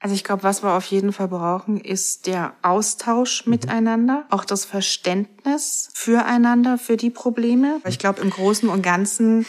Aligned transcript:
Also 0.00 0.14
ich 0.14 0.22
glaube, 0.22 0.44
was 0.44 0.62
wir 0.62 0.70
auf 0.70 0.84
jeden 0.84 1.12
Fall 1.12 1.28
brauchen, 1.28 1.80
ist 1.80 2.26
der 2.26 2.54
Austausch 2.62 3.46
mhm. 3.46 3.50
miteinander, 3.50 4.26
auch 4.30 4.44
das 4.44 4.64
Verständnis 4.64 5.90
füreinander, 5.92 6.78
für 6.78 6.96
die 6.96 7.10
Probleme. 7.10 7.80
Ich 7.86 7.98
glaube, 7.98 8.20
im 8.20 8.30
Großen 8.30 8.68
und 8.68 8.82
Ganzen 8.82 9.44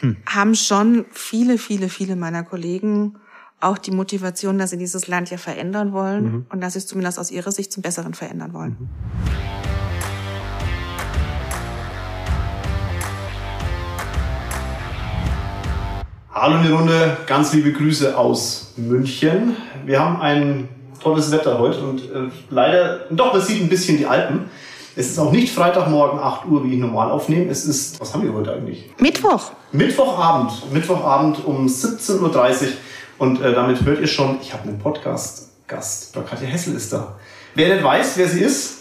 hm. 0.00 0.16
haben 0.26 0.54
schon 0.56 1.04
viele, 1.12 1.56
viele, 1.56 1.88
viele 1.88 2.16
meiner 2.16 2.42
Kollegen 2.42 3.16
auch 3.60 3.78
die 3.78 3.92
Motivation, 3.92 4.58
dass 4.58 4.70
sie 4.70 4.78
dieses 4.78 5.06
Land 5.06 5.30
ja 5.30 5.38
verändern 5.38 5.92
wollen 5.92 6.24
mhm. 6.24 6.46
und 6.50 6.60
dass 6.60 6.72
sie 6.72 6.80
es 6.80 6.86
zumindest 6.88 7.20
aus 7.20 7.30
ihrer 7.30 7.52
Sicht 7.52 7.72
zum 7.72 7.82
Besseren 7.82 8.12
verändern 8.12 8.52
wollen. 8.52 8.76
Mhm. 8.80 9.61
Hallo 16.34 16.56
in 16.56 16.62
die 16.62 16.72
Runde, 16.72 17.18
ganz 17.26 17.52
liebe 17.52 17.72
Grüße 17.72 18.16
aus 18.16 18.72
München. 18.78 19.54
Wir 19.84 20.00
haben 20.00 20.18
ein 20.22 20.66
tolles 20.98 21.30
Wetter 21.30 21.58
heute 21.58 21.80
und 21.80 22.00
äh, 22.00 22.30
leider, 22.48 23.00
doch, 23.10 23.34
es 23.34 23.48
sieht 23.48 23.60
ein 23.60 23.68
bisschen 23.68 23.98
die 23.98 24.06
Alpen. 24.06 24.48
Es 24.96 25.10
ist 25.10 25.18
auch 25.18 25.30
nicht 25.30 25.52
Freitagmorgen 25.52 26.18
8 26.18 26.46
Uhr, 26.46 26.64
wie 26.64 26.72
ich 26.72 26.78
normal 26.78 27.10
aufnehme. 27.10 27.50
Es 27.50 27.66
ist, 27.66 28.00
was 28.00 28.14
haben 28.14 28.24
wir 28.24 28.32
heute 28.32 28.54
eigentlich? 28.54 28.88
Mittwoch. 28.98 29.50
Mittwochabend. 29.72 30.72
Mittwochabend 30.72 31.44
um 31.44 31.66
17.30 31.66 32.20
Uhr. 32.22 32.68
Und 33.18 33.42
äh, 33.42 33.52
damit 33.52 33.84
hört 33.84 34.00
ihr 34.00 34.06
schon, 34.06 34.38
ich 34.40 34.54
habe 34.54 34.66
einen 34.66 34.78
Podcast-Gast. 34.78 36.14
Frau 36.14 36.22
Katja 36.22 36.48
Hessel 36.48 36.74
ist 36.74 36.94
da. 36.94 37.14
Wer 37.54 37.74
nicht 37.74 37.84
weiß, 37.84 38.16
wer 38.16 38.28
sie 38.28 38.40
ist, 38.40 38.78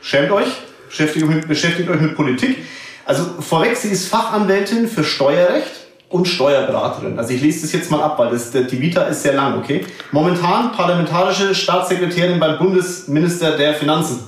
schämt 0.00 0.32
euch, 0.32 0.48
beschäftigt 0.88 1.24
euch 1.24 1.32
mit, 1.32 1.46
beschäftigt 1.46 1.88
euch 1.88 2.00
mit 2.00 2.16
Politik. 2.16 2.58
Also 3.04 3.22
vorweg, 3.38 3.76
sie 3.76 3.90
ist 3.90 4.08
Fachanwältin 4.08 4.88
für 4.88 5.04
Steuerrecht 5.04 5.87
und 6.08 6.26
Steuerberaterin. 6.26 7.18
Also 7.18 7.34
ich 7.34 7.42
lese 7.42 7.62
das 7.62 7.72
jetzt 7.72 7.90
mal 7.90 8.02
ab, 8.02 8.18
weil 8.18 8.30
das, 8.30 8.50
die 8.50 8.80
Vita 8.80 9.02
ist 9.02 9.22
sehr 9.22 9.34
lang, 9.34 9.58
okay? 9.58 9.84
Momentan 10.12 10.72
parlamentarische 10.72 11.54
Staatssekretärin 11.54 12.40
beim 12.40 12.58
Bundesminister 12.58 13.56
der 13.56 13.74
Finanzen. 13.74 14.20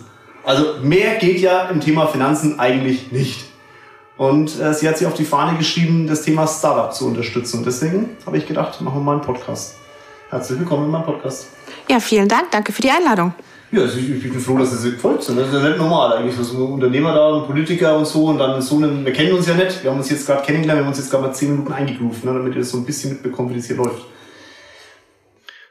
Also 0.45 0.75
mehr 0.83 1.17
geht 1.17 1.41
ja 1.41 1.69
im 1.69 1.81
Thema 1.81 2.07
Finanzen 2.07 2.59
eigentlich 2.59 3.13
nicht. 3.13 3.47
Und 4.17 4.61
äh, 4.61 4.75
sie 4.75 4.87
hat 4.87 4.99
sich 4.99 5.07
auf 5.07 5.15
die 5.15 5.25
Fahne 5.25 5.57
geschrieben, 5.57 6.07
das 6.07 6.23
Thema 6.23 6.47
Startup 6.47 6.93
zu 6.93 7.07
unterstützen. 7.07 7.59
Und 7.59 7.67
deswegen 7.67 8.17
habe 8.27 8.37
ich 8.37 8.47
gedacht, 8.47 8.81
machen 8.83 8.97
wir 8.97 9.03
mal 9.03 9.13
einen 9.13 9.23
Podcast. 9.23 9.77
Herzlich 10.29 10.59
willkommen 10.59 10.85
in 10.85 10.91
meinem 10.91 11.05
Podcast. 11.05 11.49
Ja, 11.89 12.01
vielen 12.01 12.29
Dank. 12.29 12.51
Danke 12.51 12.73
für 12.73 12.83
die 12.83 12.91
Einladung. 12.91 13.33
Ja, 13.73 13.83
also 13.83 13.99
ich, 13.99 14.11
ich 14.11 14.23
bin 14.23 14.41
froh, 14.41 14.59
dass 14.59 14.83
Sie 14.83 14.91
gefolgt 14.91 15.23
sind. 15.23 15.39
Das 15.39 15.47
ist 15.49 15.55
ja 15.55 15.69
nicht 15.69 15.79
normal 15.79 16.17
eigentlich. 16.17 16.35
So 16.35 16.67
ein 16.67 16.73
Unternehmer 16.73 17.15
da, 17.15 17.37
ein 17.41 17.47
Politiker 17.47 17.97
und 17.97 18.07
so 18.07 18.27
und 18.27 18.39
dann 18.39 18.61
so 18.61 18.77
einen, 18.77 19.05
wir 19.05 19.13
kennen 19.13 19.33
uns 19.33 19.47
ja 19.47 19.55
nicht. 19.55 19.85
Wir 19.85 19.91
haben 19.93 19.99
uns 19.99 20.11
jetzt 20.11 20.27
gerade 20.27 20.43
kennengelernt, 20.43 20.81
wir 20.81 20.85
haben 20.85 20.91
uns 20.91 20.99
jetzt 20.99 21.11
gerade 21.11 21.25
mal 21.25 21.33
zehn 21.33 21.53
Minuten 21.53 21.73
eingegroovt, 21.73 22.25
ne, 22.25 22.33
damit 22.33 22.57
ihr 22.57 22.65
so 22.65 22.79
ein 22.79 22.85
bisschen 22.85 23.13
mitbekommt, 23.13 23.51
wie 23.51 23.57
das 23.57 23.67
hier 23.67 23.77
läuft. 23.77 24.07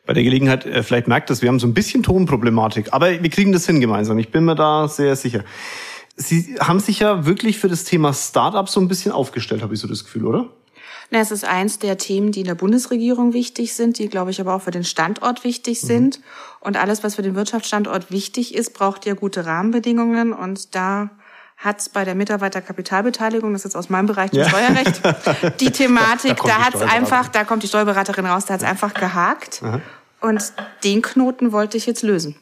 Bei 0.06 0.14
der 0.14 0.24
Gelegenheit, 0.24 0.66
äh, 0.66 0.82
vielleicht 0.82 1.10
merkt 1.10 1.30
das, 1.30 1.42
wir 1.42 1.50
haben 1.50 1.60
so 1.60 1.68
ein 1.68 1.74
bisschen 1.74 2.02
Tonproblematik, 2.02 2.94
aber 2.94 3.22
wir 3.22 3.30
kriegen 3.30 3.52
das 3.52 3.66
hin 3.66 3.82
gemeinsam. 3.82 4.18
Ich 4.18 4.32
bin 4.32 4.46
mir 4.46 4.56
da 4.56 4.88
sehr 4.88 5.16
sicher. 5.18 5.44
Sie 6.16 6.56
haben 6.60 6.80
sich 6.80 7.00
ja 7.00 7.26
wirklich 7.26 7.60
für 7.60 7.68
das 7.68 7.84
Thema 7.84 8.14
Startup 8.14 8.68
so 8.68 8.80
ein 8.80 8.88
bisschen 8.88 9.12
aufgestellt, 9.12 9.62
habe 9.62 9.74
ich 9.74 9.80
so 9.82 9.88
das 9.90 10.06
Gefühl, 10.06 10.26
oder? 10.26 10.50
Na, 11.12 11.20
es 11.20 11.32
ist 11.32 11.44
eins 11.44 11.80
der 11.80 11.98
Themen, 11.98 12.32
die 12.32 12.42
in 12.42 12.46
der 12.46 12.56
Bundesregierung 12.56 13.34
wichtig 13.34 13.74
sind, 13.74 13.98
die, 13.98 14.10
glaube 14.10 14.32
ich, 14.32 14.40
aber 14.40 14.54
auch 14.54 14.62
für 14.62 14.72
den 14.72 14.84
Standort 14.84 15.44
wichtig 15.44 15.82
mhm. 15.84 15.88
sind. 15.88 16.22
Und 16.60 16.78
alles, 16.78 17.04
was 17.04 17.16
für 17.16 17.24
den 17.24 17.36
Wirtschaftsstandort 17.36 18.12
wichtig 18.12 18.54
ist, 18.54 18.74
braucht 18.74 19.06
ja 19.06 19.16
gute 19.16 19.46
Rahmenbedingungen. 19.46 20.34
Und 20.34 20.76
da 20.76 21.10
hat 21.58 21.80
es 21.80 21.90
bei 21.90 22.06
der 22.06 22.16
Mitarbeiterkapitalbeteiligung, 22.16 23.52
das 23.54 23.62
ist 23.62 23.66
jetzt 23.66 23.76
aus 23.76 23.90
meinem 23.90 24.06
Bereich 24.06 24.32
ja. 24.34 24.48
Steuerrecht, 24.48 25.02
die 25.60 25.72
Thematik, 25.72 26.38
da, 26.38 26.44
da, 26.44 26.48
da 26.48 26.66
hat 26.66 26.76
es 26.76 26.82
einfach, 26.82 27.28
da 27.28 27.44
kommt 27.44 27.64
die 27.64 27.68
Steuerberaterin 27.68 28.26
raus, 28.26 28.46
da 28.46 28.54
hat 28.54 28.62
es 28.62 28.68
einfach 28.68 28.94
gehakt. 28.94 29.62
Aha. 29.64 29.82
Und 30.22 30.54
den 30.84 31.02
Knoten 31.02 31.52
wollte 31.52 31.78
ich 31.78 31.86
jetzt 31.86 32.04
lösen. 32.04 32.36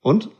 Und? 0.00 0.30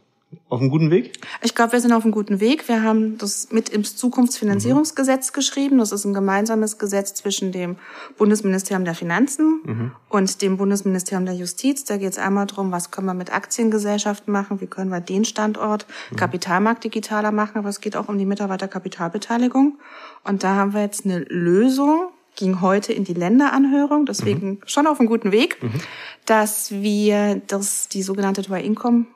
Auf 0.48 0.60
einem 0.60 0.70
guten 0.70 0.90
Weg? 0.90 1.18
Ich 1.42 1.54
glaube, 1.54 1.72
wir 1.72 1.80
sind 1.80 1.92
auf 1.92 2.04
einem 2.04 2.12
guten 2.12 2.40
Weg. 2.40 2.68
Wir 2.68 2.82
haben 2.82 3.18
das 3.18 3.48
mit 3.50 3.68
im 3.68 3.84
Zukunftsfinanzierungsgesetz 3.84 5.30
mhm. 5.30 5.34
geschrieben. 5.34 5.78
Das 5.78 5.92
ist 5.92 6.04
ein 6.04 6.14
gemeinsames 6.14 6.78
Gesetz 6.78 7.14
zwischen 7.14 7.52
dem 7.52 7.76
Bundesministerium 8.16 8.84
der 8.84 8.94
Finanzen 8.94 9.60
mhm. 9.64 9.92
und 10.08 10.42
dem 10.42 10.56
Bundesministerium 10.56 11.26
der 11.26 11.34
Justiz. 11.34 11.84
Da 11.84 11.96
geht 11.96 12.12
es 12.12 12.18
einmal 12.18 12.46
darum, 12.46 12.70
was 12.72 12.90
können 12.90 13.06
wir 13.06 13.14
mit 13.14 13.32
Aktiengesellschaften 13.32 14.32
machen, 14.32 14.60
wie 14.60 14.66
können 14.66 14.90
wir 14.90 15.00
den 15.00 15.24
Standort 15.24 15.86
mhm. 16.10 16.16
Kapitalmarkt 16.16 16.84
digitaler 16.84 17.32
machen, 17.32 17.58
aber 17.58 17.68
es 17.68 17.80
geht 17.80 17.96
auch 17.96 18.08
um 18.08 18.18
die 18.18 18.26
Mitarbeiterkapitalbeteiligung. 18.26 19.78
Und 20.24 20.44
da 20.44 20.54
haben 20.54 20.74
wir 20.74 20.82
jetzt 20.82 21.04
eine 21.04 21.20
Lösung, 21.20 22.08
ging 22.36 22.60
heute 22.60 22.92
in 22.92 23.04
die 23.04 23.14
Länderanhörung, 23.14 24.06
deswegen 24.06 24.48
mhm. 24.48 24.58
schon 24.66 24.86
auf 24.86 25.00
einem 25.00 25.08
guten 25.08 25.32
Weg, 25.32 25.62
mhm. 25.62 25.80
dass 26.24 26.70
wir 26.70 27.40
das, 27.46 27.88
die 27.88 28.02
sogenannte 28.02 28.42
Dual 28.42 28.62
Income 28.62 29.06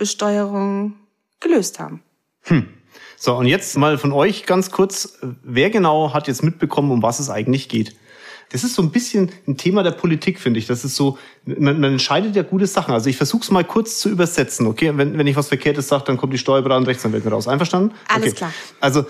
Besteuerung 0.00 0.94
gelöst 1.40 1.78
haben. 1.78 2.02
Hm. 2.44 2.66
So, 3.18 3.36
und 3.36 3.46
jetzt 3.46 3.76
mal 3.76 3.98
von 3.98 4.12
euch 4.12 4.46
ganz 4.46 4.70
kurz, 4.70 5.18
wer 5.42 5.68
genau 5.68 6.14
hat 6.14 6.26
jetzt 6.26 6.42
mitbekommen, 6.42 6.90
um 6.90 7.02
was 7.02 7.20
es 7.20 7.28
eigentlich 7.28 7.68
geht? 7.68 7.94
Das 8.50 8.64
ist 8.64 8.74
so 8.74 8.82
ein 8.82 8.90
bisschen 8.90 9.30
ein 9.46 9.58
Thema 9.58 9.82
der 9.82 9.90
Politik, 9.90 10.40
finde 10.40 10.58
ich. 10.58 10.66
Das 10.66 10.86
ist 10.86 10.96
so, 10.96 11.18
man, 11.44 11.78
man 11.80 11.92
entscheidet 11.92 12.34
ja 12.34 12.42
gute 12.42 12.66
Sachen. 12.66 12.94
Also 12.94 13.10
ich 13.10 13.18
versuche 13.18 13.42
es 13.42 13.50
mal 13.50 13.62
kurz 13.62 14.00
zu 14.00 14.08
übersetzen, 14.08 14.66
okay? 14.66 14.92
Wenn, 14.96 15.18
wenn 15.18 15.26
ich 15.26 15.36
was 15.36 15.48
Verkehrtes 15.48 15.86
sage, 15.86 16.04
dann 16.06 16.16
kommt 16.16 16.32
die 16.32 16.38
Steuerberater 16.38 16.78
und 16.78 16.88
Rechtsanwälte 16.88 17.28
raus. 17.28 17.46
Einverstanden? 17.46 17.94
Alles 18.08 18.28
okay. 18.28 18.36
klar. 18.36 18.52
Also 18.80 19.04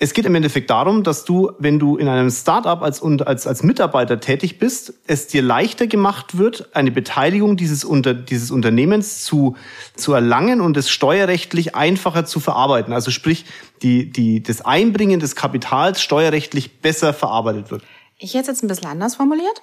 es 0.00 0.12
geht 0.12 0.26
im 0.26 0.34
Endeffekt 0.34 0.70
darum, 0.70 1.04
dass 1.04 1.24
du, 1.24 1.52
wenn 1.58 1.78
du 1.78 1.96
in 1.96 2.08
einem 2.08 2.30
Startup 2.30 2.82
als, 2.82 3.00
als, 3.02 3.46
als 3.46 3.62
Mitarbeiter 3.62 4.18
tätig 4.18 4.58
bist, 4.58 4.94
es 5.06 5.28
dir 5.28 5.40
leichter 5.40 5.86
gemacht 5.86 6.36
wird, 6.36 6.74
eine 6.74 6.90
Beteiligung 6.90 7.56
dieses, 7.56 7.84
unter, 7.84 8.12
dieses 8.12 8.50
Unternehmens 8.50 9.22
zu, 9.24 9.56
zu 9.94 10.12
erlangen 10.12 10.60
und 10.60 10.76
es 10.76 10.90
steuerrechtlich 10.90 11.76
einfacher 11.76 12.24
zu 12.24 12.40
verarbeiten. 12.40 12.92
Also 12.92 13.12
sprich, 13.12 13.44
die, 13.82 14.10
die, 14.10 14.42
das 14.42 14.62
Einbringen 14.62 15.20
des 15.20 15.36
Kapitals 15.36 16.02
steuerrechtlich 16.02 16.80
besser 16.80 17.14
verarbeitet 17.14 17.70
wird. 17.70 17.84
Ich 18.18 18.34
hätte 18.34 18.42
es 18.42 18.46
jetzt 18.48 18.64
ein 18.64 18.68
bisschen 18.68 18.88
anders 18.88 19.14
formuliert. 19.14 19.62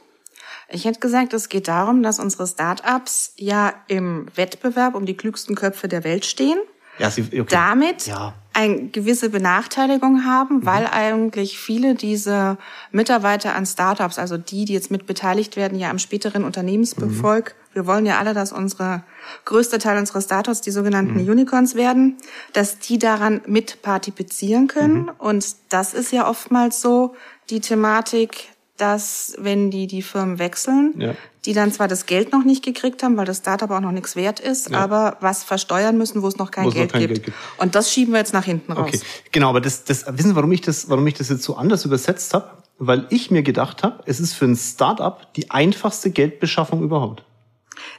Ich 0.70 0.86
hätte 0.86 1.02
gesagt, 1.02 1.34
es 1.34 1.50
geht 1.50 1.68
darum, 1.68 2.04
dass 2.04 2.20
unsere 2.20 2.48
Startups 2.48 3.34
ja 3.36 3.74
im 3.88 4.28
Wettbewerb 4.36 4.96
um 4.96 5.06
die 5.06 5.18
klügsten 5.18 5.56
Köpfe 5.56 5.90
der 5.90 6.06
Welt 6.06 6.26
stehen 6.26 6.58
ja, 7.02 7.10
sie, 7.10 7.24
okay. 7.24 7.46
damit 7.50 8.08
ja. 8.08 8.34
Eine 8.54 8.88
gewisse 8.88 9.30
Benachteiligung 9.30 10.26
haben, 10.26 10.58
mhm. 10.58 10.66
weil 10.66 10.88
eigentlich 10.88 11.58
viele 11.58 11.96
dieser 11.96 12.58
Mitarbeiter 12.92 13.56
an 13.56 13.66
Startups, 13.66 14.20
also 14.20 14.38
die, 14.38 14.66
die 14.66 14.74
jetzt 14.74 14.92
mit 14.92 15.06
beteiligt 15.06 15.56
werden, 15.56 15.80
ja 15.80 15.90
am 15.90 16.00
späteren 16.00 16.44
Unternehmensbefolg, 16.44 17.56
mhm. 17.56 17.76
wir 17.76 17.86
wollen 17.88 18.06
ja 18.06 18.20
alle, 18.20 18.34
dass 18.34 18.52
unsere 18.52 19.04
größte 19.46 19.78
Teil 19.78 19.98
unserer 19.98 20.22
Startups 20.22 20.62
die 20.62 20.72
sogenannten 20.72 21.24
mhm. 21.24 21.30
Unicorns 21.30 21.76
werden, 21.76 22.18
dass 22.54 22.80
die 22.80 23.00
daran 23.00 23.42
mitpartizipieren 23.46 24.68
können. 24.68 25.04
Mhm. 25.04 25.12
Und 25.18 25.56
das 25.70 25.94
ist 25.94 26.12
ja 26.12 26.28
oftmals 26.28 26.82
so 26.82 27.16
die 27.50 27.62
Thematik, 27.62 28.50
dass 28.78 29.36
wenn 29.38 29.72
die 29.72 29.88
die 29.88 30.02
Firmen 30.02 30.40
wechseln, 30.40 30.94
ja. 30.98 31.14
Die 31.46 31.54
dann 31.54 31.72
zwar 31.72 31.88
das 31.88 32.06
Geld 32.06 32.32
noch 32.32 32.44
nicht 32.44 32.64
gekriegt 32.64 33.02
haben, 33.04 33.18
weil 33.18 33.26
das 33.26 33.38
Startup 33.38 33.70
auch 33.72 33.80
noch 33.80 33.92
nichts 33.92 34.16
wert 34.16 34.40
ist, 34.40 34.70
ja. 34.70 34.80
aber 34.80 35.18
was 35.22 35.44
versteuern 35.44 35.98
müssen, 35.98 36.22
wo 36.22 36.28
es 36.28 36.38
noch 36.38 36.52
kein, 36.52 36.70
Geld, 36.70 36.88
noch 36.88 36.92
kein 36.94 37.08
gibt. 37.08 37.14
Geld, 37.14 37.26
gibt. 37.26 37.38
Und 37.58 37.76
das 37.76 37.92
schieben 37.92 38.14
wir 38.14 38.20
jetzt 38.20 38.34
nach 38.34 38.46
hinten 38.46 38.72
raus. 38.72 38.88
Okay. 38.88 39.00
Genau, 39.32 39.50
aber 39.50 39.62
das, 39.62 39.84
das 39.84 40.06
wissen 40.08 40.30
Sie, 40.30 40.36
warum 40.36 40.52
ich 40.52 40.62
das, 40.62 40.90
warum 40.90 41.06
ich 41.08 41.16
das 41.16 41.30
jetzt 41.30 41.44
so 41.44 41.56
anders 41.56 41.86
übersetzt 41.86 42.34
habe? 42.34 42.50
Weil 42.78 43.08
ich 43.10 43.32
mir 43.32 43.44
gedacht 43.44 43.84
habe, 43.84 44.04
es 44.06 44.20
ist 44.20 44.34
für 44.34 44.46
ein 44.46 44.56
Startup 44.56 45.34
die 45.36 45.52
einfachste 45.52 46.12
Geldbeschaffung 46.12 46.84
überhaupt. 46.84 47.24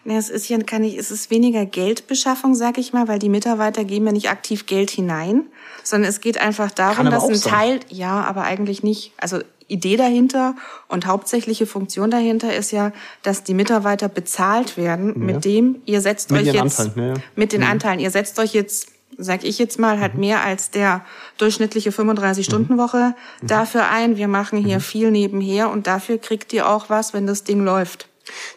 Nee, 0.05 0.17
es 0.17 0.31
ist 0.31 0.49
ja 0.49 0.59
kann 0.59 0.83
ich, 0.83 0.97
es 0.97 1.11
ist 1.11 1.31
weniger 1.31 1.65
Geldbeschaffung, 1.65 2.55
sag 2.55 2.79
ich 2.79 2.93
mal, 2.93 3.07
weil 3.07 3.19
die 3.19 3.29
Mitarbeiter 3.29 3.85
geben 3.85 4.07
ja 4.07 4.13
nicht 4.13 4.31
aktiv 4.31 4.67
Geld 4.67 4.91
hinein, 4.91 5.45
sondern 5.85 6.09
es 6.11 6.21
geht 6.21 6.39
einfach 6.39 6.71
darum, 6.71 7.11
dass 7.11 7.29
ein 7.29 7.35
sein. 7.37 7.53
Teil, 7.53 7.81
ja, 7.89 8.23
aber 8.23 8.43
eigentlich 8.43 8.83
nicht. 8.83 9.13
Also 9.17 9.39
Idee 9.69 9.97
dahinter 9.97 10.55
und 10.89 11.07
hauptsächliche 11.07 11.67
Funktion 11.67 12.11
dahinter 12.11 12.55
ist 12.55 12.73
ja, 12.73 12.93
dass 13.23 13.45
die 13.45 13.55
Mitarbeiter 13.55 14.09
bezahlt 14.09 14.77
werden 14.77 15.09
ja. 15.09 15.19
mit 15.19 15.45
dem, 15.45 15.83
ihr 15.87 16.01
setzt 16.01 16.31
mit 16.31 16.43
euch 16.43 16.55
jetzt 16.55 16.81
Anteilen, 16.81 17.15
ja. 17.15 17.23
mit 17.37 17.53
den 17.53 17.63
mhm. 17.63 17.69
Anteilen, 17.69 18.01
ihr 18.01 18.11
setzt 18.11 18.39
euch 18.39 18.55
jetzt 18.55 18.89
sag 19.19 19.45
ich 19.45 19.59
jetzt 19.59 19.79
mal, 19.79 20.01
halt 20.01 20.15
mhm. 20.15 20.21
mehr 20.21 20.43
als 20.43 20.71
der 20.71 21.05
durchschnittliche 21.37 21.91
35-Stunden-Woche 21.91 23.15
mhm. 23.43 23.47
dafür 23.47 23.89
ein. 23.91 24.17
Wir 24.17 24.27
machen 24.27 24.59
hier 24.59 24.77
mhm. 24.77 24.81
viel 24.81 25.11
nebenher 25.11 25.71
und 25.71 25.87
dafür 25.87 26.19
kriegt 26.19 26.53
ihr 26.55 26.69
auch 26.69 26.89
was, 26.89 27.13
wenn 27.13 27.27
das 27.27 27.45
Ding 27.45 27.63
läuft. 27.63 28.09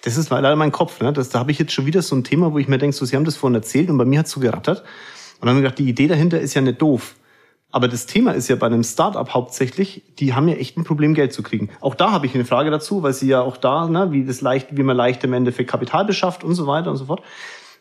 Das 0.04 0.18
ist 0.18 0.30
leider 0.30 0.56
mein 0.56 0.72
Kopf. 0.72 1.02
Ne? 1.02 1.14
Das, 1.14 1.30
da 1.30 1.40
habe 1.40 1.52
ich 1.52 1.60
jetzt 1.60 1.74
schon 1.74 1.86
wieder 1.86 2.02
so 2.02 2.16
ein 2.16 2.24
Thema, 2.24 2.54
wo 2.54 2.58
ich 2.58 2.68
mir 2.68 2.78
denke, 2.78 2.96
so, 2.96 3.06
Sie 3.06 3.16
haben 3.16 3.26
das 3.26 3.36
vorhin 3.36 3.56
erzählt 3.56 3.90
und 3.90 3.98
bei 3.98 4.06
mir 4.06 4.20
hat 4.20 4.28
es 4.28 4.32
so 4.32 4.40
gerattert. 4.40 4.84
Und 5.40 5.48
dann 5.48 5.50
habe 5.50 5.60
ich 5.60 5.64
gedacht, 5.64 5.80
die 5.80 5.90
Idee 5.90 6.08
dahinter 6.08 6.40
ist 6.40 6.54
ja 6.54 6.62
nicht 6.62 6.82
doof. 6.82 7.16
Aber 7.72 7.90
das 7.90 8.06
Thema 8.06 8.32
ist 8.32 8.48
ja 8.48 8.56
bei 8.56 8.68
einem 8.68 8.84
Startup 8.84 9.34
hauptsächlich, 9.34 10.04
die 10.18 10.34
haben 10.34 10.48
ja 10.48 10.56
echt 10.56 10.78
ein 10.78 10.86
Problem, 10.86 11.14
Geld 11.14 11.34
zu 11.34 11.44
kriegen. 11.44 11.70
Auch 11.82 11.94
da 11.94 12.12
habe 12.12 12.26
ich 12.26 12.34
eine 12.34 12.46
Frage 12.46 12.72
dazu, 12.72 13.04
weil 13.04 13.12
sie 13.12 13.28
ja 13.28 13.42
auch 13.42 13.58
da, 13.58 13.88
ne, 13.88 14.14
wie 14.14 14.24
das 14.24 14.40
leicht, 14.40 14.78
wie 14.78 14.84
man 14.84 14.96
leicht 14.96 15.24
im 15.26 15.34
Endeffekt 15.34 15.70
Kapital 15.70 16.06
beschafft 16.06 16.46
und 16.46 16.56
so 16.56 16.68
weiter 16.68 16.90
und 16.90 16.96
so 16.96 17.06
fort. 17.06 17.22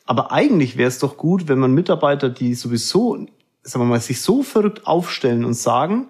Aber 0.05 0.33
eigentlich 0.33 0.77
wäre 0.77 0.89
es 0.89 0.99
doch 0.99 1.17
gut, 1.17 1.47
wenn 1.47 1.61
man 1.61 1.73
Mitarbeiter, 1.73 2.29
die 2.29 2.55
sowieso, 2.55 3.15
sagen 3.63 3.85
wir 3.85 3.89
mal, 3.89 4.01
sich 4.01 4.21
so 4.21 4.43
verrückt 4.43 4.87
aufstellen 4.87 5.45
und 5.45 5.55
sagen, 5.55 6.09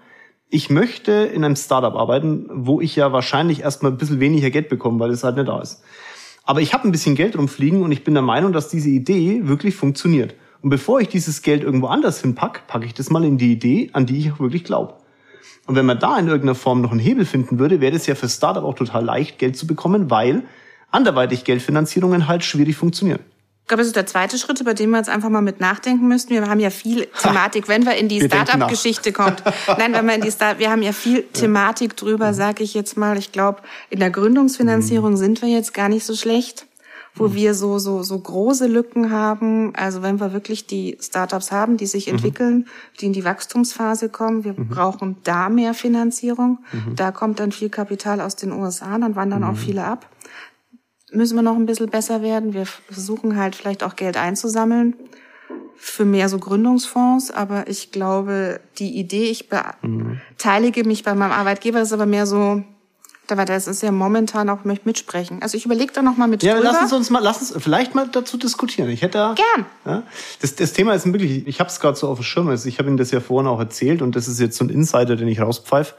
ich 0.55 0.71
möchte 0.71 1.11
in 1.11 1.45
einem 1.45 1.57
Startup 1.57 1.97
arbeiten, 1.97 2.47
wo 2.49 2.81
ich 2.81 2.95
ja 2.95 3.13
wahrscheinlich 3.13 3.63
erstmal 3.63 3.91
ein 3.91 3.99
bisschen 3.99 4.21
weniger 4.21 4.51
Geld 4.51 4.69
bekomme, 4.69 5.01
weil 5.01 5.11
es 5.11 5.25
halt 5.25 5.35
nicht 5.35 5.49
da 5.49 5.61
ist. 5.61 5.83
Aber 6.45 6.61
ich 6.61 6.73
habe 6.73 6.87
ein 6.87 6.93
bisschen 6.93 7.17
Geld 7.17 7.37
rumfliegen 7.37 7.83
und 7.83 7.91
ich 7.91 8.05
bin 8.05 8.15
der 8.15 8.23
Meinung, 8.23 8.53
dass 8.53 8.69
diese 8.69 8.89
Idee 8.89 9.41
wirklich 9.49 9.75
funktioniert. 9.75 10.37
Und 10.63 10.71
bevor 10.71 11.01
ich 11.01 11.09
dieses 11.09 11.43
Geld 11.43 11.65
irgendwo 11.65 11.89
anders 11.89 12.21
hinpack, 12.21 12.69
packe 12.69 12.87
ich 12.87 12.95
das 12.95 13.11
mal 13.11 13.25
in 13.25 13.37
die 13.37 13.51
Idee, 13.51 13.91
an 13.95 14.07
die 14.07 14.17
ich 14.17 14.31
auch 14.31 14.39
wirklich 14.39 14.63
glaube. 14.63 14.95
Und 15.67 15.75
wenn 15.75 15.87
man 15.87 15.99
da 15.99 16.17
in 16.19 16.29
irgendeiner 16.29 16.55
Form 16.55 16.83
noch 16.83 16.93
einen 16.93 17.01
Hebel 17.01 17.25
finden 17.25 17.59
würde, 17.59 17.81
wäre 17.81 17.97
es 17.97 18.07
ja 18.07 18.15
für 18.15 18.29
Startup 18.29 18.63
auch 18.63 18.75
total 18.75 19.05
leicht, 19.05 19.41
Geld 19.41 19.57
zu 19.57 19.67
bekommen, 19.67 20.09
weil 20.09 20.45
anderweitig 20.93 21.43
Geldfinanzierungen 21.43 22.29
halt 22.29 22.45
schwierig 22.45 22.77
funktionieren. 22.77 23.21
Ich 23.65 23.69
glaube, 23.69 23.81
das 23.81 23.87
ist 23.87 23.97
der 23.97 24.05
zweite 24.05 24.37
Schritt, 24.37 24.61
über 24.61 24.75
den 24.75 24.91
wir 24.91 24.99
jetzt 24.99 25.09
einfach 25.09 25.31
mal 25.31 25.41
mit 25.41 25.59
nachdenken 25.59 26.07
müssten. 26.07 26.35
Wir 26.35 26.47
haben 26.47 26.61
ja 26.61 26.69
viel 26.69 27.07
Thematik, 27.07 27.67
wenn 27.67 27.87
wir 27.87 27.97
in 27.97 28.11
die 28.11 28.21
Startup-Geschichte 28.21 29.11
kommt. 29.11 29.43
Nein, 29.79 29.95
wenn 29.95 30.05
wir 30.05 30.15
in 30.17 30.21
die 30.21 30.31
Start, 30.31 30.59
wir 30.59 30.71
haben 30.71 30.83
ja 30.83 30.93
viel 30.93 31.23
Thematik 31.23 31.97
drüber, 31.97 32.35
sage 32.35 32.63
ich 32.63 32.75
jetzt 32.75 32.99
mal. 32.99 33.17
Ich 33.17 33.33
glaube, 33.33 33.63
in 33.89 34.01
der 34.01 34.11
Gründungsfinanzierung 34.11 35.13
mhm. 35.13 35.17
sind 35.17 35.41
wir 35.41 35.49
jetzt 35.49 35.73
gar 35.73 35.89
nicht 35.89 36.05
so 36.05 36.15
schlecht, 36.15 36.67
wo 37.15 37.29
mhm. 37.29 37.35
wir 37.37 37.55
so 37.55 37.79
so 37.79 38.03
so 38.03 38.19
große 38.19 38.67
Lücken 38.67 39.11
haben. 39.11 39.75
Also 39.75 40.03
wenn 40.03 40.21
wir 40.21 40.35
wirklich 40.35 40.67
die 40.67 40.99
Startups 41.01 41.51
haben, 41.51 41.79
die 41.79 41.87
sich 41.87 42.09
mhm. 42.09 42.17
entwickeln, 42.17 42.69
die 43.01 43.07
in 43.07 43.15
die 43.15 43.25
Wachstumsphase 43.25 44.11
kommen, 44.11 44.45
wir 44.45 44.53
brauchen 44.53 45.17
da 45.25 45.49
mehr 45.49 45.73
Finanzierung. 45.73 46.59
Da 46.97 47.13
kommt 47.13 47.41
dann 47.41 47.51
viel 47.51 47.71
Kapital 47.71 48.21
aus 48.21 48.37
den 48.37 48.53
USA, 48.53 48.99
dann 48.99 49.17
wandern 49.17 49.43
auch 49.43 49.57
viele 49.57 49.85
ab 49.85 50.07
müssen 51.15 51.37
wir 51.37 51.43
noch 51.43 51.57
ein 51.57 51.67
bisschen 51.67 51.89
besser 51.89 52.23
werden. 52.23 52.55
Wir 52.55 52.67
versuchen 52.67 53.37
halt 53.37 53.55
vielleicht 53.55 53.83
auch 53.83 53.97
Geld 53.97 54.17
einzusammeln 54.17 54.95
für 55.77 56.05
mehr 56.05 56.29
so 56.29 56.39
Gründungsfonds, 56.39 57.31
aber 57.31 57.69
ich 57.69 57.93
glaube, 57.93 58.61
die 58.79 58.99
Idee, 58.99 59.25
ich 59.25 59.49
beteilige 59.51 60.85
mich 60.85 61.03
bei 61.03 61.15
meinem 61.15 61.33
Arbeitgeber, 61.33 61.81
ist 61.83 61.93
aber 61.93 62.07
mehr 62.07 62.27
so, 62.27 62.63
das 63.27 63.67
ist 63.67 63.83
ja 63.83 63.91
momentan 63.91 64.49
auch 64.51 64.65
möchte 64.65 64.87
mitsprechen. 64.87 65.43
Also 65.43 65.57
ich 65.57 65.65
überlege 65.67 65.93
da 65.93 66.03
noch 66.03 66.17
mal 66.17 66.27
mit 66.29 66.43
Ja, 66.43 66.55
drüber. 66.55 66.73
lass 66.73 66.93
uns 66.93 67.11
mal, 67.11 67.21
lass 67.23 67.39
uns 67.41 67.63
vielleicht 67.63 67.95
mal 67.95 68.09
dazu 68.11 68.37
diskutieren. 68.37 68.89
Ich 68.89 69.03
hätte 69.03 69.19
da, 69.19 69.35
gern. 69.35 69.67
Ja, 69.85 70.03
das, 70.41 70.55
das 70.57 70.73
Thema 70.73 70.95
ist 70.95 71.07
wirklich, 71.07 71.47
ich 71.47 71.61
habe 71.61 71.69
es 71.69 71.81
gerade 71.81 71.97
so 71.97 72.09
auf 72.09 72.19
dem 72.19 72.25
Schirm. 72.25 72.49
Also 72.49 72.69
ich 72.69 72.79
habe 72.79 72.89
Ihnen 72.89 72.97
das 72.97 73.11
ja 73.11 73.21
vorhin 73.21 73.49
auch 73.49 73.59
erzählt 73.59 74.01
und 74.03 74.17
das 74.17 74.29
ist 74.29 74.41
jetzt 74.41 74.57
so 74.57 74.65
ein 74.65 74.71
Insider, 74.71 75.17
den 75.17 75.29
ich 75.29 75.41
rauspfeife 75.41 75.95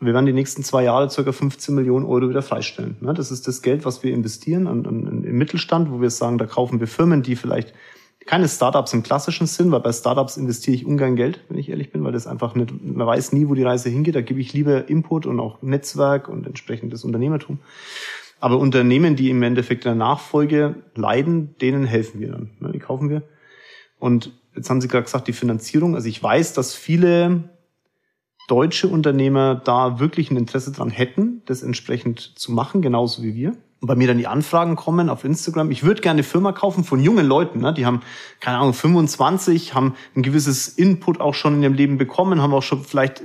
wir 0.00 0.14
werden 0.14 0.26
die 0.26 0.32
nächsten 0.32 0.64
zwei 0.64 0.84
Jahre 0.84 1.10
circa 1.10 1.32
15 1.32 1.74
Millionen 1.74 2.06
Euro 2.06 2.28
wieder 2.28 2.42
freistellen. 2.42 2.96
Ne? 3.00 3.12
Das 3.12 3.30
ist 3.30 3.46
das 3.46 3.60
Geld, 3.60 3.84
was 3.84 4.02
wir 4.02 4.14
investieren 4.14 4.66
im 4.66 5.36
Mittelstand, 5.36 5.90
wo 5.90 6.00
wir 6.00 6.10
sagen, 6.10 6.38
da 6.38 6.46
kaufen 6.46 6.80
wir 6.80 6.86
Firmen, 6.86 7.22
die 7.22 7.36
vielleicht 7.36 7.74
keine 8.26 8.48
Startups 8.48 8.92
im 8.92 9.02
klassischen 9.02 9.46
Sinn, 9.46 9.72
weil 9.72 9.80
bei 9.80 9.92
Startups 9.92 10.36
investiere 10.36 10.74
ich 10.74 10.86
ungern 10.86 11.16
Geld, 11.16 11.40
wenn 11.48 11.58
ich 11.58 11.68
ehrlich 11.68 11.90
bin, 11.90 12.04
weil 12.04 12.12
das 12.12 12.26
einfach 12.26 12.54
nicht, 12.54 12.72
man 12.82 13.06
weiß 13.06 13.32
nie, 13.32 13.48
wo 13.48 13.54
die 13.54 13.62
Reise 13.62 13.88
hingeht. 13.88 14.14
Da 14.14 14.20
gebe 14.20 14.40
ich 14.40 14.52
lieber 14.52 14.88
Input 14.88 15.26
und 15.26 15.40
auch 15.40 15.62
Netzwerk 15.62 16.28
und 16.28 16.46
entsprechendes 16.46 17.04
Unternehmertum. 17.04 17.58
Aber 18.38 18.58
Unternehmen, 18.58 19.16
die 19.16 19.30
im 19.30 19.42
Endeffekt 19.42 19.84
in 19.84 19.90
der 19.90 19.96
Nachfolge 19.96 20.76
leiden, 20.94 21.56
denen 21.60 21.84
helfen 21.84 22.20
wir 22.20 22.32
dann. 22.32 22.50
Ne? 22.60 22.72
Die 22.72 22.78
kaufen 22.78 23.10
wir. 23.10 23.22
Und 23.98 24.32
jetzt 24.56 24.70
haben 24.70 24.80
Sie 24.80 24.88
gerade 24.88 25.04
gesagt, 25.04 25.28
die 25.28 25.34
Finanzierung. 25.34 25.94
Also 25.94 26.08
ich 26.08 26.22
weiß, 26.22 26.54
dass 26.54 26.74
viele 26.74 27.50
deutsche 28.50 28.88
Unternehmer 28.88 29.54
da 29.54 30.00
wirklich 30.00 30.30
ein 30.30 30.36
Interesse 30.36 30.72
dran 30.72 30.90
hätten, 30.90 31.42
das 31.46 31.62
entsprechend 31.62 32.32
zu 32.36 32.50
machen, 32.50 32.82
genauso 32.82 33.22
wie 33.22 33.34
wir. 33.34 33.52
Und 33.80 33.86
bei 33.86 33.94
mir 33.94 34.08
dann 34.08 34.18
die 34.18 34.26
Anfragen 34.26 34.76
kommen 34.76 35.08
auf 35.08 35.24
Instagram. 35.24 35.70
Ich 35.70 35.84
würde 35.84 36.02
gerne 36.02 36.16
eine 36.16 36.22
Firma 36.22 36.52
kaufen 36.52 36.84
von 36.84 37.00
jungen 37.00 37.26
Leuten. 37.26 37.60
Ne? 37.60 37.72
Die 37.72 37.86
haben, 37.86 38.00
keine 38.40 38.58
Ahnung, 38.58 38.74
25, 38.74 39.74
haben 39.74 39.94
ein 40.14 40.22
gewisses 40.22 40.68
Input 40.68 41.20
auch 41.20 41.32
schon 41.32 41.54
in 41.54 41.62
ihrem 41.62 41.74
Leben 41.74 41.96
bekommen, 41.96 42.42
haben 42.42 42.52
auch 42.52 42.62
schon 42.62 42.84
vielleicht, 42.84 43.22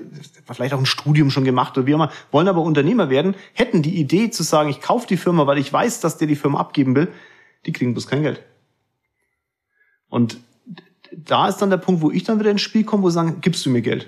vielleicht 0.50 0.74
auch 0.74 0.80
ein 0.80 0.86
Studium 0.86 1.30
schon 1.30 1.44
gemacht 1.44 1.78
oder 1.78 1.88
wie 1.88 1.96
auch 1.96 1.98
immer, 1.98 2.12
wollen 2.32 2.48
aber 2.48 2.62
Unternehmer 2.62 3.10
werden, 3.10 3.36
hätten 3.54 3.82
die 3.82 4.00
Idee 4.00 4.30
zu 4.30 4.44
sagen, 4.44 4.70
ich 4.70 4.80
kaufe 4.80 5.08
die 5.08 5.18
Firma, 5.18 5.46
weil 5.48 5.58
ich 5.58 5.74
weiß, 5.74 6.00
dass 6.00 6.18
der 6.18 6.28
die 6.28 6.38
Firma 6.38 6.60
abgeben 6.60 6.96
will, 6.96 7.10
die 7.66 7.74
kriegen 7.74 7.94
bloß 7.94 8.08
kein 8.08 8.22
Geld. 8.22 8.42
Und 10.08 10.38
da 11.12 11.50
ist 11.50 11.58
dann 11.58 11.70
der 11.70 11.78
Punkt, 11.78 12.02
wo 12.02 12.12
ich 12.12 12.24
dann 12.24 12.40
wieder 12.40 12.52
ins 12.52 12.62
Spiel 12.62 12.86
komme, 12.86 13.04
wo 13.04 13.10
sie 13.10 13.16
sagen, 13.16 13.42
gibst 13.42 13.66
du 13.66 13.70
mir 13.70 13.82
Geld? 13.82 14.08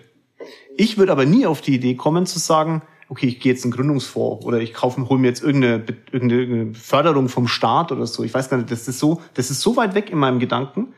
Ich 0.80 1.00
würde 1.00 1.12
aber 1.12 1.26
nie 1.26 1.48
auf 1.48 1.62
die 1.62 1.74
Idee 1.74 1.96
kommen 1.96 2.28
zu 2.28 2.38
sagen, 2.38 2.84
okay, 3.10 3.26
ich 3.26 3.40
gehe 3.40 3.52
jetzt 3.52 3.66
in 3.66 3.72
Gründungsfonds 3.72 4.46
oder 4.46 4.60
ich 4.60 4.76
kaufe, 4.76 5.10
hole 5.10 5.20
mir 5.20 5.28
jetzt 5.28 5.42
irgendeine, 5.42 5.84
irgendeine 6.12 6.76
Förderung 6.76 7.30
vom 7.30 7.48
Staat 7.48 7.92
oder 7.92 8.06
so. 8.06 8.24
Ich 8.24 8.32
weiß 8.32 8.48
gar 8.48 8.58
nicht, 8.58 8.70
das 8.70 8.88
ist 8.88 9.00
so, 9.00 9.20
das 9.34 9.50
ist 9.50 9.62
so 9.62 9.76
weit 9.76 9.96
weg 9.96 10.12
in 10.12 10.20
meinem 10.20 10.38
Gedanken, 10.38 10.94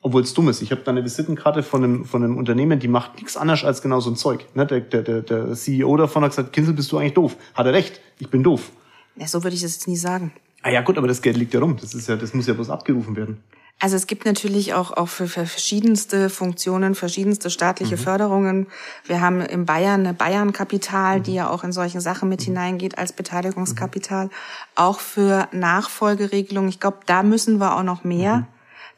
obwohl 0.00 0.22
es 0.22 0.32
dumm 0.32 0.48
ist. 0.48 0.62
Ich 0.62 0.70
habe 0.70 0.82
da 0.82 0.92
eine 0.92 1.04
Visitenkarte 1.04 1.64
von 1.64 1.82
einem, 1.82 2.04
von 2.04 2.22
einem 2.22 2.36
Unternehmen, 2.36 2.78
die 2.78 2.86
macht 2.86 3.16
nichts 3.16 3.36
anderes 3.36 3.64
als 3.64 3.82
genau 3.82 3.98
so 3.98 4.10
ein 4.10 4.16
Zeug. 4.16 4.46
Ne? 4.54 4.64
Der, 4.64 4.80
der, 4.80 5.02
der, 5.02 5.22
der 5.22 5.54
CEO 5.54 5.96
davon 5.96 6.22
hat 6.22 6.30
gesagt, 6.30 6.52
Kinsel, 6.52 6.74
bist 6.74 6.92
du 6.92 6.98
eigentlich 6.98 7.14
doof? 7.14 7.36
Hat 7.54 7.66
er 7.66 7.72
recht, 7.72 8.00
ich 8.20 8.30
bin 8.30 8.44
doof. 8.44 8.70
Ja, 9.16 9.26
so 9.26 9.42
würde 9.42 9.56
ich 9.56 9.62
das 9.62 9.72
jetzt 9.72 9.88
nie 9.88 9.96
sagen. 9.96 10.32
Ah 10.62 10.70
ja, 10.70 10.82
gut, 10.82 10.98
aber 10.98 11.08
das 11.08 11.20
Geld 11.20 11.36
liegt 11.36 11.52
ja 11.52 11.58
rum. 11.58 11.76
Das 11.80 11.94
ist 11.94 12.08
ja, 12.08 12.14
das 12.14 12.32
muss 12.32 12.46
ja 12.46 12.54
bloß 12.54 12.70
abgerufen 12.70 13.16
werden. 13.16 13.42
Also 13.78 13.96
es 13.96 14.06
gibt 14.06 14.24
natürlich 14.24 14.72
auch, 14.72 14.90
auch 14.92 15.08
für, 15.08 15.28
verschiedenste 15.28 16.30
Funktionen, 16.30 16.94
verschiedenste 16.94 17.50
staatliche 17.50 17.96
mhm. 17.96 18.00
Förderungen. 18.00 18.66
Wir 19.04 19.20
haben 19.20 19.42
in 19.42 19.66
Bayern 19.66 20.00
eine 20.00 20.14
Bayern-Kapital, 20.14 21.18
mhm. 21.18 21.22
die 21.24 21.34
ja 21.34 21.50
auch 21.50 21.62
in 21.62 21.72
solchen 21.72 22.00
Sachen 22.00 22.30
mit 22.30 22.40
mhm. 22.40 22.44
hineingeht 22.44 22.96
als 22.96 23.12
Beteiligungskapital. 23.12 24.26
Mhm. 24.26 24.30
Auch 24.76 25.00
für 25.00 25.48
Nachfolgeregelungen. 25.52 26.70
Ich 26.70 26.80
glaube, 26.80 27.00
da 27.04 27.22
müssen 27.22 27.58
wir 27.58 27.76
auch 27.76 27.82
noch 27.82 28.02
mehr. 28.02 28.36
Mhm. 28.38 28.46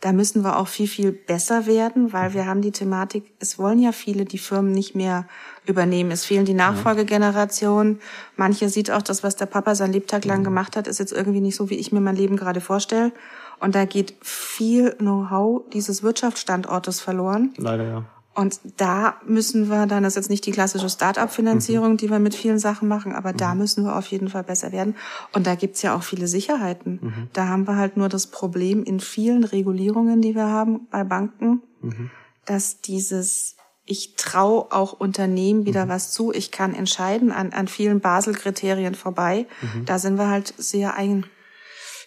Da 0.00 0.12
müssen 0.12 0.44
wir 0.44 0.56
auch 0.56 0.68
viel, 0.68 0.86
viel 0.86 1.10
besser 1.10 1.66
werden, 1.66 2.12
weil 2.12 2.32
wir 2.32 2.46
haben 2.46 2.62
die 2.62 2.70
Thematik, 2.70 3.32
es 3.40 3.58
wollen 3.58 3.80
ja 3.80 3.90
viele 3.90 4.26
die 4.26 4.38
Firmen 4.38 4.70
nicht 4.70 4.94
mehr 4.94 5.26
übernehmen. 5.66 6.12
Es 6.12 6.24
fehlen 6.24 6.44
die 6.44 6.54
Nachfolgegenerationen. 6.54 8.00
Manche 8.36 8.68
sieht 8.68 8.92
auch 8.92 9.02
das, 9.02 9.24
was 9.24 9.34
der 9.34 9.46
Papa 9.46 9.74
sein 9.74 9.92
Lebtag 9.92 10.24
lang 10.24 10.40
mhm. 10.40 10.44
gemacht 10.44 10.76
hat, 10.76 10.86
ist 10.86 11.00
jetzt 11.00 11.12
irgendwie 11.12 11.40
nicht 11.40 11.56
so, 11.56 11.68
wie 11.68 11.74
ich 11.74 11.90
mir 11.90 12.00
mein 12.00 12.14
Leben 12.14 12.36
gerade 12.36 12.60
vorstelle. 12.60 13.10
Und 13.60 13.74
da 13.74 13.84
geht 13.84 14.14
viel 14.20 14.92
Know-how 14.98 15.62
dieses 15.72 16.02
Wirtschaftsstandortes 16.02 17.00
verloren. 17.00 17.52
Leider, 17.56 17.84
ja. 17.84 18.04
Und 18.34 18.60
da 18.76 19.16
müssen 19.26 19.68
wir 19.68 19.86
dann, 19.86 20.04
das 20.04 20.12
ist 20.12 20.16
jetzt 20.16 20.30
nicht 20.30 20.46
die 20.46 20.52
klassische 20.52 20.88
Start-up-Finanzierung, 20.88 21.92
mhm. 21.92 21.96
die 21.96 22.08
wir 22.08 22.20
mit 22.20 22.36
vielen 22.36 22.60
Sachen 22.60 22.86
machen, 22.86 23.12
aber 23.12 23.32
mhm. 23.32 23.36
da 23.36 23.54
müssen 23.56 23.84
wir 23.84 23.96
auf 23.96 24.06
jeden 24.06 24.28
Fall 24.28 24.44
besser 24.44 24.70
werden. 24.70 24.94
Und 25.32 25.48
da 25.48 25.56
gibt's 25.56 25.82
ja 25.82 25.96
auch 25.96 26.04
viele 26.04 26.28
Sicherheiten. 26.28 27.00
Mhm. 27.02 27.28
Da 27.32 27.48
haben 27.48 27.66
wir 27.66 27.74
halt 27.74 27.96
nur 27.96 28.08
das 28.08 28.28
Problem 28.28 28.84
in 28.84 29.00
vielen 29.00 29.42
Regulierungen, 29.42 30.22
die 30.22 30.36
wir 30.36 30.46
haben 30.46 30.86
bei 30.92 31.02
Banken, 31.02 31.62
mhm. 31.82 32.10
dass 32.44 32.80
dieses 32.80 33.56
ich 33.88 34.16
traue 34.16 34.70
auch 34.70 34.92
Unternehmen 34.92 35.64
wieder 35.64 35.86
mhm. 35.86 35.88
was 35.88 36.12
zu, 36.12 36.32
ich 36.32 36.50
kann 36.50 36.74
entscheiden 36.74 37.32
an, 37.32 37.52
an 37.52 37.68
vielen 37.68 38.00
Basel-Kriterien 38.00 38.94
vorbei. 38.94 39.46
Mhm. 39.62 39.84
Da 39.86 39.98
sind 39.98 40.18
wir 40.18 40.28
halt 40.28 40.52
sehr 40.58 40.94
ein, 40.94 41.24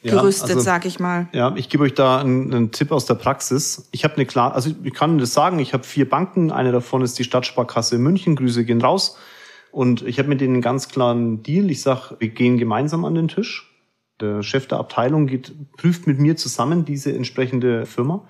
gerüstet, 0.03 0.49
ja, 0.49 0.55
also, 0.55 0.65
sag 0.65 0.85
ich 0.85 0.99
mal. 0.99 1.27
Ja, 1.31 1.53
ich 1.55 1.69
gebe 1.69 1.83
euch 1.83 1.93
da 1.93 2.19
einen, 2.19 2.53
einen 2.53 2.71
Tipp 2.71 2.91
aus 2.91 3.05
der 3.05 3.15
Praxis. 3.15 3.87
Ich 3.91 4.03
habe 4.03 4.15
eine 4.15 4.25
klar, 4.25 4.53
also 4.53 4.71
ich 4.83 4.93
kann 4.93 5.17
das 5.17 5.33
sagen, 5.33 5.59
ich 5.59 5.73
habe 5.73 5.83
vier 5.83 6.09
Banken, 6.09 6.51
eine 6.51 6.71
davon 6.71 7.01
ist 7.01 7.19
die 7.19 7.23
Stadtsparkasse 7.23 7.97
München, 7.97 8.35
Grüße 8.35 8.65
gehen 8.65 8.81
raus. 8.81 9.17
Und 9.71 10.01
ich 10.01 10.19
habe 10.19 10.27
mit 10.27 10.41
denen 10.41 10.55
einen 10.55 10.61
ganz 10.61 10.89
klaren 10.89 11.43
Deal. 11.43 11.71
Ich 11.71 11.81
sag, 11.81 12.13
wir 12.19 12.29
gehen 12.29 12.57
gemeinsam 12.57 13.05
an 13.05 13.15
den 13.15 13.27
Tisch. 13.27 13.67
Der 14.19 14.43
Chef 14.43 14.67
der 14.67 14.79
Abteilung 14.79 15.27
geht, 15.27 15.53
prüft 15.77 16.07
mit 16.07 16.19
mir 16.19 16.35
zusammen 16.35 16.85
diese 16.85 17.13
entsprechende 17.13 17.85
Firma. 17.85 18.27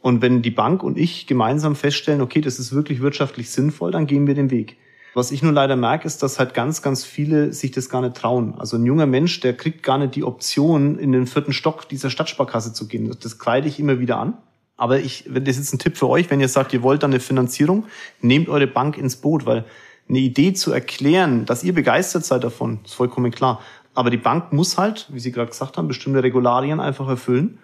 Und 0.00 0.22
wenn 0.22 0.42
die 0.42 0.50
Bank 0.50 0.82
und 0.82 0.96
ich 0.96 1.26
gemeinsam 1.26 1.74
feststellen, 1.74 2.20
okay, 2.20 2.40
das 2.40 2.58
ist 2.58 2.72
wirklich 2.72 3.00
wirtschaftlich 3.00 3.50
sinnvoll, 3.50 3.90
dann 3.90 4.06
gehen 4.06 4.26
wir 4.26 4.34
den 4.34 4.50
Weg. 4.50 4.76
Was 5.18 5.32
ich 5.32 5.42
nur 5.42 5.50
leider 5.50 5.74
merke, 5.74 6.06
ist, 6.06 6.22
dass 6.22 6.38
halt 6.38 6.54
ganz, 6.54 6.80
ganz 6.80 7.02
viele 7.02 7.52
sich 7.52 7.72
das 7.72 7.88
gar 7.88 8.02
nicht 8.02 8.16
trauen. 8.16 8.54
Also 8.56 8.76
ein 8.76 8.86
junger 8.86 9.06
Mensch, 9.06 9.40
der 9.40 9.52
kriegt 9.52 9.82
gar 9.82 9.98
nicht 9.98 10.14
die 10.14 10.22
Option, 10.22 10.96
in 10.96 11.10
den 11.10 11.26
vierten 11.26 11.52
Stock 11.52 11.88
dieser 11.88 12.08
Stadtsparkasse 12.08 12.72
zu 12.72 12.86
gehen. 12.86 13.12
Das 13.20 13.40
kleide 13.40 13.66
ich 13.66 13.80
immer 13.80 13.98
wieder 13.98 14.18
an. 14.18 14.34
Aber 14.76 15.00
ich, 15.00 15.28
das 15.28 15.58
ist 15.58 15.72
ein 15.72 15.80
Tipp 15.80 15.96
für 15.96 16.08
euch, 16.08 16.30
wenn 16.30 16.38
ihr 16.38 16.46
sagt, 16.46 16.72
ihr 16.72 16.84
wollt 16.84 17.02
dann 17.02 17.10
eine 17.10 17.18
Finanzierung, 17.18 17.86
nehmt 18.20 18.48
eure 18.48 18.68
Bank 18.68 18.96
ins 18.96 19.16
Boot, 19.16 19.44
weil 19.44 19.64
eine 20.08 20.20
Idee 20.20 20.52
zu 20.52 20.70
erklären, 20.70 21.46
dass 21.46 21.64
ihr 21.64 21.74
begeistert 21.74 22.24
seid 22.24 22.44
davon, 22.44 22.78
ist 22.84 22.94
vollkommen 22.94 23.32
klar. 23.32 23.60
Aber 23.94 24.10
die 24.10 24.18
Bank 24.18 24.52
muss 24.52 24.78
halt, 24.78 25.08
wie 25.10 25.18
Sie 25.18 25.32
gerade 25.32 25.50
gesagt 25.50 25.78
haben, 25.78 25.88
bestimmte 25.88 26.22
Regularien 26.22 26.78
einfach 26.78 27.08
erfüllen. 27.08 27.58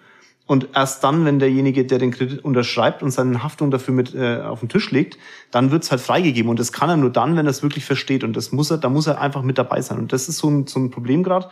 Und 0.47 0.69
erst 0.75 1.03
dann, 1.03 1.25
wenn 1.25 1.39
derjenige, 1.39 1.85
der 1.85 1.97
den 1.97 2.11
Kredit 2.11 2.45
unterschreibt 2.45 3.01
und 3.01 3.09
seine 3.09 3.41
Haftung 3.41 3.71
dafür 3.71 3.95
mit 3.95 4.13
äh, 4.13 4.41
auf 4.41 4.59
den 4.59 4.69
Tisch 4.69 4.91
legt, 4.91 5.17
dann 5.49 5.71
wird's 5.71 5.89
halt 5.89 6.01
freigegeben. 6.01 6.51
Und 6.51 6.59
das 6.59 6.71
kann 6.71 6.89
er 6.89 6.97
nur 6.97 7.09
dann, 7.09 7.35
wenn 7.35 7.47
er 7.47 7.49
es 7.49 7.63
wirklich 7.63 7.85
versteht. 7.85 8.23
Und 8.23 8.37
das 8.37 8.51
muss 8.51 8.69
er, 8.69 8.77
da 8.77 8.89
muss 8.89 9.07
er 9.07 9.19
einfach 9.19 9.41
mit 9.41 9.57
dabei 9.57 9.81
sein. 9.81 9.97
Und 9.97 10.13
das 10.13 10.29
ist 10.29 10.37
so 10.37 10.49
ein, 10.49 10.67
so 10.67 10.79
ein 10.79 10.91
Problem 10.91 11.23
gerade. 11.23 11.49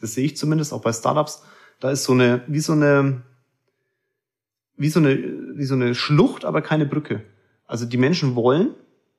Das 0.00 0.14
sehe 0.14 0.24
ich 0.24 0.36
zumindest 0.36 0.72
auch 0.72 0.80
bei 0.80 0.92
Startups. 0.92 1.42
Da 1.78 1.90
ist 1.90 2.04
so 2.04 2.12
eine, 2.12 2.42
wie 2.46 2.60
so 2.60 2.72
eine, 2.72 3.22
wie 4.76 4.88
so 4.88 4.98
eine, 4.98 5.18
wie 5.54 5.64
so 5.64 5.74
eine 5.74 5.94
Schlucht, 5.94 6.46
aber 6.46 6.62
keine 6.62 6.86
Brücke. 6.86 7.22
Also 7.66 7.84
die 7.84 7.98
Menschen 7.98 8.34
wollen, 8.34 8.74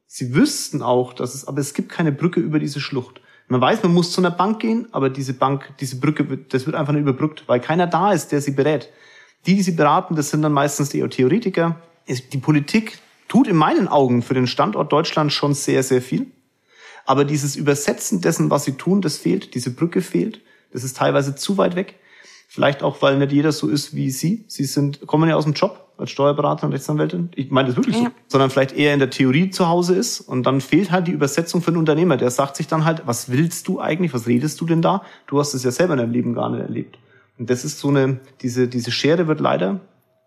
sie 0.08 0.34
wüssten 0.34 0.82
auch, 0.82 1.14
dass 1.14 1.36
es, 1.36 1.48
aber 1.48 1.60
es 1.60 1.74
gibt 1.74 1.90
keine 1.90 2.12
Brücke 2.12 2.40
über 2.40 2.58
diese 2.58 2.80
Schlucht. 2.80 3.22
Man 3.54 3.62
weiß, 3.62 3.84
man 3.84 3.94
muss 3.94 4.12
zu 4.12 4.20
einer 4.20 4.32
Bank 4.32 4.62
gehen, 4.62 4.88
aber 4.94 5.12
diese 5.12 5.36
Bank, 5.36 5.76
diese 5.80 6.00
Brücke, 6.00 6.40
das 6.50 6.66
wird 6.66 6.76
einfach 6.76 6.92
nicht 6.92 7.04
überbrückt, 7.04 7.44
weil 7.46 7.60
keiner 7.60 7.86
da 7.86 8.12
ist, 8.12 8.32
der 8.32 8.42
sie 8.42 8.50
berät. 8.50 8.90
Die, 9.46 9.54
die 9.54 9.62
sie 9.62 9.74
beraten, 9.74 10.16
das 10.16 10.32
sind 10.32 10.42
dann 10.42 10.54
meistens 10.54 10.90
die 10.90 11.08
Theoretiker. 11.08 11.80
Die 12.08 12.38
Politik 12.40 12.98
tut 13.28 13.48
in 13.48 13.56
meinen 13.56 13.88
Augen 13.88 14.24
für 14.24 14.34
den 14.34 14.48
Standort 14.48 14.92
Deutschland 14.92 15.32
schon 15.32 15.54
sehr, 15.54 15.84
sehr 15.84 16.02
viel. 16.02 16.32
Aber 17.06 17.26
dieses 17.26 17.56
Übersetzen 17.56 18.22
dessen, 18.22 18.50
was 18.50 18.64
sie 18.64 18.72
tun, 18.72 19.04
das 19.04 19.18
fehlt. 19.20 19.54
Diese 19.54 19.70
Brücke 19.70 20.02
fehlt. 20.02 20.42
Das 20.72 20.84
ist 20.84 20.98
teilweise 20.98 21.36
zu 21.36 21.56
weit 21.60 21.76
weg. 21.76 22.00
Vielleicht 22.54 22.84
auch, 22.84 23.02
weil 23.02 23.18
nicht 23.18 23.32
jeder 23.32 23.52
so 23.52 23.68
ist 23.68 23.96
wie 23.96 24.12
Sie. 24.12 24.46
Sie 24.46 24.66
sind, 24.66 25.08
kommen 25.08 25.28
ja 25.28 25.36
aus 25.36 25.46
dem 25.46 25.54
Job 25.54 25.88
als 25.98 26.12
Steuerberater 26.12 26.68
und 26.68 26.74
Rechtsanwältin. 26.74 27.32
Ich 27.34 27.50
meine 27.50 27.70
das 27.70 27.78
wirklich 27.78 27.96
ja. 27.96 28.04
so. 28.04 28.10
Sondern 28.28 28.52
vielleicht 28.52 28.74
eher 28.74 28.94
in 28.94 29.00
der 29.00 29.10
Theorie 29.10 29.50
zu 29.50 29.70
Hause 29.70 29.96
ist. 29.96 30.22
Und 30.22 30.44
dann 30.44 30.62
fehlt 30.62 30.92
halt 30.92 31.08
die 31.08 31.14
Übersetzung 31.14 31.64
für 31.64 31.70
einen 31.70 31.78
Unternehmer. 31.78 32.16
Der 32.16 32.30
sagt 32.30 32.56
sich 32.58 32.68
dann 32.68 32.86
halt, 32.86 33.08
was 33.08 33.32
willst 33.32 33.68
du 33.68 33.80
eigentlich? 33.80 34.14
Was 34.14 34.28
redest 34.28 34.62
du 34.62 34.68
denn 34.68 34.84
da? 34.84 35.02
Du 35.26 35.40
hast 35.40 35.56
es 35.56 35.64
ja 35.64 35.72
selber 35.72 35.94
in 35.94 36.00
deinem 36.02 36.12
Leben 36.12 36.36
gar 36.36 36.52
nicht 36.52 36.62
erlebt. 36.62 37.00
Und 37.40 37.50
das 37.50 37.66
ist 37.66 37.80
so 37.80 37.88
eine, 37.88 38.20
diese, 38.44 38.68
diese 38.68 38.92
Schere 38.92 39.28
wird 39.28 39.40
leider 39.40 39.80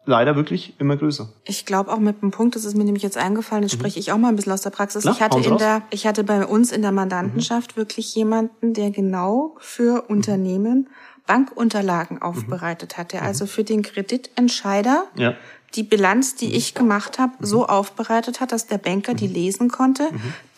leider 0.05 0.37
wirklich 0.37 0.75
immer 0.79 0.97
größer. 0.97 1.29
Ich 1.45 1.67
glaube 1.67 1.93
auch 1.93 1.99
mit 1.99 2.23
dem 2.23 2.31
Punkt, 2.31 2.57
das 2.57 2.65
ist 2.65 2.77
mir 2.77 2.85
nämlich 2.85 3.03
jetzt 3.03 3.17
eingefallen, 3.17 3.63
das 3.63 3.73
mhm. 3.73 3.79
spreche 3.79 3.99
ich 3.99 4.13
auch 4.13 4.19
mal 4.19 4.29
ein 4.29 4.37
bisschen 4.37 4.53
aus 4.53 4.63
der 4.63 4.71
Praxis. 4.71 5.03
Klar, 5.03 5.15
ich 5.15 5.21
hatte 5.21 5.41
in 5.41 5.59
der, 5.59 5.83
ich 5.91 6.07
hatte 6.07 6.25
bei 6.25 6.47
uns 6.47 6.73
in 6.73 6.83
der 6.83 6.93
Mandantenschaft 6.93 7.77
mhm. 7.77 7.81
wirklich 7.81 8.15
jemanden, 8.15 8.73
der 8.73 8.91
genau 8.91 9.57
für 9.59 10.09
Unternehmen 10.09 10.89
Bankunterlagen 11.27 12.17
mhm. 12.17 12.23
aufbereitet 12.23 12.97
hat, 12.97 13.13
der 13.13 13.23
mhm. 13.23 13.27
also 13.29 13.47
für 13.47 13.65
den 13.65 13.83
Kreditentscheider 13.83 15.05
ja. 15.17 15.35
die 15.75 15.83
Bilanz, 15.83 16.35
die 16.35 16.49
mhm. 16.49 16.55
ich 16.55 16.75
gemacht 16.75 17.19
habe, 17.19 17.33
so 17.41 17.67
aufbereitet 17.67 18.41
hat, 18.41 18.53
dass 18.53 18.67
der 18.67 18.79
Banker 18.79 19.15
die 19.15 19.27
lesen 19.27 19.71
konnte, 19.71 20.09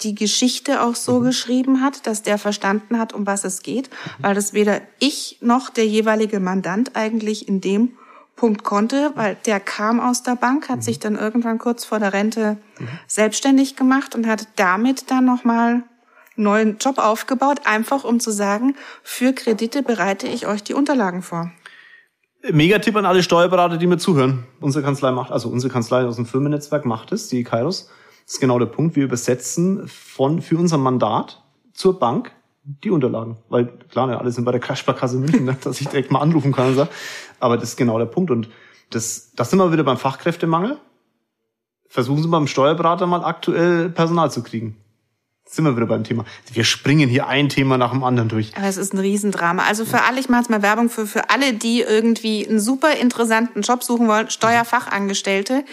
die 0.02 0.14
Geschichte 0.14 0.82
auch 0.82 0.94
so 0.94 1.20
geschrieben 1.20 1.80
hat, 1.80 2.06
dass 2.06 2.22
der 2.22 2.38
verstanden 2.38 2.98
hat, 2.98 3.12
um 3.12 3.26
was 3.26 3.44
es 3.44 3.62
geht, 3.62 3.90
weil 4.18 4.34
das 4.34 4.52
weder 4.52 4.80
ich 4.98 5.38
noch 5.40 5.70
der 5.70 5.86
jeweilige 5.86 6.40
Mandant 6.40 6.96
eigentlich 6.96 7.48
in 7.48 7.60
dem 7.60 7.92
Punkt 8.36 8.62
konnte, 8.62 9.10
weil 9.16 9.36
der 9.46 9.58
kam 9.58 9.98
aus 9.98 10.22
der 10.22 10.36
Bank, 10.36 10.68
hat 10.68 10.84
sich 10.84 11.00
dann 11.00 11.16
irgendwann 11.16 11.58
kurz 11.58 11.84
vor 11.84 11.98
der 11.98 12.12
Rente 12.12 12.56
selbstständig 13.08 13.74
gemacht 13.74 14.14
und 14.14 14.28
hat 14.28 14.46
damit 14.54 15.10
dann 15.10 15.24
nochmal 15.24 15.82
neuen 16.38 16.78
Job 16.78 16.98
aufgebaut, 16.98 17.60
einfach 17.64 18.04
um 18.04 18.20
zu 18.20 18.30
sagen, 18.30 18.76
für 19.02 19.32
Kredite 19.32 19.82
bereite 19.82 20.26
ich 20.26 20.46
euch 20.46 20.62
die 20.62 20.74
Unterlagen 20.74 21.22
vor. 21.22 21.50
Megatipp 22.50 22.96
an 22.96 23.04
alle 23.04 23.22
Steuerberater, 23.22 23.76
die 23.76 23.86
mir 23.86 23.98
zuhören. 23.98 24.44
Unsere 24.60 24.84
Kanzlei 24.84 25.10
macht, 25.10 25.32
also 25.32 25.48
unsere 25.48 25.72
Kanzlei 25.72 26.04
aus 26.04 26.16
dem 26.16 26.26
Firmennetzwerk 26.26 26.84
macht 26.84 27.12
es, 27.12 27.28
die 27.28 27.42
Kairos. 27.42 27.90
Das 28.24 28.34
ist 28.34 28.40
genau 28.40 28.58
der 28.58 28.66
Punkt. 28.66 28.94
Wir 28.94 29.04
übersetzen 29.04 29.88
von, 29.88 30.40
für 30.40 30.56
unser 30.56 30.78
Mandat 30.78 31.42
zur 31.72 31.98
Bank 31.98 32.32
die 32.62 32.90
Unterlagen. 32.90 33.38
Weil 33.48 33.66
klar, 33.90 34.06
ne, 34.06 34.18
alle 34.18 34.30
sind 34.30 34.44
bei 34.44 34.52
der 34.52 34.60
Crashbarkasse 34.60 35.16
München, 35.16 35.46
ne, 35.46 35.56
dass 35.64 35.80
ich 35.80 35.88
direkt 35.88 36.12
mal 36.12 36.20
anrufen 36.20 36.52
kann 36.52 36.68
und 36.68 36.74
sage. 36.76 36.90
Aber 37.40 37.56
das 37.56 37.70
ist 37.70 37.76
genau 37.76 37.98
der 37.98 38.06
Punkt. 38.06 38.30
Und 38.30 38.48
das, 38.90 39.32
das 39.34 39.50
sind 39.50 39.58
wir 39.58 39.72
wieder 39.72 39.84
beim 39.84 39.96
Fachkräftemangel. 39.96 40.78
Versuchen 41.88 42.22
Sie 42.22 42.28
beim 42.28 42.46
Steuerberater 42.46 43.06
mal 43.06 43.24
aktuell 43.24 43.88
Personal 43.88 44.30
zu 44.30 44.42
kriegen 44.42 44.76
sind 45.50 45.64
wir 45.64 45.74
wieder 45.76 45.86
beim 45.86 46.04
Thema. 46.04 46.24
Wir 46.52 46.64
springen 46.64 47.08
hier 47.08 47.26
ein 47.26 47.48
Thema 47.48 47.78
nach 47.78 47.90
dem 47.90 48.04
anderen 48.04 48.28
durch. 48.28 48.56
Aber 48.56 48.66
es 48.66 48.76
ist 48.76 48.92
ein 48.92 48.98
Riesendrama. 48.98 49.64
Also 49.64 49.84
für 49.84 50.02
alle, 50.02 50.20
ich 50.20 50.28
mache 50.28 50.42
jetzt 50.42 50.50
mal 50.50 50.62
Werbung 50.62 50.90
für, 50.90 51.06
für 51.06 51.30
alle, 51.30 51.54
die 51.54 51.80
irgendwie 51.80 52.46
einen 52.46 52.60
super 52.60 52.96
interessanten 52.96 53.62
Job 53.62 53.82
suchen 53.82 54.08
wollen, 54.08 54.30
Steuerfachangestellte, 54.30 55.64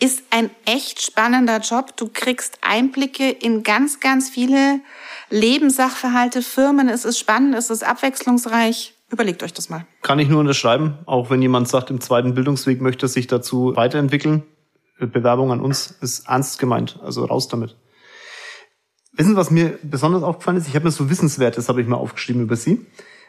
ist 0.00 0.22
ein 0.30 0.50
echt 0.64 1.02
spannender 1.02 1.58
Job. 1.58 1.96
Du 1.96 2.08
kriegst 2.12 2.58
Einblicke 2.62 3.30
in 3.30 3.62
ganz, 3.62 4.00
ganz 4.00 4.30
viele 4.30 4.80
Lebenssachverhalte, 5.28 6.42
Firmen. 6.42 6.88
Es 6.88 7.04
ist 7.04 7.18
spannend, 7.18 7.54
es 7.54 7.70
ist 7.70 7.84
abwechslungsreich. 7.84 8.94
Überlegt 9.10 9.42
euch 9.42 9.52
das 9.52 9.68
mal. 9.68 9.86
Kann 10.02 10.18
ich 10.18 10.28
nur 10.28 10.40
unterschreiben, 10.40 10.98
auch 11.06 11.30
wenn 11.30 11.42
jemand 11.42 11.68
sagt, 11.68 11.90
im 11.90 12.00
zweiten 12.00 12.34
Bildungsweg 12.34 12.80
möchte 12.80 13.08
sich 13.08 13.26
dazu 13.26 13.74
weiterentwickeln. 13.76 14.44
Bewerbung 14.98 15.50
an 15.50 15.60
uns 15.60 15.90
ist 16.00 16.28
ernst 16.28 16.58
gemeint. 16.58 16.98
Also 17.02 17.24
raus 17.24 17.48
damit. 17.48 17.76
Wissen 19.20 19.32
Sie, 19.32 19.36
was 19.36 19.50
mir 19.50 19.78
besonders 19.82 20.22
aufgefallen 20.22 20.56
ist? 20.56 20.66
Ich 20.66 20.74
habe 20.74 20.86
mir 20.86 20.90
so 20.92 21.10
Wissenswertes, 21.10 21.68
habe 21.68 21.82
ich 21.82 21.86
mal 21.86 21.98
aufgeschrieben 21.98 22.40
über 22.40 22.56
Sie. 22.56 22.86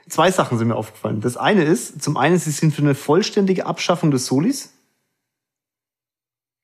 Zwei 0.07 0.31
Sachen 0.31 0.57
sind 0.57 0.69
mir 0.69 0.77
aufgefallen. 0.77 1.19
Das 1.19 1.35
eine 1.35 1.65
ist, 1.65 2.01
zum 2.01 2.15
einen, 2.15 2.39
Sie 2.39 2.51
sind 2.51 2.73
für 2.73 2.81
eine 2.81 2.95
vollständige 2.95 3.65
Abschaffung 3.65 4.09
des 4.09 4.25
Solis. 4.25 4.73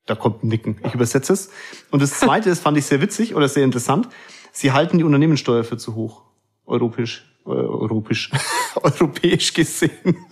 Da 0.06 0.16
kommt 0.16 0.46
ein 0.46 0.48
Nicken. 0.48 0.80
Ich 0.86 0.94
übersetze 0.94 1.34
es. 1.34 1.50
Und 1.92 2.02
das 2.02 2.18
zweite 2.18 2.50
ist, 2.50 2.62
fand 2.62 2.78
ich 2.78 2.86
sehr 2.86 3.02
witzig 3.02 3.36
oder 3.36 3.50
sehr 3.50 3.66
interessant. 3.66 4.08
Sie 4.54 4.72
halten 4.72 4.98
die 4.98 5.04
Unternehmenssteuer 5.04 5.66
für 5.66 5.76
zu 5.76 5.96
hoch. 5.96 6.22
Europäisch, 6.66 7.26
äh, 7.46 7.50
europäisch, 7.50 8.32
europäisch 8.76 9.54
gesehen. 9.54 10.26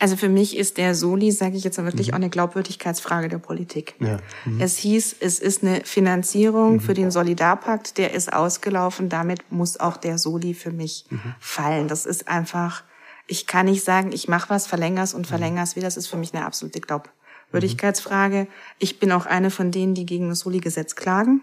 Also 0.00 0.16
für 0.16 0.30
mich 0.30 0.56
ist 0.56 0.78
der 0.78 0.94
Soli, 0.94 1.30
sage 1.30 1.56
ich 1.56 1.62
jetzt 1.62 1.76
wirklich, 1.76 2.08
mhm. 2.08 2.14
auch 2.14 2.16
eine 2.16 2.30
Glaubwürdigkeitsfrage 2.30 3.28
der 3.28 3.38
Politik. 3.38 3.94
Ja. 4.00 4.16
Mhm. 4.46 4.60
Es 4.60 4.78
hieß, 4.78 5.16
es 5.20 5.38
ist 5.38 5.62
eine 5.62 5.82
Finanzierung 5.84 6.74
mhm. 6.74 6.80
für 6.80 6.94
den 6.94 7.10
Solidarpakt, 7.10 7.98
der 7.98 8.14
ist 8.14 8.32
ausgelaufen, 8.32 9.10
damit 9.10 9.52
muss 9.52 9.78
auch 9.78 9.98
der 9.98 10.16
Soli 10.16 10.54
für 10.54 10.70
mich 10.72 11.04
mhm. 11.10 11.34
fallen. 11.38 11.86
Das 11.86 12.06
ist 12.06 12.28
einfach, 12.28 12.82
ich 13.26 13.46
kann 13.46 13.66
nicht 13.66 13.84
sagen, 13.84 14.10
ich 14.12 14.26
mache 14.26 14.48
was, 14.48 14.66
verlänger's 14.66 15.12
und 15.12 15.26
mhm. 15.26 15.28
verlänger's 15.28 15.76
wieder. 15.76 15.86
Das 15.86 15.98
ist 15.98 16.06
für 16.06 16.16
mich 16.16 16.32
eine 16.32 16.46
absolute 16.46 16.80
Glaubwürdigkeitsfrage. 16.80 18.46
Ich 18.78 19.00
bin 19.00 19.12
auch 19.12 19.26
eine 19.26 19.50
von 19.50 19.70
denen, 19.70 19.94
die 19.94 20.06
gegen 20.06 20.30
das 20.30 20.40
Soli-Gesetz 20.40 20.96
klagen. 20.96 21.42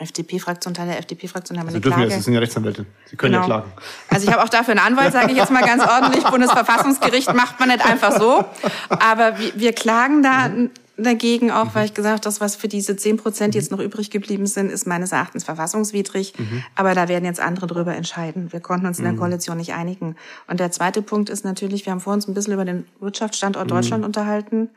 Mhm. 0.00 0.06
FDP-Fraktion, 0.06 0.74
Teil 0.74 0.86
der 0.86 0.98
FDP-Fraktion 0.98 1.58
haben 1.58 1.68
Sie 1.68 1.74
eine 1.74 1.80
dürfen 1.80 1.96
Klage. 1.96 2.10
Ja, 2.10 2.16
Sie 2.16 2.22
sind 2.22 2.34
ja 2.34 2.40
Rechtsanwälte. 2.40 2.86
Sie 3.06 3.16
können 3.16 3.34
genau. 3.34 3.42
ja 3.42 3.60
klagen. 3.60 3.72
Also 4.08 4.26
ich 4.26 4.32
habe 4.32 4.42
auch 4.42 4.48
dafür 4.48 4.72
einen 4.72 4.80
Anwalt, 4.80 5.12
sage 5.12 5.32
ich 5.32 5.36
jetzt 5.36 5.50
mal 5.50 5.62
ganz 5.62 5.82
ordentlich. 5.82 6.24
Bundesverfassungsgericht 6.30 7.34
macht 7.34 7.60
man 7.60 7.68
nicht 7.68 7.84
einfach 7.84 8.18
so. 8.18 8.44
Aber 8.88 9.38
wir, 9.38 9.52
wir 9.56 9.72
klagen 9.72 10.22
da 10.22 10.48
mhm. 10.48 10.70
dagegen 10.96 11.50
auch, 11.50 11.74
weil 11.74 11.84
ich 11.84 11.94
gesagt 11.94 12.12
habe, 12.12 12.22
das, 12.22 12.40
was 12.40 12.56
für 12.56 12.68
diese 12.68 12.96
zehn 12.96 13.16
Prozent 13.16 13.54
jetzt 13.54 13.70
noch 13.70 13.80
übrig 13.80 14.10
geblieben 14.10 14.46
sind, 14.46 14.70
ist 14.70 14.86
meines 14.86 15.12
Erachtens 15.12 15.44
verfassungswidrig. 15.44 16.34
Mhm. 16.38 16.64
Aber 16.74 16.94
da 16.94 17.08
werden 17.08 17.24
jetzt 17.24 17.40
andere 17.40 17.66
drüber 17.66 17.94
entscheiden. 17.94 18.52
Wir 18.52 18.60
konnten 18.60 18.86
uns 18.86 18.98
in 18.98 19.04
der 19.04 19.12
mhm. 19.14 19.18
Koalition 19.18 19.58
nicht 19.58 19.74
einigen. 19.74 20.16
Und 20.46 20.60
der 20.60 20.70
zweite 20.70 21.02
Punkt 21.02 21.30
ist 21.30 21.44
natürlich, 21.44 21.86
wir 21.86 21.92
haben 21.92 22.00
vor 22.00 22.12
uns 22.12 22.26
ein 22.26 22.34
bisschen 22.34 22.54
über 22.54 22.64
den 22.64 22.86
Wirtschaftsstandort 23.00 23.66
mhm. 23.66 23.70
Deutschland 23.70 24.04
unterhalten. 24.04 24.70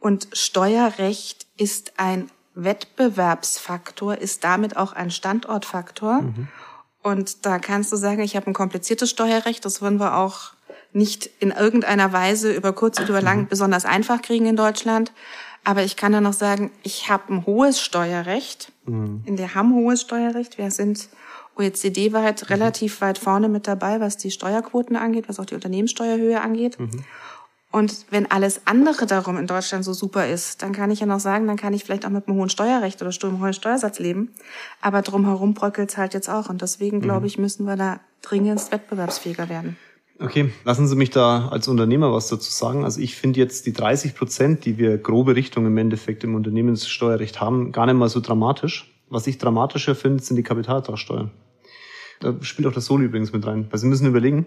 Und 0.00 0.28
Steuerrecht 0.32 1.46
ist 1.56 1.94
ein 1.96 2.30
Wettbewerbsfaktor 2.64 4.18
ist 4.18 4.44
damit 4.44 4.76
auch 4.76 4.92
ein 4.92 5.10
Standortfaktor. 5.10 6.22
Mhm. 6.22 6.48
Und 7.02 7.46
da 7.46 7.58
kannst 7.58 7.92
du 7.92 7.96
sagen, 7.96 8.20
ich 8.20 8.36
habe 8.36 8.48
ein 8.48 8.54
kompliziertes 8.54 9.10
Steuerrecht, 9.10 9.64
das 9.64 9.80
würden 9.80 10.00
wir 10.00 10.16
auch 10.16 10.52
nicht 10.92 11.30
in 11.38 11.50
irgendeiner 11.50 12.12
Weise 12.12 12.52
über 12.52 12.72
kurz 12.72 12.98
oder 12.98 13.10
über 13.10 13.22
lang 13.22 13.42
mhm. 13.42 13.48
besonders 13.48 13.84
einfach 13.84 14.22
kriegen 14.22 14.46
in 14.46 14.56
Deutschland. 14.56 15.12
Aber 15.64 15.84
ich 15.84 15.96
kann 15.96 16.12
da 16.12 16.20
noch 16.20 16.32
sagen, 16.32 16.70
ich 16.82 17.10
habe 17.10 17.32
ein 17.32 17.46
hohes 17.46 17.80
Steuerrecht. 17.80 18.72
Mhm. 18.86 19.22
Wir 19.26 19.54
haben 19.54 19.74
hohes 19.74 20.00
Steuerrecht. 20.00 20.58
Wir 20.58 20.70
sind 20.70 21.08
OECD-weit 21.56 22.42
mhm. 22.42 22.46
relativ 22.48 23.00
weit 23.00 23.18
vorne 23.18 23.48
mit 23.48 23.66
dabei, 23.66 24.00
was 24.00 24.16
die 24.16 24.30
Steuerquoten 24.30 24.96
angeht, 24.96 25.28
was 25.28 25.38
auch 25.38 25.46
die 25.46 25.54
Unternehmenssteuerhöhe 25.54 26.40
angeht. 26.40 26.78
Mhm. 26.80 27.04
Und 27.70 28.06
wenn 28.10 28.30
alles 28.30 28.62
andere 28.64 29.06
darum 29.06 29.36
in 29.36 29.46
Deutschland 29.46 29.84
so 29.84 29.92
super 29.92 30.26
ist, 30.26 30.62
dann 30.62 30.72
kann 30.72 30.90
ich 30.90 31.00
ja 31.00 31.06
noch 31.06 31.20
sagen, 31.20 31.46
dann 31.46 31.58
kann 31.58 31.74
ich 31.74 31.84
vielleicht 31.84 32.06
auch 32.06 32.10
mit 32.10 32.26
einem 32.26 32.38
hohen 32.38 32.48
Steuerrecht 32.48 33.02
oder 33.02 33.12
einem 33.22 33.40
hohen 33.40 33.52
Steuersatz 33.52 33.98
leben. 33.98 34.30
Aber 34.80 35.02
drumherum 35.02 35.52
bröckelt 35.52 35.90
es 35.90 35.98
halt 35.98 36.14
jetzt 36.14 36.30
auch. 36.30 36.48
Und 36.48 36.62
deswegen, 36.62 37.00
glaube 37.00 37.20
mhm. 37.20 37.26
ich, 37.26 37.38
müssen 37.38 37.66
wir 37.66 37.76
da 37.76 38.00
dringend 38.22 38.72
wettbewerbsfähiger 38.72 39.50
werden. 39.50 39.76
Okay, 40.20 40.50
lassen 40.64 40.88
Sie 40.88 40.96
mich 40.96 41.10
da 41.10 41.48
als 41.48 41.68
Unternehmer 41.68 42.12
was 42.12 42.28
dazu 42.28 42.50
sagen. 42.50 42.84
Also 42.84 43.00
ich 43.00 43.14
finde 43.14 43.38
jetzt 43.38 43.66
die 43.66 43.72
30 43.72 44.16
Prozent, 44.16 44.64
die 44.64 44.78
wir 44.78 44.98
grobe 44.98 45.36
Richtung 45.36 45.66
im 45.66 45.76
Endeffekt 45.76 46.24
im 46.24 46.34
Unternehmenssteuerrecht 46.34 47.40
haben, 47.40 47.70
gar 47.70 47.86
nicht 47.86 47.94
mal 47.94 48.08
so 48.08 48.20
dramatisch. 48.20 48.92
Was 49.10 49.26
ich 49.26 49.38
dramatischer 49.38 49.94
finde, 49.94 50.22
sind 50.24 50.36
die 50.36 50.42
Kapitalertragssteuern. 50.42 51.30
Da 52.20 52.34
spielt 52.40 52.66
auch 52.66 52.72
das 52.72 52.86
Soli 52.86 53.04
übrigens 53.04 53.32
mit 53.32 53.46
rein. 53.46 53.68
Weil 53.70 53.78
Sie 53.78 53.86
müssen 53.86 54.06
überlegen, 54.06 54.46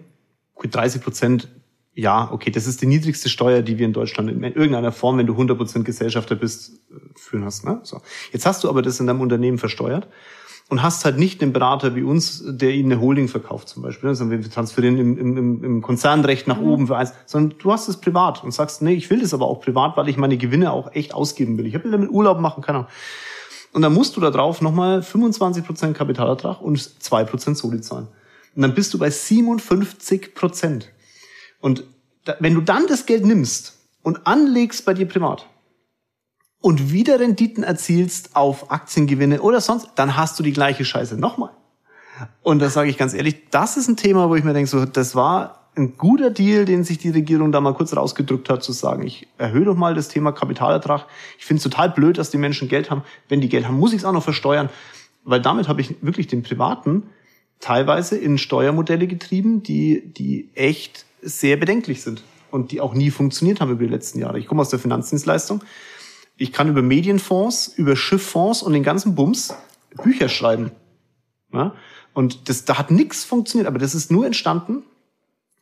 30 0.70 1.02
Prozent 1.02 1.48
ja, 1.94 2.30
okay, 2.32 2.50
das 2.50 2.66
ist 2.66 2.80
die 2.80 2.86
niedrigste 2.86 3.28
Steuer, 3.28 3.62
die 3.62 3.78
wir 3.78 3.84
in 3.84 3.92
Deutschland 3.92 4.30
in 4.30 4.42
irgendeiner 4.42 4.92
Form, 4.92 5.18
wenn 5.18 5.26
du 5.26 5.34
100% 5.34 5.82
Gesellschafter 5.82 6.34
bist, 6.34 6.80
äh, 6.90 6.94
führen 7.16 7.44
hast. 7.44 7.64
Ne? 7.64 7.80
So. 7.82 8.00
Jetzt 8.32 8.46
hast 8.46 8.64
du 8.64 8.68
aber 8.68 8.82
das 8.82 8.98
in 9.00 9.06
deinem 9.06 9.20
Unternehmen 9.20 9.58
versteuert 9.58 10.08
und 10.70 10.82
hast 10.82 11.04
halt 11.04 11.18
nicht 11.18 11.42
den 11.42 11.52
Berater 11.52 11.94
wie 11.94 12.02
uns, 12.02 12.42
der 12.46 12.70
ihnen 12.70 12.92
eine 12.92 13.00
Holding 13.00 13.28
verkauft 13.28 13.68
zum 13.68 13.82
Beispiel, 13.82 14.08
ne? 14.08 14.14
sondern 14.14 14.42
wir 14.42 14.50
transferieren 14.50 14.96
im, 14.96 15.18
im, 15.18 15.64
im 15.64 15.82
Konzernrecht 15.82 16.48
nach 16.48 16.58
mhm. 16.58 16.66
oben 16.66 16.86
für 16.86 16.96
eins, 16.96 17.12
sondern 17.26 17.58
du 17.58 17.72
hast 17.72 17.88
es 17.88 17.98
privat 17.98 18.42
und 18.42 18.52
sagst, 18.52 18.80
nee, 18.80 18.94
ich 18.94 19.10
will 19.10 19.20
das 19.20 19.34
aber 19.34 19.46
auch 19.46 19.60
privat, 19.60 19.98
weil 19.98 20.08
ich 20.08 20.16
meine 20.16 20.38
Gewinne 20.38 20.72
auch 20.72 20.92
echt 20.94 21.12
ausgeben 21.12 21.58
will. 21.58 21.66
Ich 21.66 21.74
will 21.74 21.90
damit 21.90 22.10
Urlaub 22.10 22.40
machen, 22.40 22.62
keine 22.62 22.78
Ahnung. 22.78 22.90
Und 23.74 23.82
dann 23.82 23.92
musst 23.92 24.16
du 24.16 24.20
da 24.20 24.30
drauf 24.30 24.62
nochmal 24.62 25.00
25% 25.00 25.92
Kapitalertrag 25.92 26.62
und 26.62 26.78
2% 26.78 27.54
Soli 27.54 27.80
zahlen. 27.82 28.08
Und 28.54 28.62
dann 28.62 28.74
bist 28.74 28.92
du 28.94 28.98
bei 28.98 29.10
57 29.10 30.34
Prozent. 30.34 30.90
Und 31.62 31.84
da, 32.24 32.36
wenn 32.40 32.54
du 32.54 32.60
dann 32.60 32.86
das 32.86 33.06
Geld 33.06 33.24
nimmst 33.24 33.78
und 34.02 34.26
anlegst 34.26 34.84
bei 34.84 34.92
dir 34.92 35.06
privat 35.06 35.46
und 36.60 36.92
wieder 36.92 37.18
Renditen 37.18 37.64
erzielst 37.64 38.36
auf 38.36 38.70
Aktiengewinne 38.70 39.40
oder 39.40 39.62
sonst, 39.62 39.88
dann 39.94 40.16
hast 40.16 40.38
du 40.38 40.42
die 40.42 40.52
gleiche 40.52 40.84
Scheiße 40.84 41.16
nochmal. 41.16 41.50
Und 42.42 42.58
das 42.58 42.74
sage 42.74 42.90
ich 42.90 42.98
ganz 42.98 43.14
ehrlich, 43.14 43.48
das 43.50 43.76
ist 43.76 43.88
ein 43.88 43.96
Thema, 43.96 44.28
wo 44.28 44.34
ich 44.34 44.44
mir 44.44 44.52
denke, 44.52 44.68
so, 44.68 44.84
das 44.84 45.14
war 45.14 45.70
ein 45.74 45.96
guter 45.96 46.30
Deal, 46.30 46.64
den 46.64 46.84
sich 46.84 46.98
die 46.98 47.10
Regierung 47.10 47.50
da 47.50 47.60
mal 47.60 47.74
kurz 47.74 47.96
rausgedrückt 47.96 48.50
hat, 48.50 48.62
zu 48.62 48.72
sagen, 48.72 49.06
ich 49.06 49.28
erhöhe 49.38 49.64
doch 49.64 49.76
mal 49.76 49.94
das 49.94 50.08
Thema 50.08 50.32
Kapitalertrag. 50.32 51.06
Ich 51.38 51.46
finde 51.46 51.58
es 51.58 51.64
total 51.64 51.90
blöd, 51.90 52.18
dass 52.18 52.30
die 52.30 52.38
Menschen 52.38 52.68
Geld 52.68 52.90
haben. 52.90 53.02
Wenn 53.28 53.40
die 53.40 53.48
Geld 53.48 53.66
haben, 53.66 53.78
muss 53.78 53.92
ich 53.92 54.00
es 54.00 54.04
auch 54.04 54.12
noch 54.12 54.22
versteuern. 54.22 54.68
Weil 55.24 55.40
damit 55.40 55.68
habe 55.68 55.80
ich 55.80 55.94
wirklich 56.02 56.26
den 56.26 56.42
Privaten 56.42 57.04
teilweise 57.60 58.18
in 58.18 58.36
Steuermodelle 58.36 59.06
getrieben, 59.06 59.62
die, 59.62 60.12
die 60.12 60.50
echt 60.54 61.06
sehr 61.22 61.56
bedenklich 61.56 62.02
sind 62.02 62.22
und 62.50 62.72
die 62.72 62.80
auch 62.80 62.94
nie 62.94 63.10
funktioniert 63.10 63.60
haben 63.60 63.70
über 63.70 63.84
die 63.84 63.90
letzten 63.90 64.18
Jahre. 64.18 64.38
Ich 64.38 64.46
komme 64.46 64.60
aus 64.60 64.68
der 64.68 64.78
Finanzdienstleistung. 64.78 65.62
Ich 66.36 66.52
kann 66.52 66.68
über 66.68 66.82
Medienfonds, 66.82 67.68
über 67.68 67.96
Schifffonds 67.96 68.62
und 68.62 68.72
den 68.72 68.82
ganzen 68.82 69.14
Bums 69.14 69.54
Bücher 70.02 70.28
schreiben. 70.28 70.72
Ja? 71.52 71.74
Und 72.14 72.48
das, 72.48 72.64
da 72.64 72.78
hat 72.78 72.90
nichts 72.90 73.24
funktioniert, 73.24 73.66
aber 73.66 73.78
das 73.78 73.94
ist 73.94 74.10
nur 74.10 74.26
entstanden, 74.26 74.82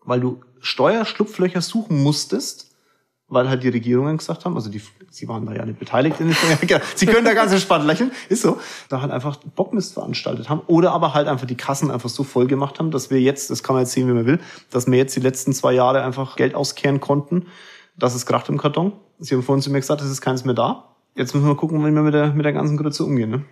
weil 0.05 0.21
du 0.21 0.41
Steuerschlupflöcher 0.61 1.61
suchen 1.61 2.03
musstest, 2.03 2.70
weil 3.31 3.49
halt 3.49 3.63
die 3.63 3.69
Regierungen 3.69 4.19
gesagt 4.19 4.45
haben, 4.45 4.57
also 4.57 4.69
die, 4.69 4.83
sie 5.09 5.29
waren 5.29 5.47
da 5.47 5.55
ja 5.55 5.65
nicht 5.65 5.79
beteiligt 5.79 6.21
in 6.21 6.27
den 6.27 6.37
sie 6.97 7.07
können 7.07 7.25
da 7.25 7.33
ganz 7.33 7.53
entspannt 7.53 7.87
lächeln, 7.87 8.11
ist 8.29 8.43
so, 8.43 8.59
da 8.89 9.01
halt 9.01 9.13
einfach 9.13 9.39
Bockmist 9.55 9.95
veranstaltet 9.95 10.49
haben 10.49 10.61
oder 10.67 10.93
aber 10.93 11.15
halt 11.15 11.29
einfach 11.29 11.47
die 11.47 11.57
Kassen 11.57 11.91
einfach 11.91 12.09
so 12.09 12.25
voll 12.25 12.49
gemacht 12.49 12.79
haben, 12.79 12.91
dass 12.91 13.11
wir 13.11 13.21
jetzt, 13.21 13.49
das 13.49 13.63
kann 13.63 13.75
man 13.75 13.85
jetzt 13.85 13.93
sehen, 13.93 14.09
wie 14.09 14.13
man 14.13 14.27
will, 14.27 14.41
dass 14.71 14.89
wir 14.89 14.99
jetzt 14.99 15.15
die 15.17 15.21
letzten 15.21 15.53
zwei 15.53 15.73
Jahre 15.73 16.03
einfach 16.03 16.37
Geld 16.37 16.55
auskehren 16.55 17.01
konnten, 17.01 17.47
dass 17.97 18.15
es 18.15 18.27
kracht 18.27 18.49
im 18.49 18.59
Karton. 18.59 18.93
Sie 19.21 19.35
haben 19.35 19.43
vorhin 19.43 19.63
zu 19.63 19.71
mir 19.71 19.81
gesagt, 19.81 20.03
es 20.03 20.11
ist 20.11 20.21
keins 20.21 20.45
mehr 20.45 20.55
da. 20.55 20.97
Jetzt 21.15 21.35
müssen 21.35 21.47
wir 21.47 21.55
gucken, 21.55 21.81
wie 21.85 21.91
wir 21.91 22.03
mit 22.03 22.15
der, 22.15 22.33
mit 22.33 22.45
der 22.45 22.53
ganzen 22.53 22.77
Grütze 22.77 23.05
umgehen. 23.05 23.31
Ne? 23.31 23.45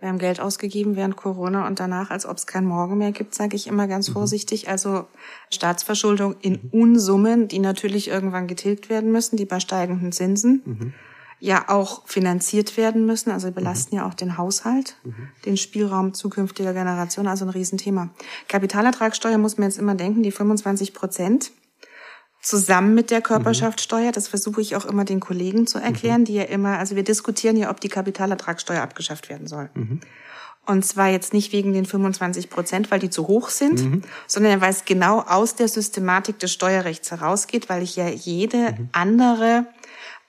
Wir 0.00 0.08
haben 0.08 0.18
Geld 0.18 0.40
ausgegeben 0.40 0.94
während 0.94 1.16
Corona 1.16 1.66
und 1.66 1.80
danach, 1.80 2.10
als 2.10 2.26
ob 2.26 2.36
es 2.36 2.46
kein 2.46 2.66
Morgen 2.66 2.98
mehr 2.98 3.12
gibt, 3.12 3.34
sage 3.34 3.56
ich 3.56 3.66
immer 3.66 3.86
ganz 3.88 4.08
mhm. 4.08 4.12
vorsichtig. 4.12 4.68
Also 4.68 5.06
Staatsverschuldung 5.50 6.36
in 6.42 6.68
Unsummen, 6.70 7.48
die 7.48 7.60
natürlich 7.60 8.08
irgendwann 8.08 8.46
getilgt 8.46 8.90
werden 8.90 9.10
müssen, 9.10 9.38
die 9.38 9.46
bei 9.46 9.58
steigenden 9.58 10.12
Zinsen 10.12 10.62
mhm. 10.66 10.92
ja 11.40 11.64
auch 11.68 12.06
finanziert 12.06 12.76
werden 12.76 13.06
müssen. 13.06 13.30
Also 13.30 13.50
belasten 13.50 13.94
mhm. 13.94 14.02
ja 14.02 14.06
auch 14.06 14.14
den 14.14 14.36
Haushalt, 14.36 14.98
mhm. 15.02 15.28
den 15.46 15.56
Spielraum 15.56 16.12
zukünftiger 16.12 16.74
Generationen. 16.74 17.28
Also 17.28 17.46
ein 17.46 17.50
Riesenthema. 17.50 18.10
Kapitalertragssteuer 18.48 19.38
muss 19.38 19.56
man 19.56 19.70
jetzt 19.70 19.78
immer 19.78 19.94
denken, 19.94 20.22
die 20.22 20.30
25 20.32 20.92
Prozent 20.92 21.52
zusammen 22.40 22.94
mit 22.94 23.10
der 23.10 23.20
Körperschaftssteuer. 23.20 24.12
Das 24.12 24.28
versuche 24.28 24.60
ich 24.60 24.76
auch 24.76 24.84
immer 24.84 25.04
den 25.04 25.20
Kollegen 25.20 25.66
zu 25.66 25.78
erklären, 25.78 26.22
mhm. 26.22 26.24
die 26.26 26.34
ja 26.34 26.44
immer, 26.44 26.78
also 26.78 26.96
wir 26.96 27.04
diskutieren 27.04 27.56
ja, 27.56 27.70
ob 27.70 27.80
die 27.80 27.88
Kapitalertragssteuer 27.88 28.82
abgeschafft 28.82 29.28
werden 29.28 29.46
soll. 29.46 29.70
Mhm. 29.74 30.00
Und 30.66 30.84
zwar 30.84 31.08
jetzt 31.08 31.32
nicht 31.32 31.52
wegen 31.52 31.72
den 31.72 31.86
25 31.86 32.50
Prozent, 32.50 32.90
weil 32.90 32.98
die 32.98 33.10
zu 33.10 33.28
hoch 33.28 33.50
sind, 33.50 33.84
mhm. 33.84 34.02
sondern 34.26 34.60
weil 34.60 34.70
es 34.70 34.84
genau 34.84 35.20
aus 35.20 35.54
der 35.54 35.68
Systematik 35.68 36.40
des 36.40 36.52
Steuerrechts 36.52 37.12
herausgeht, 37.12 37.68
weil 37.68 37.82
ich 37.82 37.94
ja 37.94 38.08
jede 38.08 38.72
mhm. 38.72 38.88
andere 38.90 39.66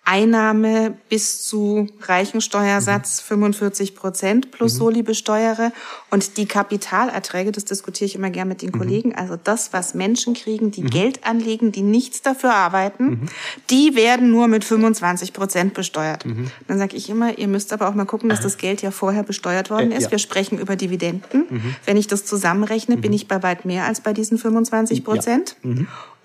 Einnahme 0.08 0.98
bis 1.10 1.44
zu 1.44 1.90
Reichensteuersatz 2.02 3.20
45 3.20 3.92
mhm. 3.92 3.96
Prozent 3.98 4.52
plus 4.52 4.76
mhm. 4.76 4.78
Soli 4.78 5.04
besteuere 5.04 5.74
und 6.12 6.38
die 6.38 6.46
Kapitalerträge, 6.46 7.52
das 7.52 7.66
diskutiere 7.66 8.06
ich 8.06 8.16
immer 8.16 8.30
gern 8.30 8.48
mit 8.48 8.62
den 8.62 8.70
mhm. 8.70 8.78
Kollegen, 8.78 9.16
also 9.16 9.36
das, 9.36 9.74
was 9.74 9.96
Menschen 9.96 10.34
kriegen, 10.34 10.72
die 10.72 10.84
mhm. 10.84 10.92
Geld 10.92 11.28
anlegen, 11.28 11.74
die 11.74 11.82
nichts 11.82 12.22
dafür 12.22 12.54
arbeiten, 12.54 13.04
mhm. 13.04 13.30
die 13.70 13.96
werden 13.98 14.32
nur 14.32 14.48
mit 14.48 14.64
25 14.64 15.34
Prozent 15.34 15.74
besteuert. 15.74 16.26
Dann 16.68 16.78
sage 16.78 16.96
ich 16.96 17.10
immer, 17.10 17.38
ihr 17.38 17.50
müsst 17.50 17.74
aber 17.74 17.90
auch 17.90 17.94
mal 17.94 18.06
gucken, 18.06 18.30
dass 18.30 18.40
das 18.40 18.58
Geld 18.58 18.82
ja 18.82 18.92
vorher 18.92 19.24
besteuert 19.24 19.70
worden 19.70 19.92
äh, 19.92 19.98
ist. 19.98 20.06
Ja. 20.06 20.12
Wir 20.12 20.20
sprechen 20.20 20.58
über 20.58 20.78
Dividenden. 20.78 21.76
Wenn 21.86 21.98
ich 21.98 22.08
das 22.08 22.24
zusammenrechne, 22.24 22.96
bin 22.96 23.12
ich 23.12 23.28
bei 23.28 23.44
weit 23.44 23.66
mehr 23.66 23.84
als 23.84 24.00
bei 24.00 24.14
diesen 24.14 24.38
25 24.38 25.04
Prozent. 25.04 25.58
Ja. 25.64 25.72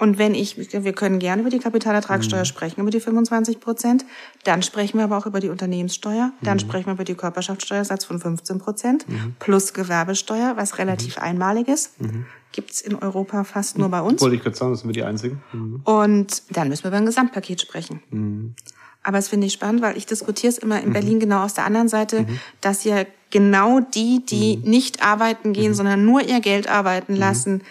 Und 0.02 0.18
wenn 0.18 0.35
ich, 0.35 0.56
wir 0.59 0.92
können 0.94 1.21
gerne 1.21 1.42
über 1.42 1.50
die 1.50 1.61
Kapitalertragssteuer 1.61 2.40
mhm. 2.40 2.47
sprechen, 2.47 2.80
über 2.80 2.90
die 2.90 2.99
25 2.99 3.61
Prozent, 3.61 4.04
dann 4.42 4.64
sprechen 4.64 4.99
wir 4.99 5.04
aber 5.04 5.16
auch 5.16 5.26
über 5.26 5.38
die 5.38 5.49
Unternehmenssteuer, 5.49 6.32
dann 6.40 6.56
mhm. 6.56 6.59
sprechen 6.59 6.87
wir 6.87 6.94
über 6.94 7.04
die 7.04 7.14
Körperschaftssteuersatz 7.14 8.04
von 8.04 8.18
15 8.18 8.59
Prozent 8.59 9.09
mhm. 9.09 9.37
plus 9.38 9.75
Gewerbesteuer, 9.75 10.56
was 10.56 10.78
relativ 10.78 11.18
mhm. 11.18 11.23
einmalig 11.23 11.68
ist. 11.68 12.00
Mhm. 12.00 12.26
Gibt's 12.50 12.80
in 12.80 12.97
Europa 12.97 13.44
fast 13.44 13.78
nur 13.78 13.90
bei 13.90 14.00
uns. 14.00 14.21
Wollte 14.21 14.35
ich 14.35 14.42
gerade 14.42 14.56
sagen, 14.56 14.73
das 14.73 14.80
sind 14.80 14.88
wir 14.88 14.92
die 14.92 15.04
Einzigen. 15.04 15.40
Mhm. 15.52 15.82
Und 15.85 16.42
dann 16.50 16.68
müssen 16.68 16.82
wir 16.82 16.88
über 16.88 16.97
ein 16.97 17.06
Gesamtpaket 17.06 17.61
sprechen. 17.61 18.56
Aber 19.04 19.18
es 19.18 19.28
finde 19.28 19.47
ich 19.47 19.52
spannend, 19.52 19.82
weil 19.82 19.97
ich 19.97 20.06
diskutiere 20.06 20.50
es 20.50 20.58
immer 20.58 20.80
in 20.80 20.93
Berlin 20.93 21.21
genau 21.21 21.45
aus 21.45 21.54
der 21.54 21.65
anderen 21.65 21.86
Seite, 21.86 22.26
dass 22.60 22.82
ja 22.82 23.04
genau 23.30 23.78
die, 23.78 24.26
die 24.26 24.56
nicht 24.56 25.04
arbeiten 25.06 25.52
gehen, 25.52 25.75
sondern 25.75 26.04
nur 26.04 26.23
ihr 26.23 26.41
Geld 26.41 26.69
arbeiten 26.69 27.15
lassen, 27.15 27.62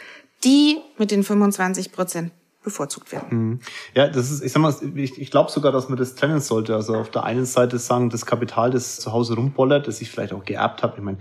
die 0.43 0.79
mit 0.97 1.11
den 1.11 1.23
25 1.23 1.91
Prozent 1.91 2.31
bevorzugt 2.63 3.11
werden. 3.11 3.27
Mhm. 3.37 3.59
Ja, 3.95 4.07
das 4.07 4.29
ist, 4.29 4.43
ich 4.43 4.51
sag 4.51 4.61
mal, 4.61 4.75
ich, 4.95 5.19
ich 5.19 5.31
glaube 5.31 5.51
sogar, 5.51 5.71
dass 5.71 5.89
man 5.89 5.97
das 5.97 6.15
trennen 6.15 6.41
sollte. 6.41 6.75
Also 6.75 6.95
auf 6.95 7.09
der 7.09 7.23
einen 7.23 7.45
Seite 7.45 7.79
sagen, 7.79 8.09
das 8.09 8.25
Kapital, 8.25 8.71
das 8.71 8.99
zu 8.99 9.11
Hause 9.11 9.35
rumbollert, 9.35 9.87
das 9.87 10.01
ich 10.01 10.11
vielleicht 10.11 10.33
auch 10.33 10.45
geerbt 10.45 10.83
habe, 10.83 10.97
ich 10.97 11.03
meine, 11.03 11.17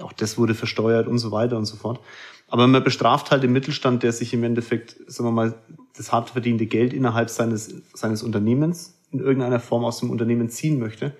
auch 0.00 0.12
das 0.12 0.36
wurde 0.36 0.54
versteuert 0.54 1.06
und 1.06 1.18
so 1.18 1.32
weiter 1.32 1.56
und 1.56 1.64
so 1.64 1.76
fort. 1.76 2.00
Aber 2.48 2.66
man 2.66 2.84
bestraft 2.84 3.30
halt 3.30 3.42
den 3.42 3.52
Mittelstand, 3.52 4.02
der 4.02 4.12
sich 4.12 4.34
im 4.34 4.44
Endeffekt, 4.44 4.96
sagen 5.06 5.28
wir 5.28 5.32
mal, 5.32 5.54
das 5.96 6.12
hart 6.12 6.30
verdiente 6.30 6.66
Geld 6.66 6.92
innerhalb 6.92 7.30
seines, 7.30 7.74
seines 7.94 8.22
Unternehmens 8.22 8.98
in 9.10 9.20
irgendeiner 9.20 9.60
Form 9.60 9.84
aus 9.84 10.00
dem 10.00 10.10
Unternehmen 10.10 10.50
ziehen 10.50 10.78
möchte. 10.78 11.16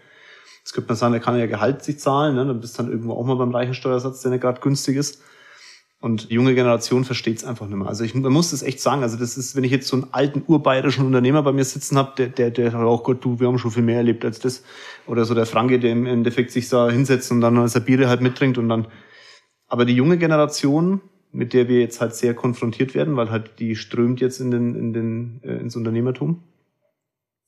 Jetzt 0.58 0.74
könnte 0.74 0.88
man 0.88 0.96
sagen, 0.96 1.14
er 1.14 1.20
kann 1.20 1.38
ja 1.38 1.46
Gehalt 1.46 1.82
sich 1.82 1.98
zahlen, 1.98 2.34
ne? 2.34 2.46
dann 2.46 2.60
bist 2.60 2.78
du 2.78 2.82
dann 2.82 2.92
irgendwo 2.92 3.14
auch 3.14 3.24
mal 3.24 3.36
beim 3.36 3.54
Reichensteuersatz, 3.54 4.20
der 4.20 4.30
nicht 4.30 4.42
gerade 4.42 4.60
günstig 4.60 4.96
ist. 4.96 5.22
Und 6.02 6.30
die 6.30 6.34
junge 6.34 6.56
Generation 6.56 7.04
versteht 7.04 7.36
es 7.36 7.44
einfach 7.44 7.68
nicht 7.68 7.76
mehr. 7.76 7.86
Also 7.86 8.02
ich 8.02 8.12
man 8.12 8.32
muss 8.32 8.52
es 8.52 8.64
echt 8.64 8.80
sagen. 8.80 9.04
Also 9.04 9.16
das 9.16 9.38
ist, 9.38 9.54
wenn 9.54 9.62
ich 9.62 9.70
jetzt 9.70 9.86
so 9.86 9.94
einen 9.94 10.08
alten 10.10 10.42
urbayerischen 10.44 11.06
Unternehmer 11.06 11.44
bei 11.44 11.52
mir 11.52 11.64
sitzen 11.64 11.96
habe, 11.96 12.10
der, 12.18 12.26
der, 12.26 12.50
der 12.50 12.72
sagt, 12.72 12.84
oh 12.84 12.98
Gott, 12.98 13.24
du, 13.24 13.38
wir 13.38 13.46
haben 13.46 13.56
schon 13.56 13.70
viel 13.70 13.84
mehr 13.84 13.98
erlebt 13.98 14.24
als 14.24 14.40
das. 14.40 14.64
Oder 15.06 15.24
so 15.24 15.32
der 15.32 15.46
Franke, 15.46 15.78
der 15.78 15.92
im 15.92 16.06
Endeffekt 16.06 16.50
sich 16.50 16.68
da 16.68 16.90
hinsetzt 16.90 17.30
und 17.30 17.40
dann 17.40 17.68
seine 17.68 17.84
Biere 17.84 18.08
halt 18.08 18.20
mittrinkt 18.20 18.58
und 18.58 18.68
dann. 18.68 18.88
Aber 19.68 19.84
die 19.84 19.94
junge 19.94 20.18
Generation, 20.18 21.02
mit 21.30 21.52
der 21.52 21.68
wir 21.68 21.78
jetzt 21.78 22.00
halt 22.00 22.16
sehr 22.16 22.34
konfrontiert 22.34 22.96
werden, 22.96 23.14
weil 23.14 23.30
halt 23.30 23.60
die 23.60 23.76
strömt 23.76 24.20
jetzt 24.20 24.40
in 24.40 24.50
den, 24.50 24.74
in 24.74 24.92
den, 24.92 25.40
äh, 25.44 25.54
ins 25.58 25.76
Unternehmertum. 25.76 26.42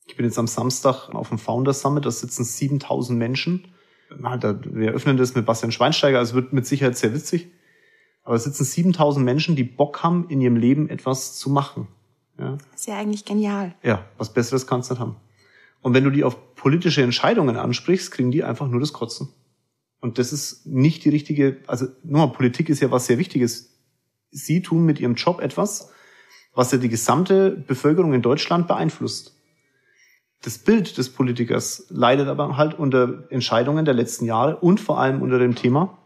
Ich 0.07 0.15
bin 0.15 0.25
jetzt 0.25 0.39
am 0.39 0.47
Samstag 0.47 1.09
auf 1.09 1.27
dem 1.27 1.39
Founder 1.39 1.73
Summit, 1.73 2.05
da 2.05 2.11
sitzen 2.11 2.45
7000 2.45 3.19
Menschen. 3.19 3.67
Wir 4.09 4.87
eröffnen 4.87 5.17
das 5.17 5.35
mit 5.35 5.45
Bastian 5.45 5.73
Schweinsteiger, 5.73 6.19
also 6.19 6.35
wird 6.35 6.53
mit 6.53 6.65
Sicherheit 6.65 6.95
sehr 6.95 7.13
witzig. 7.13 7.51
Aber 8.25 8.35
es 8.35 8.43
sitzen 8.43 8.65
7000 8.65 9.23
Menschen, 9.23 9.55
die 9.55 9.63
Bock 9.63 10.03
haben, 10.03 10.27
in 10.29 10.41
ihrem 10.41 10.57
Leben 10.57 10.89
etwas 10.89 11.37
zu 11.37 11.49
machen. 11.49 11.87
Ja. 12.37 12.57
Das 12.71 12.81
ist 12.81 12.87
ja 12.87 12.97
eigentlich 12.97 13.23
genial. 13.23 13.75
Ja, 13.83 14.03
was 14.17 14.33
Besseres 14.33 14.67
kannst 14.67 14.89
du 14.89 14.95
nicht 14.95 15.01
haben. 15.01 15.15
Und 15.81 15.93
wenn 15.93 16.03
du 16.03 16.09
die 16.09 16.23
auf 16.23 16.55
politische 16.55 17.03
Entscheidungen 17.03 17.55
ansprichst, 17.55 18.11
kriegen 18.11 18.31
die 18.31 18.43
einfach 18.43 18.67
nur 18.67 18.79
das 18.79 18.91
Kotzen. 18.91 19.29
Und 20.01 20.17
das 20.17 20.33
ist 20.33 20.65
nicht 20.65 21.05
die 21.05 21.09
richtige, 21.09 21.57
also 21.67 21.85
nur 22.03 22.33
Politik 22.33 22.69
ist 22.69 22.81
ja 22.81 22.91
was 22.91 23.05
sehr 23.05 23.19
Wichtiges. 23.19 23.77
Sie 24.31 24.61
tun 24.61 24.85
mit 24.85 24.99
ihrem 24.99 25.15
Job 25.15 25.39
etwas, 25.39 25.91
was 26.53 26.71
ja 26.71 26.79
die 26.79 26.89
gesamte 26.89 27.51
Bevölkerung 27.51 28.13
in 28.13 28.23
Deutschland 28.23 28.67
beeinflusst. 28.67 29.35
Das 30.41 30.57
Bild 30.57 30.97
des 30.97 31.09
Politikers 31.09 31.85
leidet 31.89 32.27
aber 32.27 32.57
halt 32.57 32.73
unter 32.73 33.25
Entscheidungen 33.29 33.85
der 33.85 33.93
letzten 33.93 34.25
Jahre 34.25 34.57
und 34.57 34.79
vor 34.79 34.99
allem 34.99 35.21
unter 35.21 35.39
dem 35.39 35.55
Thema, 35.55 35.97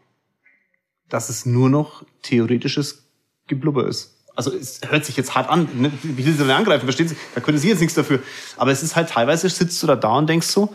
dass 1.10 1.28
es 1.28 1.44
nur 1.44 1.68
noch 1.68 2.04
theoretisches 2.22 3.04
Geblubber 3.46 3.86
ist. 3.86 4.16
Also 4.36 4.54
es 4.54 4.80
hört 4.88 5.04
sich 5.04 5.16
jetzt 5.16 5.34
hart 5.34 5.50
an, 5.50 5.68
ne? 5.74 5.92
wie 6.02 6.22
sie 6.22 6.32
denn 6.32 6.50
angreifen, 6.50 6.86
verstehen 6.86 7.08
Sie? 7.08 7.16
Da 7.34 7.40
können 7.40 7.58
Sie 7.58 7.68
jetzt 7.68 7.80
nichts 7.80 7.94
dafür. 7.94 8.20
Aber 8.56 8.70
es 8.70 8.82
ist 8.82 8.96
halt 8.96 9.10
teilweise 9.10 9.48
sitzt 9.50 9.82
du 9.82 9.86
da 9.86 9.96
da 9.96 10.16
und 10.16 10.28
denkst 10.28 10.46
so, 10.46 10.74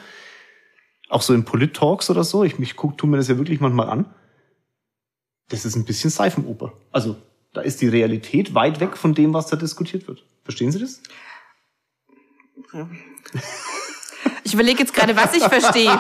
auch 1.10 1.22
so 1.22 1.34
in 1.34 1.46
Polit-Talks 1.46 2.10
oder 2.10 2.24
so, 2.24 2.44
ich 2.44 2.60
mich 2.60 2.76
guck, 2.76 2.98
tu 2.98 3.08
mir 3.08 3.18
das 3.18 3.28
ja 3.28 3.38
wirklich 3.38 3.62
manchmal 3.62 3.90
an, 3.90 4.06
das 5.50 5.66
ist 5.66 5.76
ein 5.76 5.86
bisschen 5.86 6.10
Seifenoper. 6.10 6.74
Also 6.92 7.16
da 7.54 7.62
ist 7.62 7.82
die 7.82 7.88
Realität 7.88 8.54
weit 8.54 8.80
weg 8.80 8.98
von 8.98 9.14
dem, 9.14 9.34
was 9.34 9.48
da 9.48 9.56
diskutiert 9.56 10.08
wird. 10.08 10.24
Verstehen 10.44 10.72
Sie 10.72 10.80
das? 10.80 11.02
Ja. 12.74 12.90
Ich 14.46 14.54
überlege 14.54 14.82
jetzt 14.82 14.94
gerade, 14.94 15.16
was 15.16 15.34
ich 15.34 15.44
verstehe. 15.44 15.90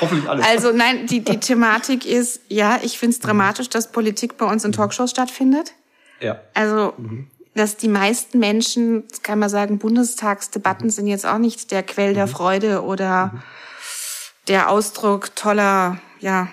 Hoffentlich 0.00 0.26
alles. 0.26 0.46
Also 0.46 0.72
nein, 0.72 1.06
die, 1.06 1.20
die 1.20 1.38
Thematik 1.38 2.06
ist, 2.06 2.40
ja, 2.48 2.80
ich 2.82 2.98
finde 2.98 3.12
es 3.12 3.20
dramatisch, 3.20 3.68
dass 3.68 3.92
Politik 3.92 4.38
bei 4.38 4.46
uns 4.46 4.64
in 4.64 4.72
Talkshows 4.72 5.10
stattfindet. 5.10 5.74
Ja. 6.18 6.40
Also, 6.54 6.94
mhm. 6.96 7.26
dass 7.54 7.76
die 7.76 7.88
meisten 7.88 8.38
Menschen, 8.38 9.04
kann 9.22 9.38
man 9.38 9.50
sagen, 9.50 9.76
Bundestagsdebatten 9.76 10.86
mhm. 10.86 10.90
sind 10.90 11.06
jetzt 11.08 11.26
auch 11.26 11.36
nicht 11.36 11.72
der 11.72 11.82
Quell 11.82 12.14
der 12.14 12.24
mhm. 12.24 12.30
Freude 12.30 12.82
oder 12.82 13.26
mhm. 13.26 13.42
der 14.48 14.70
Ausdruck 14.70 15.36
toller, 15.36 16.00
ja, 16.20 16.48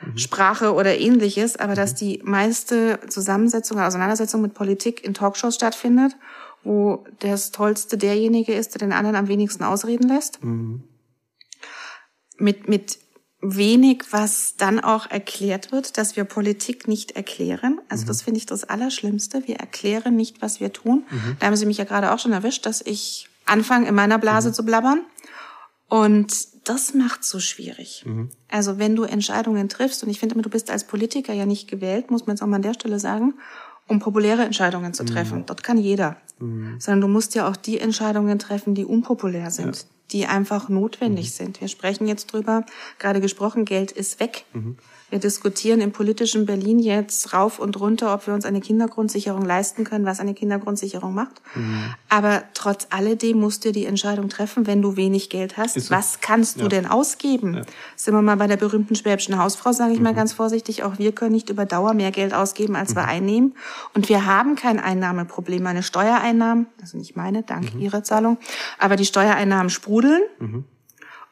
mhm. 0.00 0.16
Sprache 0.16 0.74
oder 0.74 0.96
ähnliches, 0.96 1.56
aber 1.56 1.74
dass 1.74 1.94
mhm. 1.94 1.96
die 1.96 2.20
meiste 2.22 3.00
Zusammensetzung, 3.08 3.80
Auseinandersetzung 3.80 4.42
mit 4.42 4.54
Politik 4.54 5.02
in 5.02 5.12
Talkshows 5.12 5.56
stattfindet 5.56 6.14
wo 6.62 7.04
das 7.20 7.50
Tollste 7.50 7.96
derjenige 7.96 8.54
ist, 8.54 8.74
der 8.74 8.80
den 8.80 8.92
anderen 8.92 9.16
am 9.16 9.28
wenigsten 9.28 9.64
ausreden 9.64 10.08
lässt. 10.08 10.42
Mhm. 10.42 10.84
Mit, 12.38 12.68
mit 12.68 12.98
wenig, 13.42 14.04
was 14.10 14.56
dann 14.56 14.80
auch 14.80 15.10
erklärt 15.10 15.72
wird, 15.72 15.96
dass 15.96 16.16
wir 16.16 16.24
Politik 16.24 16.88
nicht 16.88 17.12
erklären. 17.12 17.80
Also 17.88 18.04
mhm. 18.04 18.08
das 18.08 18.22
finde 18.22 18.38
ich 18.38 18.46
das 18.46 18.64
Allerschlimmste. 18.64 19.46
Wir 19.46 19.56
erklären 19.56 20.16
nicht, 20.16 20.42
was 20.42 20.60
wir 20.60 20.72
tun. 20.72 21.04
Mhm. 21.10 21.36
Da 21.38 21.46
haben 21.46 21.56
Sie 21.56 21.66
mich 21.66 21.78
ja 21.78 21.84
gerade 21.84 22.12
auch 22.12 22.18
schon 22.18 22.32
erwischt, 22.32 22.66
dass 22.66 22.82
ich 22.82 23.28
anfange, 23.46 23.88
in 23.88 23.94
meiner 23.94 24.18
Blase 24.18 24.50
mhm. 24.50 24.54
zu 24.54 24.64
blabbern. 24.64 25.04
Und 25.88 26.68
das 26.68 26.94
macht 26.94 27.24
so 27.24 27.40
schwierig. 27.40 28.04
Mhm. 28.06 28.30
Also 28.48 28.78
wenn 28.78 28.94
du 28.94 29.04
Entscheidungen 29.04 29.68
triffst, 29.68 30.04
und 30.04 30.10
ich 30.10 30.20
finde, 30.20 30.40
du 30.40 30.50
bist 30.50 30.70
als 30.70 30.84
Politiker 30.84 31.32
ja 31.32 31.46
nicht 31.46 31.68
gewählt, 31.68 32.10
muss 32.10 32.26
man 32.26 32.36
jetzt 32.36 32.42
auch 32.42 32.46
mal 32.46 32.56
an 32.56 32.62
der 32.62 32.74
Stelle 32.74 33.00
sagen, 33.00 33.34
um 33.90 33.98
populäre 33.98 34.44
Entscheidungen 34.44 34.94
zu 34.94 35.04
treffen. 35.04 35.38
Mhm. 35.38 35.46
Dort 35.46 35.62
kann 35.64 35.76
jeder. 35.76 36.16
Mhm. 36.38 36.76
Sondern 36.78 37.00
du 37.02 37.08
musst 37.08 37.34
ja 37.34 37.48
auch 37.48 37.56
die 37.56 37.80
Entscheidungen 37.80 38.38
treffen, 38.38 38.74
die 38.74 38.84
unpopulär 38.84 39.50
sind, 39.50 39.76
ja. 39.76 39.82
die 40.12 40.26
einfach 40.26 40.68
notwendig 40.68 41.26
mhm. 41.26 41.30
sind. 41.30 41.60
Wir 41.60 41.68
sprechen 41.68 42.06
jetzt 42.06 42.32
drüber, 42.32 42.64
gerade 42.98 43.20
gesprochen, 43.20 43.64
Geld 43.64 43.90
ist 43.90 44.20
weg. 44.20 44.44
Mhm. 45.10 45.12
Wir 45.12 45.18
diskutieren 45.18 45.80
im 45.80 45.92
politischen 45.92 46.46
Berlin 46.46 46.78
jetzt 46.78 47.32
rauf 47.32 47.58
und 47.58 47.78
runter, 47.80 48.14
ob 48.14 48.26
wir 48.26 48.34
uns 48.34 48.44
eine 48.44 48.60
Kindergrundsicherung 48.60 49.44
leisten 49.44 49.84
können, 49.84 50.04
was 50.04 50.20
eine 50.20 50.34
Kindergrundsicherung 50.34 51.14
macht. 51.14 51.40
Mhm. 51.54 51.94
Aber 52.08 52.42
trotz 52.54 52.86
alledem 52.90 53.38
musst 53.38 53.64
du 53.64 53.72
die 53.72 53.86
Entscheidung 53.86 54.28
treffen, 54.28 54.66
wenn 54.66 54.82
du 54.82 54.96
wenig 54.96 55.30
Geld 55.30 55.56
hast, 55.56 55.90
was 55.90 56.20
kannst 56.20 56.58
du 56.58 56.62
ja. 56.64 56.68
denn 56.68 56.86
ausgeben? 56.86 57.54
Ja. 57.54 57.62
Sind 57.96 58.14
wir 58.14 58.22
mal 58.22 58.36
bei 58.36 58.46
der 58.46 58.56
berühmten 58.56 58.94
schwäbischen 58.94 59.38
Hausfrau, 59.38 59.72
sage 59.72 59.92
ich 59.92 59.98
mhm. 59.98 60.04
mal 60.04 60.14
ganz 60.14 60.32
vorsichtig, 60.32 60.82
auch 60.82 60.98
wir 60.98 61.12
können 61.12 61.32
nicht 61.32 61.50
über 61.50 61.66
Dauer 61.66 61.94
mehr 61.94 62.10
Geld 62.10 62.34
ausgeben, 62.34 62.76
als 62.76 62.90
mhm. 62.90 62.96
wir 62.96 63.04
einnehmen. 63.06 63.54
Und 63.94 64.08
wir 64.08 64.26
haben 64.26 64.56
kein 64.56 64.78
Einnahmeproblem. 64.78 65.62
Meine 65.62 65.82
Steuereinnahmen, 65.82 66.66
also 66.80 66.96
nicht 66.96 67.16
meine, 67.16 67.42
dank 67.42 67.74
mhm. 67.74 67.80
Ihrer 67.80 68.02
Zahlung, 68.02 68.38
aber 68.78 68.96
die 68.96 69.04
Steuereinnahmen 69.04 69.70
sprudeln. 69.70 70.22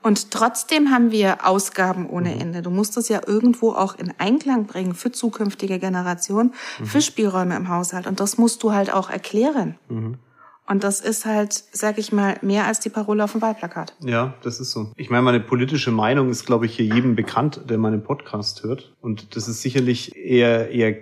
Und 0.02 0.30
trotzdem 0.30 0.90
haben 0.90 1.10
wir 1.10 1.46
Ausgaben 1.46 2.08
ohne 2.08 2.34
mhm. 2.34 2.40
Ende. 2.40 2.62
Du 2.62 2.70
musst 2.70 2.96
es 2.96 3.08
ja 3.08 3.20
irgendwo 3.26 3.72
auch 3.72 3.98
in 3.98 4.12
Einklang 4.18 4.66
bringen 4.66 4.94
für 4.94 5.10
zukünftige 5.10 5.78
Generationen, 5.78 6.54
mhm. 6.78 6.86
für 6.86 7.00
Spielräume 7.00 7.56
im 7.56 7.68
Haushalt. 7.68 8.06
Und 8.06 8.20
das 8.20 8.38
musst 8.38 8.62
du 8.62 8.72
halt 8.72 8.92
auch 8.92 9.10
erklären. 9.10 9.76
Mhm. 9.88 10.18
Und 10.68 10.84
das 10.84 11.00
ist 11.00 11.24
halt, 11.24 11.64
sag 11.72 11.96
ich 11.96 12.12
mal, 12.12 12.36
mehr 12.42 12.66
als 12.66 12.78
die 12.80 12.90
Parole 12.90 13.24
auf 13.24 13.32
dem 13.32 13.40
Wahlplakat. 13.40 13.94
Ja, 14.04 14.34
das 14.42 14.60
ist 14.60 14.70
so. 14.70 14.92
Ich 14.96 15.08
meine, 15.08 15.22
meine 15.22 15.40
politische 15.40 15.90
Meinung 15.90 16.28
ist, 16.28 16.44
glaube 16.44 16.66
ich, 16.66 16.76
hier 16.76 16.84
jedem 16.84 17.16
bekannt, 17.16 17.62
der 17.68 17.78
meinen 17.78 18.02
Podcast 18.02 18.62
hört. 18.64 18.94
Und 19.00 19.34
das 19.34 19.48
ist 19.48 19.62
sicherlich 19.62 20.14
eher, 20.14 20.70
eher 20.70 20.96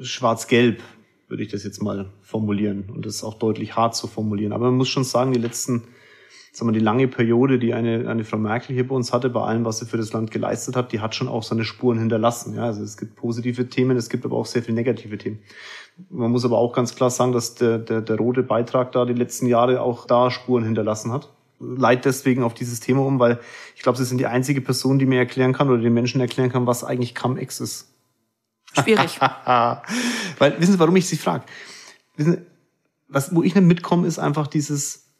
schwarz-gelb, 0.00 0.82
würde 1.28 1.42
ich 1.42 1.50
das 1.50 1.62
jetzt 1.62 1.82
mal 1.82 2.10
formulieren. 2.22 2.88
Und 2.88 3.04
das 3.04 3.16
ist 3.16 3.24
auch 3.24 3.34
deutlich 3.34 3.76
hart 3.76 3.94
zu 3.94 4.06
formulieren. 4.06 4.52
Aber 4.52 4.66
man 4.66 4.76
muss 4.76 4.88
schon 4.88 5.04
sagen, 5.04 5.32
die 5.32 5.40
letzten 5.40 5.82
sagen 6.52 6.68
wir, 6.68 6.78
die 6.78 6.84
lange 6.84 7.08
Periode, 7.08 7.58
die 7.58 7.72
eine, 7.72 8.08
eine 8.08 8.24
Frau 8.24 8.36
Merkel 8.36 8.74
hier 8.74 8.86
bei 8.86 8.94
uns 8.94 9.12
hatte, 9.12 9.30
bei 9.30 9.40
allem, 9.40 9.64
was 9.64 9.78
sie 9.78 9.86
für 9.86 9.96
das 9.96 10.12
Land 10.12 10.30
geleistet 10.30 10.76
hat, 10.76 10.92
die 10.92 11.00
hat 11.00 11.14
schon 11.14 11.26
auch 11.28 11.42
seine 11.42 11.64
Spuren 11.64 11.98
hinterlassen. 11.98 12.54
Ja, 12.54 12.64
also 12.64 12.82
es 12.82 12.98
gibt 12.98 13.16
positive 13.16 13.70
Themen, 13.70 13.96
es 13.96 14.10
gibt 14.10 14.26
aber 14.26 14.36
auch 14.36 14.44
sehr 14.44 14.62
viele 14.62 14.74
negative 14.74 15.16
Themen. 15.16 15.38
Man 16.10 16.30
muss 16.30 16.44
aber 16.44 16.58
auch 16.58 16.74
ganz 16.74 16.94
klar 16.94 17.08
sagen, 17.10 17.32
dass 17.32 17.54
der, 17.54 17.78
der, 17.78 18.02
der 18.02 18.16
rote 18.16 18.42
Beitrag 18.42 18.92
da 18.92 19.06
die 19.06 19.14
letzten 19.14 19.46
Jahre 19.46 19.80
auch 19.80 20.06
da 20.06 20.30
Spuren 20.30 20.64
hinterlassen 20.64 21.10
hat. 21.10 21.30
Leid 21.58 22.04
deswegen 22.04 22.42
auf 22.42 22.52
dieses 22.52 22.80
Thema 22.80 23.06
um, 23.06 23.18
weil 23.18 23.38
ich 23.74 23.82
glaube, 23.82 23.96
sie 23.96 24.04
sind 24.04 24.18
die 24.18 24.26
einzige 24.26 24.60
Person, 24.60 24.98
die 24.98 25.06
mir 25.06 25.18
erklären 25.18 25.54
kann 25.54 25.70
oder 25.70 25.80
den 25.80 25.94
Menschen 25.94 26.20
erklären 26.20 26.50
kann, 26.50 26.66
was 26.66 26.84
eigentlich 26.84 27.14
Cum-Ex 27.14 27.60
ist. 27.60 27.88
Schwierig. 28.74 29.20
weil, 30.38 30.60
wissen 30.60 30.72
Sie, 30.72 30.78
warum 30.78 30.96
ich 30.96 31.06
Sie 31.06 31.16
frage? 31.16 31.44
Wissen 32.16 32.32
Sie, 32.32 32.38
was, 33.08 33.34
wo 33.34 33.42
ich 33.42 33.54
nicht 33.54 33.66
mitkomme, 33.66 34.06
ist 34.06 34.18
einfach 34.18 34.48
dieses, 34.48 35.11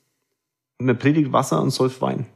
man 0.85 0.99
predigt 0.99 1.33
Wasser 1.33 1.63
und 1.63 1.71
säuft 1.71 2.01
Wein. 2.01 2.27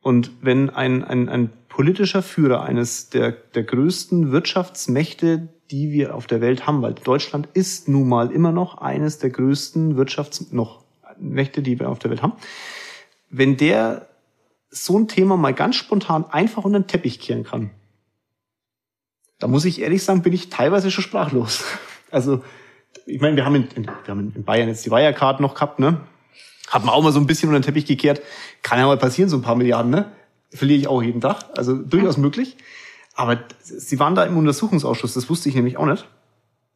Und 0.00 0.30
wenn 0.40 0.70
ein, 0.70 1.04
ein, 1.04 1.28
ein 1.28 1.50
politischer 1.68 2.22
Führer 2.22 2.62
eines 2.62 3.10
der, 3.10 3.32
der 3.32 3.64
größten 3.64 4.32
Wirtschaftsmächte, 4.32 5.48
die 5.70 5.92
wir 5.92 6.14
auf 6.14 6.26
der 6.26 6.40
Welt 6.40 6.66
haben, 6.66 6.82
weil 6.82 6.94
Deutschland 6.94 7.48
ist 7.54 7.88
nun 7.88 8.08
mal 8.08 8.30
immer 8.30 8.52
noch 8.52 8.78
eines 8.78 9.18
der 9.18 9.30
größten 9.30 9.96
Wirtschafts 9.96 10.52
noch 10.52 10.84
Mächte, 11.18 11.62
die 11.62 11.78
wir 11.78 11.90
auf 11.90 11.98
der 11.98 12.10
Welt 12.10 12.22
haben, 12.22 12.32
wenn 13.28 13.56
der 13.56 14.08
so 14.70 14.98
ein 14.98 15.08
Thema 15.08 15.36
mal 15.36 15.52
ganz 15.52 15.76
spontan 15.76 16.24
einfach 16.24 16.64
unter 16.64 16.80
den 16.80 16.86
Teppich 16.86 17.20
kehren 17.20 17.44
kann, 17.44 17.70
da 19.38 19.48
muss 19.48 19.64
ich 19.64 19.80
ehrlich 19.80 20.04
sagen, 20.04 20.22
bin 20.22 20.32
ich 20.32 20.50
teilweise 20.50 20.90
schon 20.90 21.04
sprachlos. 21.04 21.64
Also, 22.12 22.42
ich 23.06 23.20
meine, 23.20 23.36
wir 23.36 23.44
haben 23.44 23.54
in, 23.54 23.68
in, 23.76 23.86
wir 23.86 24.08
haben 24.08 24.32
in 24.34 24.42
Bayern 24.42 24.66
jetzt 24.66 24.84
die 24.84 24.90
Wirecard 24.90 25.38
noch 25.38 25.54
gehabt, 25.54 25.78
ne? 25.78 26.00
Hat 26.70 26.84
man 26.84 26.94
auch 26.94 27.02
mal 27.02 27.12
so 27.12 27.20
ein 27.20 27.26
bisschen 27.26 27.48
unter 27.48 27.60
den 27.60 27.64
Teppich 27.64 27.84
gekehrt. 27.84 28.22
Kann 28.62 28.78
ja 28.78 28.86
mal 28.86 28.96
passieren, 28.96 29.28
so 29.28 29.36
ein 29.36 29.42
paar 29.42 29.56
Milliarden, 29.56 29.90
ne? 29.90 30.12
Verliere 30.52 30.80
ich 30.80 30.88
auch 30.88 31.02
jeden 31.02 31.20
Tag. 31.20 31.44
Also 31.56 31.74
durchaus 31.74 32.16
möglich. 32.16 32.56
Aber 33.14 33.38
sie 33.62 33.98
waren 33.98 34.14
da 34.14 34.24
im 34.24 34.36
Untersuchungsausschuss, 34.38 35.14
das 35.14 35.28
wusste 35.28 35.48
ich 35.48 35.54
nämlich 35.54 35.76
auch 35.76 35.86
nicht. 35.86 36.06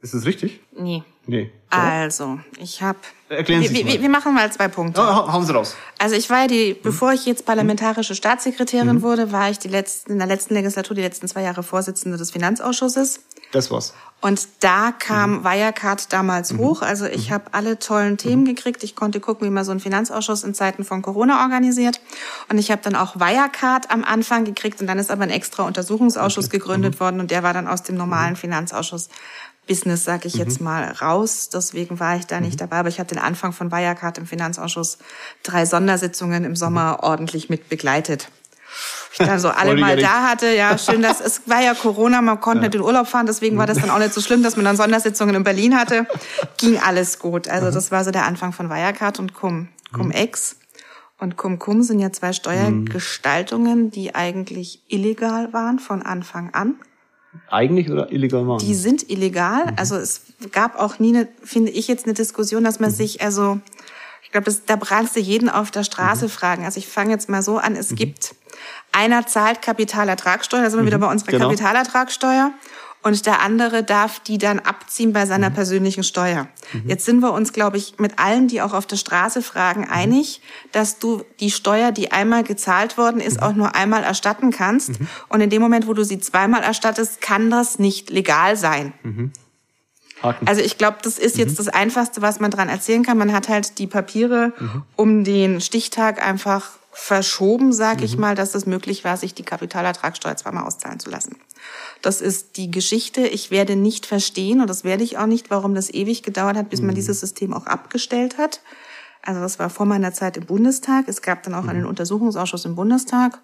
Ist 0.05 0.13
das 0.13 0.27
richtig? 0.27 0.61
Nee. 0.79 1.03
Nee. 1.27 1.51
So. 1.73 1.79
Also, 1.79 2.39
ich 2.59 2.83
habe. 2.83 2.99
Erklären 3.31 3.63
Sie 3.63 3.75
wir, 3.75 3.87
wir, 3.87 4.03
wir 4.03 4.09
machen 4.11 4.35
mal 4.35 4.53
zwei 4.53 4.69
Punkte. 4.69 5.01
Ja, 5.01 5.33
hauen 5.33 5.47
Sie 5.47 5.55
raus. 5.55 5.77
Also 5.99 6.15
ich 6.15 6.29
war 6.29 6.43
ja 6.43 6.47
die, 6.47 6.75
bevor 6.75 7.15
ich 7.15 7.25
jetzt 7.25 7.47
parlamentarische 7.47 8.15
Staatssekretärin 8.15 8.97
mhm. 8.97 9.03
wurde, 9.03 9.33
war 9.33 9.49
ich 9.49 9.59
die 9.59 9.69
letzten, 9.69 10.13
in 10.13 10.19
der 10.19 10.27
letzten 10.27 10.53
Legislatur 10.53 10.95
die 10.95 11.03
letzten 11.03 11.27
zwei 11.27 11.43
Jahre 11.43 11.63
Vorsitzende 11.63 12.19
des 12.19 12.33
Finanzausschusses. 12.33 13.21
Das 13.55 13.71
war's. 13.71 13.95
Und 14.21 14.49
da 14.61 14.91
kam 14.91 15.33
mhm. 15.39 15.45
Wirecard 15.45 16.13
damals 16.13 16.53
mhm. 16.53 16.59
hoch. 16.59 16.83
Also 16.83 17.07
ich 17.07 17.29
mhm. 17.29 17.35
habe 17.35 17.45
alle 17.53 17.79
tollen 17.79 18.17
Themen 18.17 18.43
mhm. 18.43 18.47
gekriegt. 18.47 18.83
Ich 18.83 18.97
konnte 18.97 19.21
gucken, 19.21 19.47
wie 19.47 19.51
man 19.51 19.65
so 19.65 19.71
einen 19.71 19.81
Finanzausschuss 19.81 20.43
in 20.43 20.55
Zeiten 20.55 20.83
von 20.83 21.03
Corona 21.03 21.43
organisiert. 21.43 22.01
Und 22.49 22.59
ich 22.59 22.73
habe 22.73 22.83
dann 22.83 22.97
auch 22.97 23.17
Wirecard 23.17 23.91
am 23.91 24.03
Anfang 24.03 24.45
gekriegt. 24.45 24.81
Und 24.81 24.89
dann 24.89 24.99
ist 24.99 25.13
aber 25.13 25.23
ein 25.23 25.31
extra 25.31 25.63
Untersuchungsausschuss 25.63 26.47
okay. 26.47 26.59
gegründet 26.59 26.95
mhm. 26.95 27.01
worden. 27.01 27.21
Und 27.21 27.31
der 27.31 27.45
war 27.45 27.53
dann 27.53 27.69
aus 27.69 27.85
dem 27.85 27.97
normalen. 27.97 28.35
Finanzausschuss 28.35 29.09
Business, 29.67 30.05
sag 30.05 30.25
ich 30.25 30.35
jetzt 30.35 30.61
mal, 30.61 30.85
raus. 30.91 31.49
Deswegen 31.49 32.01
war 32.01 32.17
ich 32.17 32.27
da 32.27 32.41
nicht 32.41 32.61
dabei. 32.61 32.79
Aber 32.79 32.89
ich 32.89 32.99
habe 32.99 33.09
den 33.09 33.19
Anfang 33.19 33.53
von 33.53 33.71
Wirecard 33.71 34.19
im 34.19 34.27
Finanzausschuss 34.27 34.99
drei 35.43 35.65
Sondersitzungen 35.65 36.45
im 36.45 36.57
Sommer 36.57 36.99
ordentlich 37.03 37.49
mit 37.49 37.69
begleitet. 37.69 38.31
Ich 39.19 39.27
dann 39.27 39.39
so 39.39 39.49
alle 39.49 39.77
mal 39.77 39.97
da 39.97 40.29
hatte, 40.29 40.53
ja, 40.55 40.77
schön, 40.79 41.01
dass 41.01 41.21
es 41.21 41.43
war 41.47 41.63
ja 41.63 41.75
Corona, 41.75 42.21
man 42.21 42.41
konnte 42.41 42.63
ja. 42.63 42.69
nicht 42.69 42.75
in 42.75 42.81
Urlaub 42.81 43.07
fahren, 43.07 43.27
deswegen 43.27 43.57
war 43.57 43.67
das 43.67 43.79
dann 43.79 43.91
auch 43.91 43.99
nicht 43.99 44.13
so 44.13 44.21
schlimm, 44.21 44.43
dass 44.43 44.57
man 44.57 44.65
dann 44.65 44.77
Sondersitzungen 44.77 45.37
in 45.37 45.45
Berlin 45.45 45.79
hatte. 45.79 46.07
Ging 46.57 46.79
alles 46.79 47.21
gut. 47.21 47.47
Also 47.47 47.69
mhm. 47.69 47.75
das 47.75 47.93
war 47.93 48.03
so 48.03 48.11
der 48.11 48.25
Anfang 48.25 48.53
von 48.53 48.71
Wirecard 48.71 49.21
und 49.21 49.35
Cum, 49.35 49.69
Cum-Ex. 49.93 50.57
Und 51.21 51.37
Cum-Cum 51.37 51.83
sind 51.83 52.01
ja 52.01 52.11
zwei 52.11 52.33
Steuergestaltungen, 52.33 53.93
die 53.93 54.17
eigentlich 54.17 54.83
illegal 54.89 55.53
waren 55.53 55.79
von 55.79 56.03
Anfang 56.03 56.53
an 56.53 56.75
eigentlich 57.49 57.91
oder 57.91 58.13
illegal 58.13 58.45
machen? 58.45 58.67
Die 58.67 58.75
sind 58.75 59.11
illegal. 59.11 59.67
Mhm. 59.67 59.73
Also 59.77 59.97
es 59.97 60.23
gab 60.53 60.79
auch 60.79 60.99
nie, 60.99 61.17
eine, 61.17 61.29
finde 61.43 61.71
ich 61.71 61.89
jetzt, 61.89 62.05
eine 62.05 62.15
Diskussion, 62.15 62.65
dass 62.65 62.81
man 62.81 62.91
mhm. 62.91 62.95
sich, 62.95 63.23
also 63.23 63.61
ich 64.23 64.31
glaube, 64.31 64.55
da 64.67 64.77
brauchst 64.77 65.17
du 65.17 65.21
jeden 65.21 65.49
auf 65.49 65.71
der 65.71 65.85
Straße 65.85 66.27
mhm. 66.27 66.31
fragen. 66.31 66.65
Also 66.65 66.79
ich 66.79 66.89
fange 66.89 67.11
jetzt 67.11 67.29
mal 67.29 67.43
so 67.43 67.59
an, 67.59 67.77
es 67.77 67.91
mhm. 67.91 67.97
gibt, 67.97 68.35
einer 68.93 69.27
zahlt 69.27 69.63
Kapitalertragssteuer, 69.63 70.63
da 70.63 70.71
sind 70.71 70.81
wir 70.81 70.87
wieder 70.87 70.99
mhm. 70.99 71.03
bei 71.03 71.11
unserer 71.11 71.31
genau. 71.33 71.47
Kapitalertragssteuer 71.47 72.53
und 73.05 73.27
der 73.27 73.43
andere 73.43 73.85
darf 73.85 74.19
die 74.19 74.39
dann 74.39 74.61
abziehen 74.61 75.13
bei 75.13 75.27
seiner 75.27 75.51
mhm. 75.51 75.55
persönlichen 75.55 76.03
Steuer. 76.05 76.49
Mhm. 76.73 76.89
Jetzt 76.89 77.05
sind 77.05 77.21
wir 77.21 77.35
uns, 77.35 77.53
glaube 77.53 77.77
ich, 77.77 77.99
mit 77.99 78.19
allen, 78.19 78.49
die 78.49 78.63
auch 78.63 78.73
auf 78.73 78.87
der 78.87 78.97
Straße 78.97 79.43
fragen, 79.43 79.83
mhm. 79.83 79.93
einig, 79.93 80.41
dass 80.73 80.99
du 80.99 81.23
die 81.39 81.51
Steuer, 81.51 81.93
die 81.93 82.13
einmal 82.13 82.45
gezahlt 82.45 82.97
worden 82.97 83.21
ist, 83.21 83.37
mhm. 83.37 83.43
auch 83.43 83.53
nur 83.53 83.75
einmal 83.75 84.03
erstatten 84.05 84.51
kannst. 84.51 84.99
Mhm. 84.99 85.09
Und 85.29 85.43
in 85.43 85.51
dem 85.51 85.61
Moment, 85.61 85.87
wo 85.87 85.93
du 85.93 86.03
sie 86.03 86.19
zweimal 86.19 86.63
erstattest, 86.63 87.21
kann 87.21 87.51
das 87.51 87.79
nicht 87.79 88.09
legal 88.09 88.57
sein. 88.57 88.95
Mhm. 89.03 89.33
Also 90.47 90.63
ich 90.63 90.79
glaube, 90.79 90.97
das 91.03 91.19
ist 91.19 91.37
jetzt 91.37 91.59
das 91.59 91.69
Einfachste, 91.69 92.23
was 92.23 92.41
man 92.41 92.51
dran 92.51 92.71
erzählen 92.71 93.03
kann. 93.03 93.19
Man 93.19 93.35
hat 93.35 93.51
halt 93.51 93.79
die 93.79 93.87
Papiere 93.87 94.55
um 94.97 95.23
den 95.23 95.61
Stichtag 95.61 96.27
einfach 96.27 96.71
verschoben, 96.95 97.73
sag 97.73 98.03
ich 98.03 98.17
mal, 98.17 98.37
dass 98.37 98.55
es 98.55 98.67
möglich 98.67 99.05
war, 99.05 99.17
sich 99.17 99.35
die 99.35 99.43
Kapitalertragssteuer 99.43 100.37
zweimal 100.37 100.65
auszahlen 100.65 101.01
zu 101.01 101.11
lassen. 101.11 101.37
Das 102.03 102.21
ist 102.21 102.57
die 102.57 102.71
Geschichte. 102.71 103.27
Ich 103.27 103.51
werde 103.51 103.75
nicht 103.75 104.07
verstehen, 104.07 104.61
und 104.61 104.69
das 104.69 104.85
werde 104.85 105.03
ich 105.03 105.19
auch 105.19 105.27
nicht, 105.27 105.51
warum 105.51 105.75
das 105.75 105.93
ewig 105.93 106.23
gedauert 106.23 106.57
hat, 106.57 106.71
bis 106.71 106.81
man 106.81 106.91
mhm. 106.91 106.97
dieses 106.97 107.21
System 107.21 107.53
auch 107.53 107.67
abgestellt 107.67 108.39
hat. 108.39 108.61
Also 109.27 109.41
das 109.41 109.59
war 109.59 109.71
vor 109.71 109.87
meiner 109.87 110.13
Zeit 110.13 110.37
im 110.37 110.45
Bundestag. 110.45 111.09
Es 111.09 111.23
gab 111.23 111.43
dann 111.45 111.55
auch 111.55 111.67
einen 111.67 111.83
mhm. 111.83 111.89
Untersuchungsausschuss 111.89 112.67
im 112.67 112.77
Bundestag. 112.77 113.39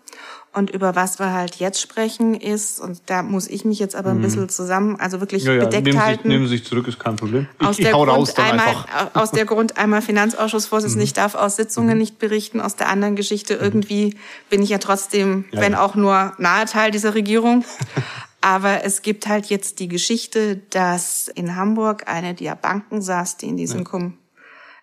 Und 0.52 0.68
über 0.70 0.94
was 0.94 1.18
wir 1.18 1.32
halt 1.32 1.56
jetzt 1.56 1.80
sprechen 1.80 2.34
ist, 2.34 2.80
und 2.80 3.00
da 3.06 3.22
muss 3.22 3.48
ich 3.48 3.64
mich 3.64 3.78
jetzt 3.78 3.96
aber 3.96 4.10
ein 4.10 4.18
mhm. 4.18 4.22
bisschen 4.22 4.48
zusammen, 4.50 4.96
also 4.96 5.20
wirklich 5.20 5.44
ja, 5.44 5.54
ja. 5.54 5.64
bedeckt 5.64 5.86
nehmen 5.86 6.02
halten. 6.02 6.28
Nehmen 6.28 6.46
Sie 6.48 6.56
sich 6.58 6.66
zurück, 6.66 6.86
ist 6.86 6.98
kein 6.98 7.16
Problem. 7.16 7.46
Ich, 7.60 7.66
aus 7.66 7.76
der 7.78 7.92
hau 7.92 8.04
Grund 8.04 8.18
raus 8.18 8.34
dann 8.34 8.50
einmal, 8.50 8.66
einfach. 8.68 9.14
Aus 9.14 9.30
der 9.30 9.44
Grund 9.46 9.78
einmal 9.78 10.02
Finanzausschussvorsitzender, 10.02 11.00
mhm. 11.00 11.04
ich 11.04 11.12
darf 11.14 11.34
aus 11.34 11.56
Sitzungen 11.56 11.94
mhm. 11.94 11.98
nicht 11.98 12.18
berichten, 12.18 12.60
aus 12.60 12.76
der 12.76 12.88
anderen 12.88 13.16
Geschichte 13.16 13.54
irgendwie 13.54 14.16
bin 14.50 14.62
ich 14.62 14.68
ja 14.68 14.78
trotzdem, 14.78 15.46
ja, 15.50 15.62
wenn 15.62 15.74
auch 15.74 15.94
nur 15.94 16.34
nahe 16.36 16.66
Teil 16.66 16.90
dieser 16.90 17.14
Regierung. 17.14 17.64
Aber 18.42 18.84
es 18.84 19.02
gibt 19.02 19.28
halt 19.28 19.46
jetzt 19.46 19.80
die 19.80 19.88
Geschichte, 19.88 20.56
dass 20.70 21.28
in 21.28 21.56
Hamburg 21.56 22.04
eine 22.08 22.34
der 22.34 22.54
Banken 22.54 23.02
saß, 23.02 23.36
die 23.36 23.48
in 23.48 23.56
diesem 23.56 23.80
ja. 23.80 23.84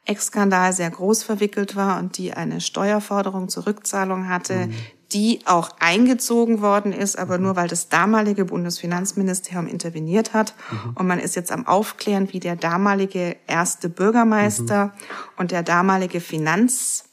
Ex-Skandal 0.07 0.73
sehr 0.73 0.89
groß 0.89 1.23
verwickelt 1.23 1.75
war 1.75 1.99
und 1.99 2.17
die 2.17 2.33
eine 2.33 2.61
Steuerforderung 2.61 3.49
zur 3.49 3.67
Rückzahlung 3.67 4.29
hatte, 4.29 4.67
mhm. 4.67 4.73
die 5.13 5.39
auch 5.45 5.69
eingezogen 5.79 6.61
worden 6.61 6.93
ist, 6.93 7.17
aber 7.17 7.37
mhm. 7.37 7.45
nur 7.45 7.55
weil 7.55 7.67
das 7.67 7.89
damalige 7.89 8.45
Bundesfinanzministerium 8.45 9.67
interveniert 9.67 10.33
hat. 10.33 10.53
Mhm. 10.71 10.93
Und 10.95 11.07
man 11.07 11.19
ist 11.19 11.35
jetzt 11.35 11.51
am 11.51 11.67
Aufklären, 11.67 12.31
wie 12.31 12.39
der 12.39 12.55
damalige 12.55 13.35
erste 13.47 13.89
Bürgermeister 13.89 14.85
mhm. 14.85 14.91
und 15.37 15.51
der 15.51 15.63
damalige 15.63 16.21
Finanz 16.21 17.03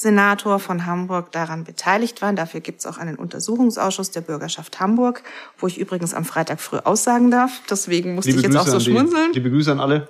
Senator 0.00 0.60
von 0.60 0.86
Hamburg 0.86 1.32
daran 1.32 1.64
beteiligt 1.64 2.22
waren. 2.22 2.36
Dafür 2.36 2.60
gibt 2.60 2.80
es 2.80 2.86
auch 2.86 2.98
einen 2.98 3.16
Untersuchungsausschuss 3.16 4.12
der 4.12 4.20
Bürgerschaft 4.20 4.78
Hamburg, 4.78 5.24
wo 5.58 5.66
ich 5.66 5.76
übrigens 5.76 6.14
am 6.14 6.24
Freitag 6.24 6.60
früh 6.60 6.78
aussagen 6.78 7.32
darf. 7.32 7.62
Deswegen 7.68 8.14
musste 8.14 8.30
Liebe 8.30 8.40
ich 8.40 8.46
jetzt 8.46 8.56
Grüße 8.56 8.76
auch 8.76 8.80
so 8.80 8.90
schmunzeln. 8.90 9.32
Die, 9.32 9.40
liebe 9.40 9.50
Grüße 9.50 9.72
an 9.72 9.80
alle. 9.80 10.08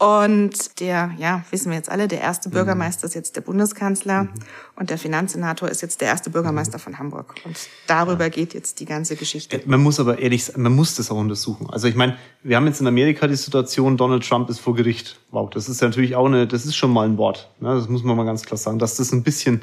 Mhm. 0.00 0.06
Und 0.06 0.80
der, 0.80 1.12
ja, 1.18 1.44
wissen 1.50 1.70
wir 1.70 1.76
jetzt 1.76 1.90
alle, 1.90 2.08
der 2.08 2.20
erste 2.20 2.48
mhm. 2.48 2.54
Bürgermeister 2.54 3.06
ist 3.06 3.14
jetzt 3.14 3.36
der 3.36 3.40
Bundeskanzler 3.40 4.24
mhm. 4.24 4.30
und 4.76 4.90
der 4.90 4.98
Finanzsenator 4.98 5.68
ist 5.68 5.82
jetzt 5.82 6.00
der 6.00 6.08
erste 6.08 6.30
Bürgermeister 6.30 6.78
von 6.78 6.98
Hamburg. 6.98 7.34
Und 7.44 7.56
darüber 7.86 8.30
geht 8.30 8.54
jetzt 8.54 8.80
die 8.80 8.84
ganze 8.84 9.16
Geschichte. 9.16 9.62
Äh, 9.62 9.66
man 9.66 9.82
muss 9.82 10.00
aber 10.00 10.18
ehrlich 10.18 10.44
sagen, 10.44 10.62
man 10.62 10.74
muss 10.74 10.96
das 10.96 11.10
auch 11.10 11.16
untersuchen. 11.16 11.68
Also 11.70 11.88
ich 11.88 11.94
meine, 11.94 12.16
wir 12.42 12.56
haben 12.56 12.66
jetzt 12.66 12.80
in 12.80 12.86
Amerika 12.86 13.26
die 13.26 13.36
Situation, 13.36 13.96
Donald 13.96 14.26
Trump 14.26 14.50
ist 14.50 14.60
vor 14.60 14.74
Gericht. 14.74 15.18
Wow, 15.30 15.50
das 15.50 15.68
ist 15.68 15.80
ja 15.80 15.88
natürlich 15.88 16.16
auch 16.16 16.26
eine, 16.26 16.46
das 16.46 16.64
ist 16.66 16.76
schon 16.76 16.90
mal 16.90 17.06
ein 17.06 17.16
Wort. 17.16 17.50
Ne? 17.60 17.74
Das 17.74 17.88
muss 17.88 18.02
man 18.02 18.16
mal 18.16 18.24
ganz 18.24 18.44
klar 18.44 18.58
sagen, 18.58 18.78
dass 18.78 18.96
das 18.96 19.12
ein 19.12 19.22
bisschen, 19.22 19.62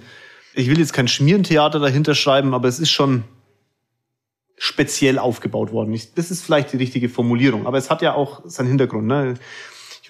ich 0.54 0.70
will 0.70 0.80
jetzt 0.80 0.94
kein 0.94 1.08
Schmierentheater 1.08 1.80
dahinter 1.80 2.16
schreiben, 2.16 2.54
aber 2.54 2.68
es 2.68 2.80
ist 2.80 2.92
schon 2.92 3.24
speziell 4.64 5.18
aufgebaut 5.18 5.72
worden. 5.72 6.00
Das 6.14 6.30
ist 6.30 6.44
vielleicht 6.44 6.72
die 6.72 6.78
richtige 6.78 7.10
Formulierung, 7.10 7.66
aber 7.66 7.80
es 7.80 7.90
hat 7.90 8.04
ja 8.04 8.14
auch 8.14 8.44
seinen 8.46 8.68
Hintergrund. 8.68 9.08
Ne? 9.08 9.34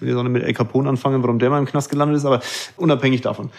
Will 0.02 0.10
jetzt 0.10 0.18
auch 0.18 0.24
nicht 0.24 0.32
mit 0.32 0.44
El 0.44 0.54
Capone 0.54 0.90
anfangen, 0.90 1.22
warum 1.24 1.40
der 1.40 1.50
mal 1.50 1.60
im 1.60 1.66
Knast 1.66 1.90
gelandet 1.90 2.18
ist, 2.18 2.26
aber 2.26 2.42
unabhängig 2.78 3.22
davon. 3.22 3.50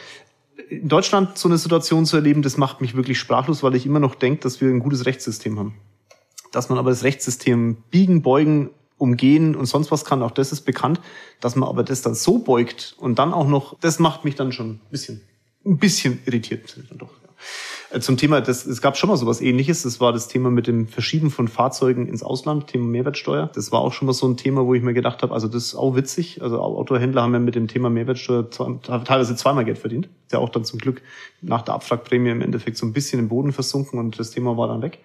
In 0.69 0.89
Deutschland 0.89 1.39
so 1.39 1.49
eine 1.49 1.59
Situation 1.59 2.07
zu 2.07 2.17
erleben, 2.17 2.43
das 2.43 2.57
macht 2.57 2.81
mich 2.81 2.95
wirklich 2.95 3.19
sprachlos, 3.19 3.63
weil 3.63 3.75
ich 3.75 3.87
immer 3.87 4.01
noch 4.01 4.15
denke, 4.15 4.41
dass 4.43 4.61
wir 4.61 4.69
ein 4.69 4.81
gutes 4.81 5.07
Rechtssystem 5.07 5.59
haben. 5.59 5.75
Dass 6.53 6.69
man 6.69 6.79
aber 6.79 6.91
das 6.91 7.05
Rechtssystem 7.05 7.77
biegen, 7.91 8.23
beugen, 8.23 8.71
umgehen 8.99 9.57
und 9.57 9.67
sonst 9.67 9.91
was 9.91 10.05
kann, 10.05 10.23
auch 10.23 10.31
das 10.31 10.53
ist 10.53 10.63
bekannt. 10.63 11.01
Dass 11.41 11.57
man 11.57 11.69
aber 11.69 11.83
das 11.83 12.03
dann 12.03 12.15
so 12.15 12.39
beugt 12.39 12.95
und 12.99 13.19
dann 13.19 13.33
auch 13.33 13.49
noch, 13.49 13.79
das 13.81 13.99
macht 13.99 14.25
mich 14.25 14.35
dann 14.35 14.53
schon 14.53 14.71
ein 14.71 14.81
bisschen, 14.91 15.23
ein 15.65 15.79
bisschen 15.79 16.21
irritiert. 16.25 16.77
Doch, 16.93 17.11
ja. 17.23 17.29
Zum 18.01 18.17
Thema, 18.17 18.41
das, 18.41 18.65
es 18.65 18.81
gab 18.81 18.97
schon 18.97 19.11
mal 19.11 19.17
sowas 19.17 19.41
ähnliches. 19.41 19.83
Das 19.83 20.01
war 20.01 20.13
das 20.13 20.29
Thema 20.29 20.51
mit 20.51 20.67
dem 20.67 20.89
Verschieben 20.89 21.31
von 21.31 21.49
Fahrzeugen 21.49 22.07
ins 22.07 22.23
Ausland, 22.23 22.69
Thema 22.69 22.87
Mehrwertsteuer. 22.87 23.51
Das 23.55 23.71
war 23.71 23.81
auch 23.81 23.93
schon 23.93 24.07
mal 24.07 24.13
so 24.13 24.27
ein 24.27 24.37
Thema, 24.37 24.65
wo 24.65 24.75
ich 24.75 24.83
mir 24.83 24.95
gedacht 24.95 25.23
habe, 25.23 25.35
also 25.35 25.47
das 25.47 25.65
ist 25.65 25.75
auch 25.75 25.95
witzig. 25.95 26.43
Also 26.43 26.59
Autohändler 26.61 27.23
haben 27.23 27.35
ja 27.35 27.41
mit 27.41 27.55
dem 27.55 27.69
Thema 27.69 27.91
Mehrwertsteuer 27.91 28.49
teilweise 28.51 29.37
zweimal 29.37 29.65
Geld 29.65 29.79
verdient. 29.79 30.07
Ist 30.07 30.33
ja 30.33 30.39
auch 30.39 30.49
dann 30.49 30.65
zum 30.65 30.79
Glück 30.79 31.03
nach 31.43 31.63
der 31.63 31.75
Abfragprämie 31.75 32.31
im 32.31 32.41
Endeffekt 32.41 32.79
so 32.79 32.87
ein 32.87 32.93
bisschen 32.93 33.19
im 33.19 33.29
Boden 33.29 33.53
versunken 33.53 33.99
und 33.99 34.19
das 34.19 34.31
Thema 34.31 34.57
war 34.57 34.69
dann 34.69 34.81
weg. 34.81 35.01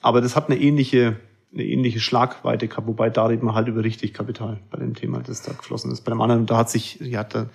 Aber 0.00 0.20
das 0.20 0.36
hat 0.36 0.48
eine 0.48 0.60
ähnliche 0.60 1.16
eine 1.54 1.64
ähnliche 1.64 2.00
Schlagweite 2.00 2.68
gehabt, 2.68 2.86
wobei 2.86 3.08
da 3.08 3.26
reden 3.26 3.46
wir 3.46 3.54
halt 3.54 3.68
über 3.68 3.82
richtig 3.82 4.12
Kapital 4.12 4.60
bei 4.70 4.78
dem 4.78 4.94
Thema, 4.94 5.20
das 5.20 5.42
da 5.42 5.52
geflossen 5.52 5.90
ist. 5.90 6.02
Bei 6.02 6.10
dem 6.10 6.20
anderen, 6.20 6.44
da 6.44 6.58
hat 6.58 6.70
sich, 6.70 7.00
ja, 7.00 7.24
da 7.24 7.48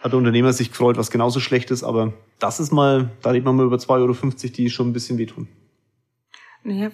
hat 0.00 0.12
der 0.12 0.18
Unternehmer 0.18 0.52
sich 0.52 0.70
gefreut, 0.70 0.96
was 0.96 1.10
genauso 1.10 1.40
schlecht 1.40 1.70
ist, 1.70 1.82
aber 1.82 2.12
das 2.38 2.58
ist 2.58 2.72
mal, 2.72 3.10
da 3.22 3.30
redet 3.30 3.44
man 3.44 3.56
mal 3.56 3.66
über 3.66 3.76
2,50 3.76 3.90
Euro, 3.90 4.14
die 4.56 4.70
schon 4.70 4.88
ein 4.88 4.92
bisschen 4.92 5.18
wehtun. 5.18 5.48
Naja, 6.64 6.90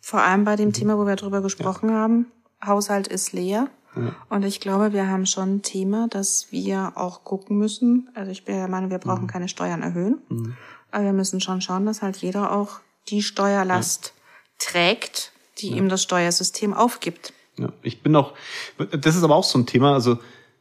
vor 0.00 0.22
allem 0.22 0.44
bei 0.44 0.56
dem 0.56 0.72
Thema, 0.72 0.98
wo 0.98 1.06
wir 1.06 1.16
drüber 1.16 1.40
gesprochen 1.40 1.90
ja. 1.90 1.96
haben, 1.96 2.26
Haushalt 2.64 3.08
ist 3.08 3.32
leer. 3.32 3.68
Ja. 3.96 4.14
Und 4.28 4.44
ich 4.44 4.60
glaube, 4.60 4.92
wir 4.92 5.08
haben 5.08 5.26
schon 5.26 5.56
ein 5.56 5.62
Thema, 5.62 6.08
dass 6.08 6.48
wir 6.50 6.92
auch 6.94 7.24
gucken 7.24 7.58
müssen. 7.58 8.08
Also 8.14 8.30
ich 8.30 8.44
bin 8.44 8.56
der 8.56 8.68
Meinung, 8.68 8.90
wir 8.90 8.98
brauchen 8.98 9.24
mhm. 9.24 9.28
keine 9.28 9.48
Steuern 9.48 9.82
erhöhen. 9.82 10.18
Mhm. 10.28 10.56
Aber 10.90 11.04
wir 11.04 11.12
müssen 11.12 11.40
schon 11.40 11.60
schauen, 11.60 11.86
dass 11.86 12.02
halt 12.02 12.16
jeder 12.18 12.52
auch 12.52 12.80
die 13.08 13.22
Steuerlast 13.22 14.14
ja. 14.14 14.70
trägt, 14.70 15.32
die 15.58 15.70
ihm 15.70 15.88
das 15.88 16.02
Steuersystem 16.02 16.74
aufgibt. 16.74 17.32
Ja, 17.56 17.72
ich 17.82 18.02
bin 18.02 18.14
auch, 18.14 18.34
das 18.78 19.16
ist 19.16 19.24
aber 19.24 19.34
auch 19.34 19.44
so 19.44 19.58
ein 19.58 19.66
Thema, 19.66 19.94
also 19.94 20.18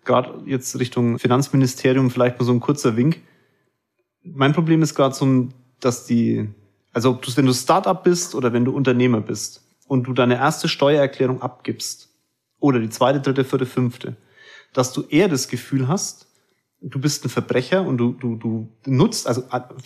gerade 0.07 0.41
jetzt 0.45 0.79
Richtung 0.79 1.19
Finanzministerium 1.19 2.09
vielleicht 2.09 2.39
mal 2.39 2.45
so 2.45 2.51
ein 2.51 2.59
kurzer 2.59 2.97
Wink. 2.97 3.21
Mein 4.23 4.53
Problem 4.53 4.81
ist 4.81 4.95
gerade 4.95 5.13
so, 5.13 5.49
dass 5.79 6.05
die, 6.05 6.49
also 6.91 7.11
ob 7.11 7.21
du, 7.21 7.37
wenn 7.37 7.45
du 7.45 7.53
Startup 7.53 8.03
bist 8.03 8.33
oder 8.33 8.51
wenn 8.53 8.65
du 8.65 8.71
Unternehmer 8.71 9.21
bist 9.21 9.63
und 9.87 10.07
du 10.07 10.13
deine 10.13 10.35
erste 10.35 10.67
Steuererklärung 10.67 11.41
abgibst 11.41 12.09
oder 12.59 12.79
die 12.79 12.89
zweite, 12.89 13.21
dritte, 13.21 13.43
vierte, 13.43 13.65
fünfte, 13.67 14.15
dass 14.73 14.91
du 14.93 15.03
eher 15.03 15.27
das 15.27 15.47
Gefühl 15.47 15.87
hast, 15.87 16.27
du 16.81 16.99
bist 16.99 17.25
ein 17.25 17.29
Verbrecher 17.29 17.83
und 17.83 17.97
du, 17.97 18.13
du, 18.13 18.35
du 18.35 18.69
nutzt, 18.85 19.27
also 19.27 19.43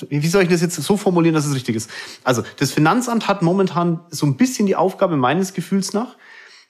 wie 0.09 0.27
soll 0.27 0.43
ich 0.43 0.49
das 0.49 0.61
jetzt 0.61 0.75
so 0.75 0.97
formulieren, 0.97 1.35
dass 1.35 1.45
es 1.45 1.55
richtig 1.55 1.75
ist? 1.75 1.89
Also 2.23 2.43
das 2.57 2.71
Finanzamt 2.71 3.27
hat 3.27 3.41
momentan 3.41 4.01
so 4.09 4.25
ein 4.25 4.37
bisschen 4.37 4.65
die 4.65 4.75
Aufgabe 4.75 5.17
meines 5.17 5.53
Gefühls 5.53 5.93
nach, 5.93 6.17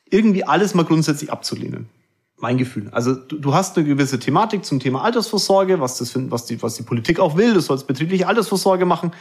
irgendwie 0.09 0.43
alles 0.43 0.73
mal 0.73 0.83
grundsätzlich 0.83 1.31
abzulehnen. 1.31 1.89
Mein 2.41 2.57
Gefühl. 2.57 2.89
Also 2.91 3.13
du, 3.13 3.37
du 3.37 3.53
hast 3.53 3.77
eine 3.77 3.87
gewisse 3.87 4.19
Thematik 4.19 4.65
zum 4.65 4.79
Thema 4.79 5.03
Altersvorsorge, 5.03 5.79
was 5.79 5.97
das 5.99 6.13
was 6.15 6.45
die 6.45 6.61
was 6.61 6.75
die 6.75 6.83
Politik 6.83 7.19
auch 7.19 7.37
will. 7.37 7.53
Du 7.53 7.61
sollst 7.61 7.87
betriebliche 7.87 8.27
Altersvorsorge 8.27 8.85
machen. 8.85 9.11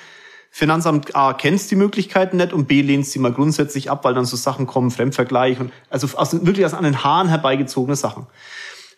Finanzamt 0.50 1.14
A 1.14 1.32
kennst 1.34 1.70
die 1.70 1.76
Möglichkeiten 1.76 2.38
nicht 2.38 2.52
und 2.52 2.66
B 2.66 2.82
lehnt 2.82 3.06
sie 3.06 3.20
mal 3.20 3.32
grundsätzlich 3.32 3.90
ab, 3.90 4.04
weil 4.04 4.14
dann 4.14 4.24
so 4.24 4.36
Sachen 4.36 4.66
kommen, 4.66 4.90
Fremdvergleich 4.90 5.60
und 5.60 5.70
also 5.90 6.08
aus, 6.16 6.32
wirklich 6.44 6.66
aus 6.66 6.74
an 6.74 6.82
den 6.82 7.04
Haaren 7.04 7.28
herbeigezogene 7.28 7.94
Sachen. 7.94 8.26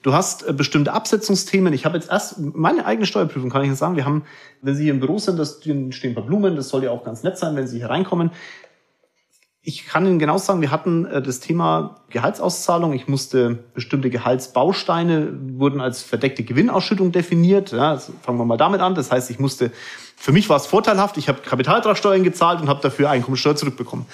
Du 0.03 0.13
hast 0.13 0.49
äh, 0.49 0.53
bestimmte 0.53 0.93
Absetzungsthemen. 0.93 1.73
Ich 1.73 1.85
habe 1.85 1.97
jetzt 1.97 2.11
erst 2.11 2.39
meine 2.39 2.87
eigene 2.87 3.07
Steuerprüfung, 3.07 3.51
kann 3.51 3.63
ich 3.63 3.69
Ihnen 3.69 3.77
sagen. 3.77 3.97
Wir 3.97 4.05
haben, 4.05 4.25
wenn 4.61 4.75
Sie 4.75 4.85
hier 4.85 4.93
im 4.93 5.01
Büro 5.01 5.19
sind, 5.19 5.39
das 5.39 5.61
stehen 5.61 5.93
ein 6.05 6.15
paar 6.15 6.25
Blumen. 6.25 6.57
Das 6.57 6.69
soll 6.69 6.85
ja 6.85 6.91
auch 6.91 7.05
ganz 7.05 7.23
nett 7.23 7.39
sein, 7.39 7.55
wenn 7.55 7.67
Sie 7.67 7.79
hier 7.79 7.91
reinkommen. 7.91 8.31
Ich 9.65 9.87
kann 9.87 10.05
Ihnen 10.07 10.19
genau 10.19 10.39
sagen, 10.39 10.61
wir 10.61 10.73
hatten 10.73 11.07
äh, 11.07 11.23
das 11.23 11.39
Thema 11.39 12.01
Gehaltsauszahlung. 12.11 12.93
Ich 12.95 13.07
musste 13.07 13.61
bestimmte 13.75 14.11
Gehaltsbausteine 14.11 15.33
wurden 15.55 15.81
als 15.81 16.03
verdeckte 16.03 16.43
Gewinnausschüttung 16.43 17.13
definiert. 17.13 17.71
Ja, 17.71 17.91
also 17.91 18.13
fangen 18.23 18.39
wir 18.39 18.45
mal 18.45 18.57
damit 18.57 18.81
an. 18.81 18.97
Das 18.97 19.13
heißt, 19.13 19.31
ich 19.31 19.39
musste 19.39 19.71
für 20.17 20.31
mich 20.31 20.49
war 20.49 20.57
es 20.57 20.67
vorteilhaft. 20.67 21.17
Ich 21.17 21.29
habe 21.29 21.43
Kapitaltragsteuern 21.43 22.23
gezahlt 22.23 22.61
und 22.61 22.69
habe 22.69 22.81
dafür 22.81 23.11
Einkommensteuer 23.11 23.57
zurückbekommen. 23.57 24.07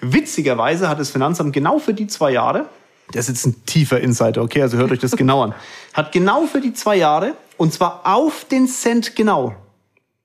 Witzigerweise 0.00 0.88
hat 0.88 0.98
das 0.98 1.10
Finanzamt 1.10 1.52
genau 1.52 1.78
für 1.78 1.94
die 1.94 2.08
zwei 2.08 2.32
Jahre, 2.32 2.66
der 3.14 3.20
ist 3.20 3.28
jetzt 3.28 3.46
ein 3.46 3.64
tiefer 3.64 4.00
Insider, 4.00 4.42
okay, 4.42 4.62
also 4.62 4.76
hört 4.76 4.90
euch 4.90 4.98
das 4.98 5.12
genau 5.12 5.42
an, 5.42 5.54
hat 5.92 6.10
genau 6.10 6.46
für 6.46 6.60
die 6.60 6.72
zwei 6.72 6.96
Jahre 6.96 7.34
und 7.58 7.72
zwar 7.72 8.00
auf 8.04 8.44
den 8.44 8.66
Cent 8.66 9.14
genau 9.14 9.54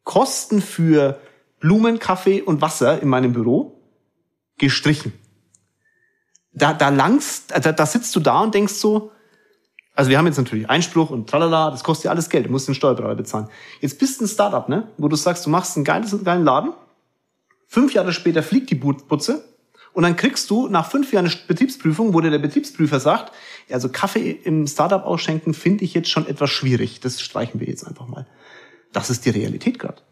Kosten 0.03 0.59
für 0.59 1.19
Blumen, 1.59 1.99
Kaffee 1.99 2.41
und 2.41 2.61
Wasser 2.61 2.99
in 2.99 3.09
meinem 3.09 3.33
Büro 3.33 3.76
gestrichen. 4.57 5.13
Da, 6.51 6.73
da 6.73 6.89
langst, 6.89 7.51
da, 7.51 7.71
da 7.71 7.85
sitzt 7.85 8.15
du 8.15 8.19
da 8.19 8.41
und 8.41 8.55
denkst 8.55 8.73
so, 8.73 9.11
also 9.93 10.11
wir 10.11 10.17
haben 10.17 10.27
jetzt 10.27 10.37
natürlich 10.37 10.69
Einspruch 10.69 11.09
und 11.09 11.29
tralala, 11.29 11.71
das 11.71 11.83
kostet 11.83 12.05
ja 12.05 12.11
alles 12.11 12.29
Geld, 12.29 12.45
du 12.45 12.51
musst 12.51 12.67
den 12.67 12.75
Steuerberater 12.75 13.15
bezahlen. 13.15 13.49
Jetzt 13.81 13.97
bist 13.97 14.19
du 14.19 14.25
ein 14.25 14.27
Startup, 14.27 14.69
ne, 14.69 14.91
wo 14.97 15.07
du 15.07 15.15
sagst, 15.15 15.45
du 15.45 15.49
machst 15.49 15.75
einen 15.75 15.85
geiles, 15.85 16.13
einen 16.13 16.23
geilen 16.23 16.43
Laden, 16.43 16.73
fünf 17.67 17.93
Jahre 17.93 18.13
später 18.13 18.43
fliegt 18.43 18.69
die 18.69 18.75
Putze 18.75 19.43
und 19.93 20.03
dann 20.03 20.15
kriegst 20.15 20.51
du 20.51 20.67
nach 20.67 20.89
fünf 20.89 21.11
Jahren 21.11 21.25
eine 21.25 21.35
Betriebsprüfung, 21.47 22.13
wo 22.13 22.21
dir 22.21 22.29
der 22.29 22.37
Betriebsprüfer 22.37 22.99
sagt, 22.99 23.33
also 23.71 23.89
Kaffee 23.89 24.31
im 24.31 24.67
Startup 24.67 25.03
ausschenken 25.03 25.55
finde 25.55 25.83
ich 25.83 25.95
jetzt 25.95 26.09
schon 26.09 26.27
etwas 26.27 26.51
schwierig, 26.51 26.99
das 26.99 27.19
streichen 27.19 27.59
wir 27.59 27.67
jetzt 27.67 27.83
einfach 27.83 28.07
mal. 28.07 28.27
Das 28.93 29.09
ist 29.09 29.25
die 29.25 29.31
Realität 29.31 29.79
gerade. 29.79 30.03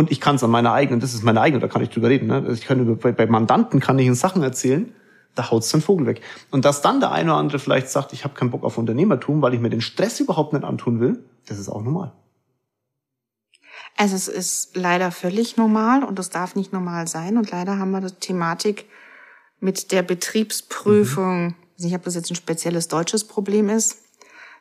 Und 0.00 0.10
ich 0.10 0.18
kann 0.18 0.36
es 0.36 0.42
an 0.42 0.50
meiner 0.50 0.72
eigenen, 0.72 0.98
das 0.98 1.12
ist 1.12 1.24
meine 1.24 1.42
eigene, 1.42 1.60
da 1.60 1.68
kann 1.68 1.82
ich 1.82 1.90
drüber 1.90 2.08
reden. 2.08 2.28
Ne? 2.28 2.48
Ich 2.54 2.64
kann 2.64 2.80
über, 2.80 2.96
bei, 2.96 3.12
bei 3.12 3.26
Mandanten 3.26 3.80
kann 3.80 3.98
ich 3.98 4.06
ihnen 4.06 4.14
Sachen 4.14 4.42
erzählen, 4.42 4.94
da 5.34 5.50
haut's 5.50 5.68
den 5.68 5.82
Vogel 5.82 6.06
weg. 6.06 6.22
Und 6.50 6.64
dass 6.64 6.80
dann 6.80 7.00
der 7.00 7.12
eine 7.12 7.32
oder 7.32 7.38
andere 7.38 7.58
vielleicht 7.58 7.90
sagt, 7.90 8.14
ich 8.14 8.24
habe 8.24 8.32
keinen 8.32 8.50
Bock 8.50 8.64
auf 8.64 8.78
Unternehmertum, 8.78 9.42
weil 9.42 9.52
ich 9.52 9.60
mir 9.60 9.68
den 9.68 9.82
Stress 9.82 10.18
überhaupt 10.18 10.54
nicht 10.54 10.64
antun 10.64 11.00
will, 11.00 11.22
das 11.44 11.58
ist 11.58 11.68
auch 11.68 11.82
normal. 11.82 12.14
Also 13.98 14.16
es 14.16 14.26
ist 14.26 14.74
leider 14.74 15.10
völlig 15.10 15.58
normal 15.58 16.02
und 16.02 16.18
es 16.18 16.30
darf 16.30 16.56
nicht 16.56 16.72
normal 16.72 17.06
sein. 17.06 17.36
Und 17.36 17.50
leider 17.50 17.76
haben 17.76 17.90
wir 17.90 18.00
die 18.00 18.14
Thematik 18.14 18.86
mit 19.58 19.92
der 19.92 20.02
Betriebsprüfung, 20.02 21.44
mhm. 21.44 21.54
ich 21.76 21.82
weiß 21.82 21.84
nicht, 21.84 21.96
ob 21.96 22.04
das 22.04 22.14
jetzt 22.14 22.30
ein 22.30 22.36
spezielles 22.36 22.88
deutsches 22.88 23.24
Problem 23.24 23.68
ist, 23.68 23.98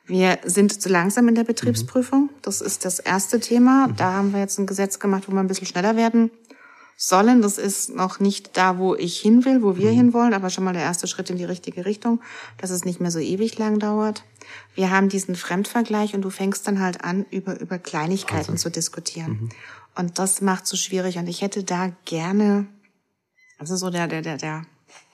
wir 0.10 0.40
sind 0.44 0.82
zu 0.82 0.90
langsam 0.90 1.28
in 1.28 1.36
der 1.36 1.44
Betriebsprüfung. 1.44 2.32
Das 2.42 2.62
ist 2.62 2.84
das 2.84 2.98
erste 2.98 3.40
Thema. 3.40 3.88
Mhm. 3.88 3.96
Da 3.96 4.14
haben 4.14 4.34
wir 4.34 4.40
jetzt 4.40 4.58
ein 4.58 4.66
Gesetz 4.66 4.98
gemacht, 4.98 5.26
wo 5.28 5.34
wir 5.34 5.40
ein 5.40 5.48
bisschen 5.48 5.68
schneller 5.68 5.96
werden 5.96 6.32
sollen. 6.98 7.44
Das 7.44 7.60
ist 7.60 7.96
noch 7.96 8.20
nicht 8.20 8.58
da, 8.58 8.80
wo 8.80 8.96
ich 8.96 9.20
hin 9.20 9.46
will, 9.46 9.62
wo 9.62 9.78
wir 9.78 9.92
mhm. 9.92 9.96
hinwollen, 9.96 10.34
aber 10.34 10.50
schon 10.50 10.64
mal 10.64 10.74
der 10.74 10.82
erste 10.82 11.06
Schritt 11.06 11.30
in 11.30 11.38
die 11.38 11.46
richtige 11.46 11.86
Richtung, 11.86 12.22
dass 12.58 12.72
es 12.72 12.86
nicht 12.86 13.00
mehr 13.00 13.12
so 13.12 13.20
ewig 13.20 13.60
lang 13.60 13.78
dauert. 13.78 14.24
Wir 14.74 14.90
haben 14.90 15.10
diesen 15.10 15.36
Fremdvergleich 15.36 16.16
und 16.16 16.24
du 16.24 16.32
fängst 16.32 16.68
dann 16.68 16.82
halt 16.82 17.04
an, 17.04 17.28
über, 17.30 17.60
über 17.60 17.78
Kleinigkeiten 17.78 18.54
also. 18.54 18.64
zu 18.64 18.72
diskutieren. 18.72 19.32
Mhm. 19.32 19.50
Und 19.96 20.18
das 20.18 20.42
macht 20.42 20.66
so 20.66 20.76
schwierig. 20.76 21.20
Und 21.20 21.28
ich 21.28 21.44
hätte 21.44 21.64
da 21.64 21.92
gerne, 22.06 22.66
also 23.60 23.76
so 23.76 23.92
der, 23.92 24.08
der, 24.08 24.24
der, 24.24 24.38
der 24.38 24.66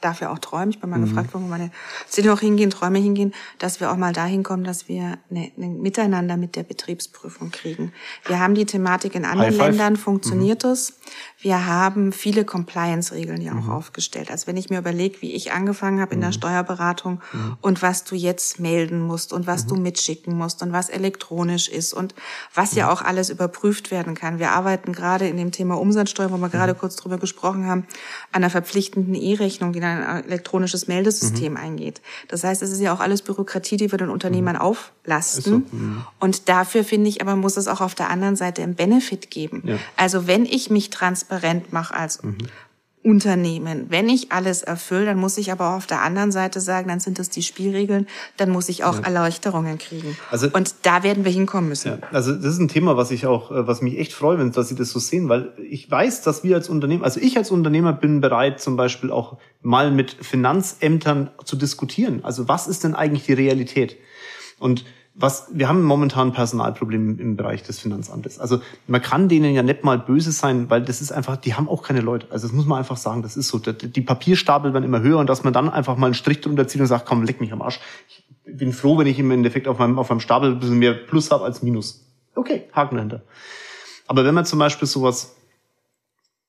darf 0.01 0.21
ja 0.21 0.31
auch 0.31 0.39
träumen. 0.39 0.69
Ich 0.69 0.79
bin 0.79 0.89
mal 0.89 0.99
mhm. 0.99 1.05
gefragt 1.05 1.33
worden, 1.33 1.45
wo 1.45 1.49
meine 1.49 1.71
Ziele 2.07 2.31
auch 2.31 2.39
hingehen, 2.39 2.69
Träume 2.69 2.99
hingehen, 2.99 3.33
dass 3.59 3.79
wir 3.79 3.91
auch 3.91 3.97
mal 3.97 4.13
dahin 4.13 4.43
kommen, 4.43 4.63
dass 4.63 4.87
wir 4.87 5.17
eine, 5.29 5.51
eine 5.57 5.67
Miteinander 5.67 6.37
mit 6.37 6.55
der 6.55 6.63
Betriebsprüfung 6.63 7.51
kriegen. 7.51 7.91
Wir 8.25 8.39
haben 8.39 8.55
die 8.55 8.65
Thematik 8.65 9.15
in 9.15 9.25
anderen 9.25 9.55
Ländern, 9.55 9.95
funktioniert 9.95 10.63
mhm. 10.63 10.69
es. 10.71 10.99
Wir 11.39 11.65
haben 11.65 12.11
viele 12.11 12.45
Compliance-Regeln 12.45 13.41
ja 13.41 13.53
auch 13.53 13.65
mhm. 13.65 13.71
aufgestellt. 13.71 14.31
Also 14.31 14.47
wenn 14.47 14.57
ich 14.57 14.69
mir 14.69 14.79
überlege, 14.79 15.21
wie 15.21 15.33
ich 15.33 15.51
angefangen 15.51 16.01
habe 16.01 16.13
in 16.13 16.21
der 16.21 16.29
mhm. 16.29 16.33
Steuerberatung 16.33 17.21
mhm. 17.33 17.57
und 17.61 17.81
was 17.81 18.03
du 18.03 18.15
jetzt 18.15 18.59
melden 18.59 18.99
musst 19.01 19.33
und 19.33 19.47
was 19.47 19.67
du 19.67 19.75
mhm. 19.75 19.83
mitschicken 19.83 20.35
musst 20.37 20.61
und 20.61 20.71
was 20.71 20.89
elektronisch 20.89 21.67
ist 21.67 21.93
und 21.93 22.15
was 22.53 22.73
ja 22.73 22.91
auch 22.91 23.01
alles 23.01 23.29
überprüft 23.29 23.91
werden 23.91 24.15
kann. 24.15 24.39
Wir 24.39 24.51
arbeiten 24.51 24.91
gerade 24.91 25.27
in 25.27 25.37
dem 25.37 25.51
Thema 25.51 25.79
Umsatzsteuer, 25.79 26.31
wo 26.31 26.37
wir 26.37 26.49
gerade 26.49 26.75
kurz 26.75 26.95
drüber 26.95 27.17
gesprochen 27.17 27.65
haben, 27.65 27.85
an 28.31 28.43
einer 28.43 28.49
verpflichtenden 28.49 29.15
E-Rechnung, 29.15 29.73
die 29.73 29.79
ein 29.85 30.25
elektronisches 30.25 30.87
Meldesystem 30.87 31.53
mhm. 31.53 31.59
eingeht. 31.59 32.01
Das 32.27 32.43
heißt, 32.43 32.61
es 32.61 32.71
ist 32.71 32.81
ja 32.81 32.93
auch 32.93 32.99
alles 32.99 33.21
Bürokratie, 33.21 33.77
die 33.77 33.91
wir 33.91 33.97
den 33.97 34.09
Unternehmern 34.09 34.55
mhm. 34.55 34.61
auflasten. 34.61 35.43
So. 35.43 35.75
Mhm. 35.75 36.05
Und 36.19 36.49
dafür 36.49 36.83
finde 36.83 37.09
ich, 37.09 37.21
aber 37.21 37.35
muss 37.35 37.57
es 37.57 37.67
auch 37.67 37.81
auf 37.81 37.95
der 37.95 38.09
anderen 38.09 38.35
Seite 38.35 38.63
einen 38.63 38.75
Benefit 38.75 39.31
geben. 39.31 39.63
Ja. 39.65 39.77
Also 39.97 40.27
wenn 40.27 40.45
ich 40.45 40.69
mich 40.69 40.89
transparent 40.89 41.73
mache 41.73 41.93
als 41.93 42.23
mhm. 42.23 42.37
Unternehmen. 43.05 43.85
Wenn 43.89 44.09
ich 44.09 44.31
alles 44.31 44.63
erfülle, 44.63 45.05
dann 45.05 45.19
muss 45.19 45.37
ich 45.37 45.51
aber 45.51 45.69
auch 45.69 45.77
auf 45.77 45.85
der 45.85 46.01
anderen 46.01 46.31
Seite 46.31 46.59
sagen, 46.59 46.87
dann 46.87 46.99
sind 46.99 47.19
das 47.19 47.29
die 47.29 47.43
Spielregeln, 47.43 48.07
dann 48.37 48.49
muss 48.49 48.67
ich 48.67 48.83
auch 48.83 48.97
ja. 48.97 49.03
Erleichterungen 49.03 49.77
kriegen. 49.77 50.17
Also, 50.31 50.49
und 50.51 50.73
da 50.81 51.03
werden 51.03 51.23
wir 51.23 51.31
hinkommen 51.31 51.69
müssen. 51.69 51.99
Ja, 52.01 52.07
also 52.11 52.33
das 52.33 52.45
ist 52.45 52.59
ein 52.59 52.67
Thema, 52.67 52.97
was 52.97 53.11
ich 53.11 53.27
auch, 53.27 53.51
äh, 53.51 53.67
was 53.67 53.83
mich 53.83 53.99
echt 53.99 54.11
freue, 54.11 54.39
wenn 54.39 54.51
dass 54.51 54.69
Sie 54.69 54.75
das 54.75 54.89
so 54.89 54.97
sehen, 54.97 55.29
weil 55.29 55.53
ich 55.69 55.89
weiß, 55.89 56.23
dass 56.23 56.43
wir 56.43 56.55
als 56.55 56.67
Unternehmen, 56.67 57.03
also 57.03 57.19
ich 57.19 57.37
als 57.37 57.51
Unternehmer 57.51 57.93
bin 57.93 58.21
bereit, 58.21 58.59
zum 58.59 58.75
Beispiel 58.75 59.11
auch 59.11 59.37
mal 59.61 59.91
mit 59.91 60.11
Finanzämtern 60.11 61.29
zu 61.43 61.57
diskutieren. 61.57 62.21
Also 62.23 62.47
was 62.47 62.67
ist 62.67 62.83
denn 62.83 62.95
eigentlich 62.95 63.25
die 63.25 63.33
Realität? 63.33 63.97
Und 64.57 64.83
was, 65.17 65.47
wir 65.53 65.69
haben 65.69 65.81
momentan 65.81 66.29
ein 66.29 66.33
Personalproblem 66.33 67.19
im 67.19 67.37
Bereich 67.37 67.63
des 67.63 67.79
Finanzamtes. 67.79 68.37
Also 68.37 68.59
man 68.85 69.01
kann 69.01 69.29
denen 69.29 69.55
ja 69.55 69.63
nicht 69.63 69.85
mal 69.85 69.97
böse 69.97 70.33
sein, 70.33 70.69
weil 70.69 70.81
das 70.81 71.01
ist 71.01 71.13
einfach, 71.13 71.37
die 71.37 71.53
haben 71.53 71.69
auch 71.69 71.83
keine 71.83 72.01
Leute. 72.01 72.27
Also 72.31 72.47
das 72.47 72.55
muss 72.55 72.65
man 72.65 72.79
einfach 72.79 72.97
sagen, 72.97 73.21
das 73.21 73.37
ist 73.37 73.47
so. 73.47 73.57
Die 73.57 74.01
Papierstapel 74.01 74.73
werden 74.73 74.83
immer 74.83 74.99
höher 74.99 75.19
und 75.19 75.29
dass 75.29 75.45
man 75.45 75.53
dann 75.53 75.69
einfach 75.69 75.95
mal 75.95 76.07
einen 76.07 76.15
Strich 76.15 76.41
drunter 76.41 76.67
zieht 76.67 76.81
und 76.81 76.87
sagt, 76.87 77.05
komm, 77.05 77.23
leck 77.23 77.39
mich 77.39 77.53
am 77.53 77.61
Arsch. 77.61 77.79
Ich 78.43 78.57
bin 78.57 78.73
froh, 78.73 78.97
wenn 78.97 79.07
ich 79.07 79.17
im 79.17 79.31
Endeffekt 79.31 79.69
auf 79.69 79.79
meinem, 79.79 79.97
auf 79.97 80.09
meinem 80.09 80.19
Stapel 80.19 80.51
ein 80.51 80.59
bisschen 80.59 80.79
mehr 80.79 80.93
Plus 80.93 81.31
habe 81.31 81.45
als 81.45 81.63
Minus. 81.63 82.05
Okay, 82.35 82.67
Haken 82.73 82.95
dahinter. 82.95 83.23
Aber 84.07 84.25
wenn 84.25 84.35
man 84.35 84.45
zum 84.45 84.59
Beispiel 84.59 84.87
sowas 84.87 85.37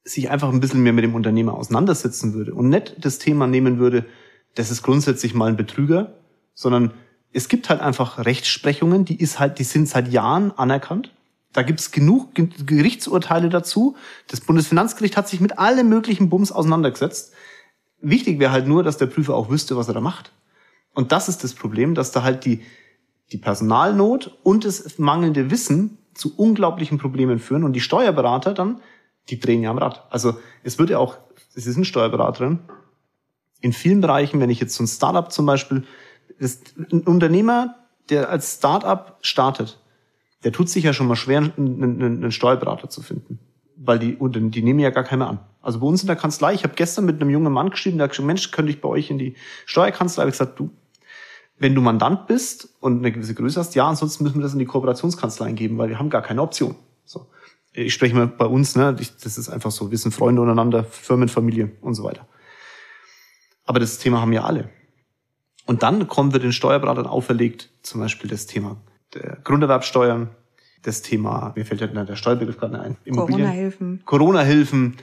sich 0.03 0.29
einfach 0.29 0.49
ein 0.49 0.61
bisschen 0.61 0.83
mehr 0.83 0.93
mit 0.93 1.05
dem 1.05 1.15
Unternehmer 1.15 1.55
auseinandersetzen 1.55 2.35
würde 2.35 2.53
und 2.53 2.69
nicht 2.69 2.97
das 2.99 3.19
Thema 3.19 3.47
nehmen 3.47 3.79
würde, 3.79 4.07
das 4.57 4.73
ist 4.73 4.83
grundsätzlich 4.83 5.35
mal 5.35 5.49
ein 5.49 5.57
Betrüger, 5.57 6.15
sondern 6.55 6.93
es 7.33 7.49
gibt 7.49 7.69
halt 7.69 7.81
einfach 7.81 8.25
Rechtsprechungen, 8.25 9.05
die 9.05 9.21
ist 9.21 9.39
halt, 9.39 9.59
die 9.59 9.65
sind 9.65 9.89
seit 9.89 10.09
Jahren 10.09 10.53
anerkannt. 10.53 11.13
Da 11.53 11.63
gibt's 11.63 11.91
genug 11.91 12.35
Gerichtsurteile 12.35 13.49
dazu. 13.49 13.97
Das 14.29 14.41
Bundesfinanzgericht 14.41 15.17
hat 15.17 15.29
sich 15.29 15.41
mit 15.41 15.59
allem 15.59 15.89
möglichen 15.89 16.29
Bums 16.29 16.53
auseinandergesetzt. 16.53 17.33
Wichtig 18.01 18.39
wäre 18.39 18.53
halt 18.53 18.67
nur, 18.67 18.83
dass 18.83 18.99
der 18.99 19.07
Prüfer 19.07 19.35
auch 19.35 19.49
wüsste, 19.49 19.77
was 19.77 19.89
er 19.89 19.95
da 19.95 20.01
macht. 20.01 20.33
Und 20.93 21.13
das 21.13 21.29
ist 21.29 21.45
das 21.45 21.55
Problem, 21.55 21.95
dass 21.95 22.13
da 22.13 22.23
halt 22.23 22.45
die, 22.45 22.63
die 23.33 23.39
Personalnot 23.39 24.39
und 24.43 24.65
das 24.65 24.99
mangelnde 24.99 25.51
Wissen 25.51 25.99
zu 26.15 26.35
unglaublichen 26.37 26.99
Problemen 26.99 27.39
führen 27.39 27.65
und 27.65 27.73
die 27.73 27.81
Steuerberater 27.81 28.55
dann, 28.55 28.81
die 29.29 29.41
drehen 29.41 29.63
ja 29.63 29.71
am 29.71 29.79
Rad. 29.79 30.07
Also 30.11 30.39
es 30.63 30.79
wird 30.79 30.91
ja 30.91 30.99
auch, 30.99 31.19
es 31.55 31.67
ist 31.67 31.77
ein 31.77 31.85
Steuerberaterin. 31.85 32.61
In 33.61 33.73
vielen 33.73 34.01
Bereichen, 34.01 34.41
wenn 34.41 34.51
ich 34.51 34.61
jetzt 34.61 34.75
so 34.75 34.85
ein 34.85 34.87
Startup 34.87 35.31
zum 35.33 35.47
Beispiel 35.47 35.85
das, 36.39 36.61
ein 36.77 37.03
Unternehmer, 37.03 37.77
der 38.11 38.29
als 38.29 38.57
Start-up 38.57 39.19
startet, 39.23 39.81
der 40.45 40.53
tut 40.53 40.69
sich 40.69 40.85
ja 40.85 40.93
schon 40.93 41.09
mal 41.09 41.17
schwer, 41.17 41.39
einen, 41.39 41.83
einen, 41.83 42.03
einen 42.03 42.33
Steuerberater 42.33 42.89
zu 42.89 43.03
finden. 43.03 43.39
Weil 43.77 43.99
die, 43.99 44.17
die 44.21 44.63
nehmen 44.63 44.81
ja 44.81 44.91
gar 44.91 45.05
keine 45.05 45.27
an. 45.27 45.41
Also 45.61 45.81
bei 45.81 45.87
uns 45.87 46.03
in 46.03 46.07
der 46.07 46.17
Kanzlei, 46.17 46.55
ich 46.55 46.63
habe 46.63 46.75
gestern 46.75 47.05
mit 47.05 47.21
einem 47.21 47.31
jungen 47.31 47.53
Mann 47.53 47.71
geschrieben, 47.71 47.99
der 47.99 48.05
hat 48.05 48.13
gesagt, 48.13 48.27
Mensch, 48.27 48.51
könnte 48.53 48.71
ich 48.71 48.81
bei 48.81 48.89
euch 48.89 49.11
in 49.11 49.19
die 49.19 49.35
Steuerkanzlei? 49.67 50.25
Ich 50.25 50.31
gesagt, 50.33 50.59
du, 50.59 50.71
wenn 51.59 51.75
du 51.75 51.81
Mandant 51.81 52.27
bist 52.27 52.69
und 52.81 52.99
eine 52.99 53.13
gewisse 53.13 53.35
Größe 53.35 53.59
hast, 53.59 53.75
ja, 53.75 53.89
ansonsten 53.89 54.25
müssen 54.25 54.39
wir 54.39 54.43
das 54.43 54.53
in 54.53 54.59
die 54.59 54.67
Kooperationskanzlei 54.67 55.53
geben, 55.53 55.79
weil 55.79 55.89
wir 55.89 55.99
haben 55.99 56.11
gar 56.11 56.23
keine 56.23 56.43
Option. 56.43 56.77
So. 57.05 57.27
Ich 57.73 57.93
spreche 57.93 58.15
mal 58.15 58.27
bei 58.27 58.47
uns, 58.47 58.77
ne, 58.77 58.95
das 58.95 59.39
ist 59.39 59.49
einfach 59.49 59.71
so, 59.71 59.91
wir 59.91 59.99
sind 59.99 60.13
Freunde 60.13 60.41
untereinander, 60.41 60.85
Firmenfamilie 60.85 61.73
und 61.81 61.95
so 61.95 62.05
weiter. 62.05 62.27
Aber 63.65 63.81
das 63.81 63.99
Thema 63.99 64.21
haben 64.21 64.33
ja 64.33 64.45
alle. 64.45 64.71
Und 65.67 65.83
dann 65.83 66.09
kommen 66.09 66.33
wir 66.33 66.41
den 66.41 66.53
Steuerberatern 66.53 67.07
auferlegt, 67.07 67.71
zum 67.83 68.01
Beispiel 68.01 68.31
das 68.31 68.47
Thema 68.47 68.77
der 69.15 69.39
Grunderwerbsteuern, 69.43 70.31
das 70.83 71.03
Thema, 71.03 71.53
mir 71.57 71.65
fällt 71.65 71.81
ja 71.81 71.87
der 71.87 72.17
Steuerbegriff 72.17 72.59
gerade 72.59 72.81
ein, 72.81 72.97
Corona-Hilfen. 73.13 74.03
Corona-Hilfen. 74.05 74.97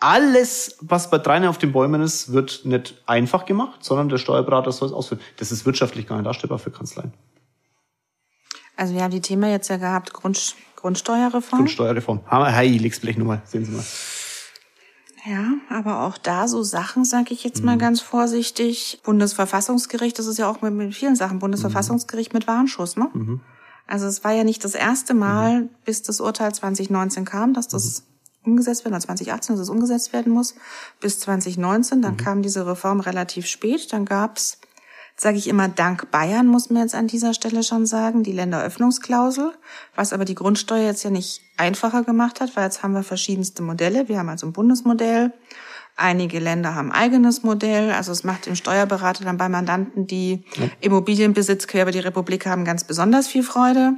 Alles, 0.00 0.76
was 0.80 1.08
bei 1.10 1.18
dreien 1.18 1.46
auf 1.46 1.58
den 1.58 1.72
Bäumen 1.72 2.02
ist, 2.02 2.32
wird 2.32 2.62
nicht 2.64 3.02
einfach 3.06 3.46
gemacht, 3.46 3.82
sondern 3.82 4.08
der 4.08 4.18
Steuerberater 4.18 4.72
soll 4.72 4.88
es 4.88 4.94
ausführen. 4.94 5.20
Das 5.38 5.52
ist 5.52 5.64
wirtschaftlich 5.64 6.06
gar 6.06 6.16
nicht 6.16 6.26
darstellbar 6.26 6.58
für 6.58 6.70
Kanzleien. 6.70 7.12
Also 8.76 8.94
wir 8.94 9.02
haben 9.02 9.10
die 9.10 9.22
Thema 9.22 9.48
jetzt 9.48 9.68
ja 9.68 9.78
gehabt, 9.78 10.12
Grund, 10.12 10.54
Grundsteuerreform. 10.76 11.60
Grundsteuerreform. 11.60 12.20
Heiligspblech 12.30 13.16
mal, 13.16 13.40
sehen 13.44 13.64
Sie 13.64 13.72
mal. 13.72 13.84
Ja, 15.28 15.54
aber 15.70 16.02
auch 16.02 16.18
da 16.18 16.46
so 16.46 16.62
Sachen, 16.62 17.04
sage 17.04 17.34
ich 17.34 17.42
jetzt 17.42 17.64
mal 17.64 17.74
mhm. 17.74 17.80
ganz 17.80 18.00
vorsichtig. 18.00 19.00
Bundesverfassungsgericht, 19.02 20.18
das 20.18 20.26
ist 20.26 20.38
ja 20.38 20.48
auch 20.48 20.62
mit, 20.62 20.72
mit 20.72 20.94
vielen 20.94 21.16
Sachen, 21.16 21.40
Bundesverfassungsgericht 21.40 22.32
mit 22.32 22.46
Warnschuss, 22.46 22.96
ne? 22.96 23.10
Mhm. 23.12 23.40
Also 23.88 24.06
es 24.06 24.24
war 24.24 24.32
ja 24.32 24.44
nicht 24.44 24.64
das 24.64 24.74
erste 24.74 25.14
Mal, 25.14 25.62
mhm. 25.62 25.68
bis 25.84 26.02
das 26.02 26.20
Urteil 26.20 26.54
2019 26.54 27.24
kam, 27.24 27.54
dass 27.54 27.66
das 27.66 28.04
mhm. 28.44 28.52
umgesetzt 28.52 28.84
werden, 28.84 28.94
oder 28.94 29.00
2018, 29.00 29.56
dass 29.56 29.62
es 29.62 29.70
umgesetzt 29.70 30.12
werden 30.12 30.32
muss, 30.32 30.54
bis 31.00 31.18
2019. 31.18 32.02
Dann 32.02 32.12
mhm. 32.12 32.18
kam 32.18 32.42
diese 32.42 32.66
Reform 32.66 33.00
relativ 33.00 33.46
spät. 33.46 33.92
Dann 33.92 34.04
gab's 34.04 34.58
sage 35.18 35.38
ich 35.38 35.48
immer, 35.48 35.68
dank 35.68 36.10
Bayern 36.10 36.46
muss 36.46 36.68
man 36.68 36.82
jetzt 36.82 36.94
an 36.94 37.06
dieser 37.06 37.32
Stelle 37.32 37.62
schon 37.62 37.86
sagen, 37.86 38.22
die 38.22 38.32
Länderöffnungsklausel, 38.32 39.52
was 39.94 40.12
aber 40.12 40.24
die 40.24 40.34
Grundsteuer 40.34 40.84
jetzt 40.84 41.04
ja 41.04 41.10
nicht 41.10 41.40
einfacher 41.56 42.04
gemacht 42.04 42.40
hat, 42.40 42.54
weil 42.54 42.64
jetzt 42.64 42.82
haben 42.82 42.92
wir 42.92 43.02
verschiedenste 43.02 43.62
Modelle. 43.62 44.08
Wir 44.08 44.18
haben 44.18 44.28
also 44.28 44.46
ein 44.46 44.52
Bundesmodell, 44.52 45.32
Einige 45.98 46.40
Länder 46.40 46.74
haben 46.74 46.92
eigenes 46.92 47.42
Modell. 47.42 47.90
Also 47.90 48.12
es 48.12 48.22
macht 48.22 48.44
dem 48.44 48.54
Steuerberater 48.54 49.24
dann 49.24 49.38
bei 49.38 49.48
Mandanten, 49.48 50.06
die 50.06 50.44
ja. 50.56 50.68
Immobilienbesitz 50.82 51.66
quer 51.66 51.82
über 51.82 51.90
die 51.90 52.00
Republik 52.00 52.44
haben, 52.44 52.66
ganz 52.66 52.84
besonders 52.84 53.28
viel 53.28 53.42
Freude. 53.42 53.94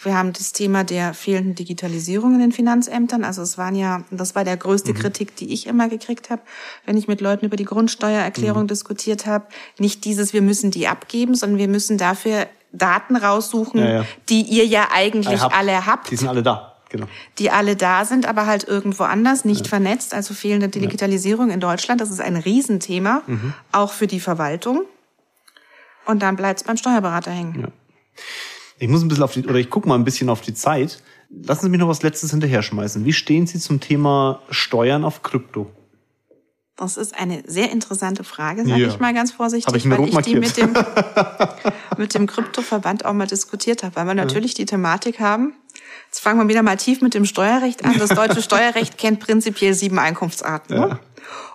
Wir 0.00 0.16
haben 0.16 0.32
das 0.32 0.52
Thema 0.52 0.84
der 0.84 1.12
fehlenden 1.12 1.56
Digitalisierung 1.56 2.34
in 2.34 2.38
den 2.38 2.52
Finanzämtern. 2.52 3.24
Also 3.24 3.42
es 3.42 3.58
waren 3.58 3.74
ja, 3.74 4.04
das 4.12 4.36
war 4.36 4.44
der 4.44 4.56
größte 4.56 4.92
mhm. 4.92 4.98
Kritik, 4.98 5.34
die 5.34 5.52
ich 5.52 5.66
immer 5.66 5.88
gekriegt 5.88 6.30
habe, 6.30 6.42
wenn 6.86 6.96
ich 6.96 7.08
mit 7.08 7.20
Leuten 7.20 7.46
über 7.46 7.56
die 7.56 7.64
Grundsteuererklärung 7.64 8.62
mhm. 8.62 8.68
diskutiert 8.68 9.26
habe. 9.26 9.46
Nicht 9.76 10.04
dieses, 10.04 10.32
wir 10.32 10.42
müssen 10.42 10.70
die 10.70 10.86
abgeben, 10.86 11.34
sondern 11.34 11.58
wir 11.58 11.68
müssen 11.68 11.98
dafür 11.98 12.46
Daten 12.70 13.16
raussuchen, 13.16 13.80
ja, 13.80 13.92
ja. 13.92 14.04
die 14.28 14.42
ihr 14.42 14.66
ja 14.66 14.90
eigentlich 14.92 15.42
hab, 15.42 15.58
alle 15.58 15.84
habt. 15.84 16.12
Die 16.12 16.16
sind 16.16 16.28
alle 16.28 16.44
da 16.44 16.69
genau. 16.90 17.06
die 17.38 17.50
alle 17.50 17.76
da 17.76 18.04
sind, 18.04 18.26
aber 18.26 18.46
halt 18.46 18.64
irgendwo 18.64 19.04
anders, 19.04 19.44
nicht 19.44 19.66
ja. 19.66 19.68
vernetzt, 19.68 20.12
also 20.12 20.34
fehlende 20.34 20.68
Digitalisierung 20.68 21.48
ja. 21.48 21.54
in 21.54 21.60
Deutschland. 21.60 22.00
Das 22.00 22.10
ist 22.10 22.20
ein 22.20 22.36
Riesenthema, 22.36 23.22
mhm. 23.26 23.54
auch 23.72 23.92
für 23.92 24.06
die 24.06 24.20
Verwaltung. 24.20 24.82
Und 26.06 26.20
dann 26.22 26.36
bleibt 26.36 26.60
es 26.60 26.66
beim 26.66 26.76
Steuerberater 26.76 27.30
hängen. 27.30 27.60
Ja. 27.62 27.68
Ich 28.78 28.88
muss 28.88 29.02
ein 29.02 29.08
bisschen 29.08 29.24
auf 29.24 29.32
die, 29.32 29.46
oder 29.46 29.58
ich 29.58 29.70
gucke 29.70 29.88
mal 29.88 29.94
ein 29.94 30.04
bisschen 30.04 30.28
auf 30.28 30.40
die 30.40 30.54
Zeit. 30.54 31.02
Lassen 31.30 31.62
Sie 31.62 31.68
mich 31.68 31.80
noch 31.80 31.88
was 31.88 32.02
Letztes 32.02 32.30
hinterher 32.30 32.62
schmeißen. 32.62 33.04
Wie 33.04 33.12
stehen 33.12 33.46
Sie 33.46 33.58
zum 33.58 33.80
Thema 33.80 34.42
Steuern 34.50 35.04
auf 35.04 35.22
Krypto? 35.22 35.70
Das 36.76 36.96
ist 36.96 37.14
eine 37.14 37.42
sehr 37.46 37.70
interessante 37.70 38.24
Frage, 38.24 38.66
sage 38.66 38.80
ja. 38.80 38.88
ich 38.88 38.98
mal 38.98 39.12
ganz 39.12 39.32
vorsichtig, 39.32 39.66
Hab 39.66 39.76
ich 39.76 39.84
mir 39.84 39.98
weil 39.98 40.08
ich 40.08 40.16
die 40.20 40.36
mit 40.36 40.56
dem, 40.56 40.74
mit 41.98 42.14
dem 42.14 42.26
Kryptoverband 42.26 43.04
auch 43.04 43.12
mal 43.12 43.26
diskutiert 43.26 43.82
habe, 43.82 43.96
weil 43.96 44.06
wir 44.06 44.14
natürlich 44.14 44.54
die 44.54 44.64
Thematik 44.64 45.20
haben, 45.20 45.52
Jetzt 46.06 46.20
fangen 46.20 46.40
wir 46.40 46.48
wieder 46.48 46.62
mal 46.62 46.76
tief 46.76 47.02
mit 47.02 47.14
dem 47.14 47.24
Steuerrecht 47.24 47.84
an. 47.84 47.98
Das 47.98 48.10
deutsche 48.10 48.42
Steuerrecht 48.42 48.98
kennt 48.98 49.20
prinzipiell 49.20 49.74
sieben 49.74 49.98
Einkunftsarten. 49.98 50.76
Ja. 50.76 51.00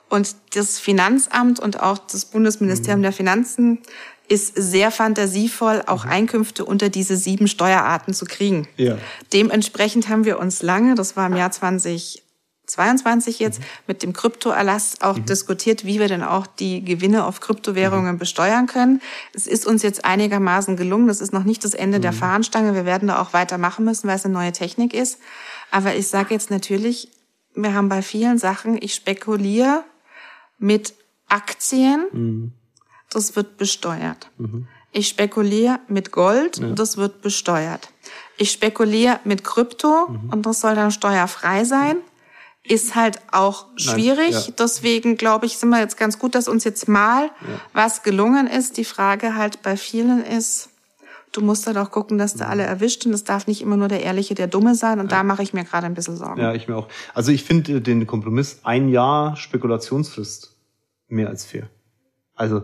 Und 0.10 0.36
das 0.54 0.80
Finanzamt 0.80 1.60
und 1.60 1.82
auch 1.82 1.98
das 1.98 2.26
Bundesministerium 2.26 3.00
mhm. 3.00 3.04
der 3.04 3.12
Finanzen 3.12 3.80
ist 4.28 4.54
sehr 4.56 4.92
fantasievoll, 4.92 5.84
auch 5.86 6.06
mhm. 6.06 6.12
Einkünfte 6.12 6.66
unter 6.66 6.90
diese 6.90 7.16
sieben 7.16 7.48
Steuerarten 7.48 8.14
zu 8.14 8.26
kriegen. 8.26 8.68
Ja. 8.78 8.98
Dementsprechend 9.34 10.10
haben 10.10 10.26
wir 10.26 10.40
uns 10.40 10.62
lange, 10.62 10.96
das 10.96 11.16
war 11.16 11.28
im 11.28 11.36
Jahr 11.36 11.52
20 11.52 12.24
22 12.66 13.40
jetzt 13.40 13.60
mhm. 13.60 13.66
mit 13.88 14.04
dem 14.04 14.14
Kryptoerlass 14.14 15.02
auch 15.02 15.18
mhm. 15.18 15.26
diskutiert, 15.26 15.86
wie 15.86 16.00
wir 16.00 16.08
denn 16.08 16.24
auch 16.24 16.48
die 16.48 16.84
Gewinne 16.84 17.26
auf 17.26 17.40
Kryptowährungen 17.40 18.16
mhm. 18.16 18.20
besteuern 18.20 18.68
können. 18.68 19.02
Es 19.34 19.48
ist 19.48 19.66
uns 19.66 19.84
jetzt 19.84 20.06
einigermaßen 20.06 20.76
gelungen. 20.76 21.08
Das 21.08 21.22
ist 21.22 21.34
noch 21.34 21.44
nicht 21.44 21.64
das 21.64 21.74
Ende 21.74 22.00
der 22.00 22.12
mhm. 22.12 22.18
Fahnenstange. 22.18 22.74
Wir 22.76 22.86
werden 22.86 23.08
da 23.08 23.22
auch 23.22 23.34
weitermachen 23.34 23.86
müssen, 23.86 24.08
weil 24.08 24.16
es 24.16 24.26
eine 24.26 24.34
neue 24.34 24.52
Technik 24.52 24.94
ist. 24.94 25.20
Aber 25.72 25.96
ich 25.96 26.08
sage 26.08 26.34
jetzt 26.34 26.52
natürlich, 26.52 27.10
wir 27.56 27.74
haben 27.74 27.90
bei 27.90 28.02
vielen 28.02 28.38
Sachen, 28.38 28.78
ich 28.82 28.96
spekuliere 28.96 29.84
mit 30.58 30.94
Aktien, 31.28 32.06
Mhm. 32.12 32.52
das 33.10 33.36
wird 33.36 33.58
besteuert. 33.58 34.30
Ich 34.92 35.10
spekuliere 35.10 35.80
mit 35.88 36.12
Gold, 36.12 36.62
das 36.76 36.98
wird 36.98 37.22
besteuert. 37.22 37.90
Ich 38.38 38.52
spekuliere 38.52 39.20
mit 39.24 39.44
Krypto 39.44 40.08
Mhm. 40.08 40.30
und 40.30 40.46
das 40.46 40.62
soll 40.62 40.76
dann 40.76 40.92
steuerfrei 40.92 41.64
sein. 41.64 41.98
Ist 42.68 42.96
halt 42.96 43.20
auch 43.32 43.68
schwierig. 43.76 44.32
ja. 44.32 44.42
Deswegen 44.58 45.18
glaube 45.18 45.46
ich, 45.46 45.58
sind 45.58 45.70
wir 45.70 45.80
jetzt 45.80 45.98
ganz 45.98 46.18
gut, 46.20 46.34
dass 46.36 46.48
uns 46.48 46.64
jetzt 46.64 46.88
mal 46.88 47.30
was 47.74 48.02
gelungen 48.04 48.48
ist. 48.48 48.78
Die 48.78 48.86
Frage 48.86 49.36
halt 49.36 49.62
bei 49.62 49.78
vielen 49.78 50.24
ist, 50.26 50.70
du 51.32 51.42
musst 51.42 51.68
halt 51.68 51.78
auch 51.78 51.92
gucken, 51.92 52.18
dass 52.18 52.34
Mhm. 52.36 52.40
du 52.40 52.48
alle 52.48 52.64
erwischt 52.64 53.06
und 53.06 53.14
es 53.14 53.24
darf 53.24 53.46
nicht 53.46 53.62
immer 53.62 53.78
nur 53.78 53.88
der 53.88 54.02
Ehrliche, 54.04 54.34
der 54.36 54.48
Dumme 54.48 54.74
sein. 54.74 55.00
Und 55.00 55.12
da 55.12 55.22
mache 55.24 55.44
ich 55.44 55.54
mir 55.54 55.64
gerade 55.64 55.86
ein 55.86 55.94
bisschen 55.94 56.18
Sorgen. 56.18 56.42
Ja, 56.42 56.54
ich 56.54 56.68
mir 56.68 56.76
auch. 56.76 56.88
Also 57.14 57.32
ich 57.32 57.44
finde 57.44 57.82
den 57.82 58.08
Kompromiss 58.08 58.60
ein 58.64 58.90
Jahr 58.90 59.36
Spekulationsfrist 59.36 60.56
mehr 61.08 61.30
als 61.30 61.46
fair. 61.46 61.70
Also, 62.36 62.64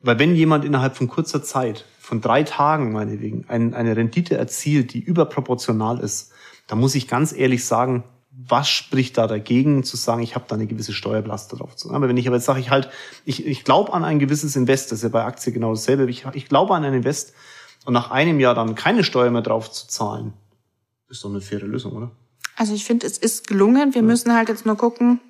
weil 0.00 0.18
wenn 0.18 0.34
jemand 0.34 0.64
innerhalb 0.64 0.96
von 0.96 1.08
kurzer 1.08 1.42
Zeit, 1.42 1.84
von 2.00 2.20
drei 2.20 2.42
Tagen 2.42 2.92
meinetwegen, 2.92 3.44
ein, 3.48 3.74
eine 3.74 3.96
Rendite 3.96 4.36
erzielt, 4.36 4.94
die 4.94 5.00
überproportional 5.00 6.00
ist, 6.00 6.32
dann 6.66 6.80
muss 6.80 6.94
ich 6.94 7.06
ganz 7.06 7.32
ehrlich 7.32 7.64
sagen, 7.64 8.04
was 8.34 8.68
spricht 8.68 9.18
da 9.18 9.26
dagegen, 9.26 9.84
zu 9.84 9.96
sagen, 9.96 10.22
ich 10.22 10.34
habe 10.34 10.46
da 10.48 10.54
eine 10.54 10.66
gewisse 10.66 10.92
Steuerbelastung 10.94 11.58
drauf 11.58 11.76
zu. 11.76 11.92
Aber 11.92 12.08
wenn 12.08 12.16
ich 12.16 12.26
aber 12.26 12.36
jetzt 12.36 12.46
sage, 12.46 12.60
ich 12.60 12.70
halt, 12.70 12.88
ich, 13.24 13.46
ich 13.46 13.62
glaube 13.64 13.92
an 13.92 14.04
ein 14.04 14.18
gewisses 14.18 14.56
Invest, 14.56 14.90
das 14.90 15.00
ist 15.00 15.02
ja 15.02 15.08
bei 15.10 15.24
Aktien 15.24 15.52
genau 15.52 15.70
dasselbe, 15.74 16.08
ich, 16.10 16.24
ich 16.32 16.48
glaube 16.48 16.74
an 16.74 16.84
ein 16.84 16.94
Invest 16.94 17.34
und 17.84 17.92
nach 17.92 18.10
einem 18.10 18.40
Jahr 18.40 18.54
dann 18.54 18.74
keine 18.74 19.04
Steuer 19.04 19.30
mehr 19.30 19.42
drauf 19.42 19.70
zu 19.70 19.86
zahlen, 19.86 20.32
ist 21.10 21.22
doch 21.24 21.30
eine 21.30 21.42
faire 21.42 21.66
Lösung, 21.66 21.92
oder? 21.92 22.10
Also 22.56 22.74
ich 22.74 22.84
finde, 22.84 23.06
es 23.06 23.18
ist 23.18 23.46
gelungen. 23.48 23.94
Wir 23.94 24.02
müssen 24.02 24.34
halt 24.34 24.48
jetzt 24.48 24.64
nur 24.64 24.76
gucken, 24.76 25.20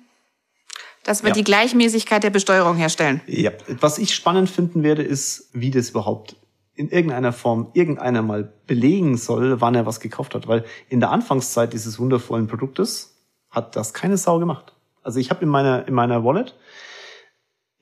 dass 1.03 1.23
wir 1.23 1.29
Ja. 1.29 1.33
die 1.35 1.43
Gleichmäßigkeit 1.43 2.23
der 2.23 2.29
Besteuerung 2.29 2.77
herstellen. 2.77 3.21
Ja, 3.27 3.51
was 3.67 3.97
ich 3.97 4.15
spannend 4.15 4.49
finden 4.49 4.83
werde, 4.83 5.03
ist, 5.03 5.49
wie 5.51 5.71
das 5.71 5.89
überhaupt 5.89 6.37
in 6.75 6.89
irgendeiner 6.89 7.33
Form 7.33 7.67
irgendeiner 7.73 8.21
mal 8.21 8.51
belegen 8.67 9.17
soll, 9.17 9.61
wann 9.61 9.75
er 9.75 9.85
was 9.85 9.99
gekauft 9.99 10.33
hat. 10.33 10.47
Weil 10.47 10.65
in 10.89 10.99
der 10.99 11.11
Anfangszeit 11.11 11.73
dieses 11.73 11.99
wundervollen 11.99 12.47
Produktes 12.47 13.15
hat 13.49 13.75
das 13.75 13.93
keine 13.93 14.17
Sau 14.17 14.39
gemacht. 14.39 14.73
Also 15.03 15.19
ich 15.19 15.29
habe 15.29 15.43
in 15.43 15.49
meiner, 15.49 15.87
in 15.87 15.93
meiner 15.93 16.23
Wallet, 16.23 16.55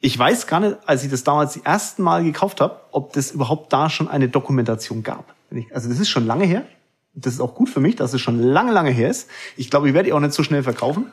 ich 0.01 0.17
weiß 0.17 0.47
gar 0.47 0.59
nicht, 0.59 0.77
als 0.85 1.03
ich 1.03 1.11
das 1.11 1.23
damals 1.23 1.53
die 1.53 1.63
ersten 1.63 2.01
Mal 2.01 2.23
gekauft 2.23 2.59
habe, 2.59 2.79
ob 2.91 3.13
das 3.13 3.31
überhaupt 3.31 3.71
da 3.71 3.89
schon 3.89 4.07
eine 4.07 4.27
Dokumentation 4.27 5.03
gab. 5.03 5.35
Also 5.71 5.89
das 5.89 5.99
ist 5.99 6.09
schon 6.09 6.25
lange 6.25 6.45
her. 6.45 6.65
Das 7.13 7.33
ist 7.33 7.41
auch 7.41 7.55
gut 7.55 7.69
für 7.69 7.81
mich, 7.81 7.95
dass 7.97 8.13
es 8.13 8.21
schon 8.21 8.39
lange, 8.39 8.71
lange 8.71 8.89
her 8.89 9.09
ist. 9.09 9.29
Ich 9.57 9.69
glaube, 9.69 9.87
ich 9.87 9.93
werde 9.93 10.07
die 10.07 10.13
auch 10.13 10.19
nicht 10.19 10.33
so 10.33 10.43
schnell 10.43 10.63
verkaufen. 10.63 11.11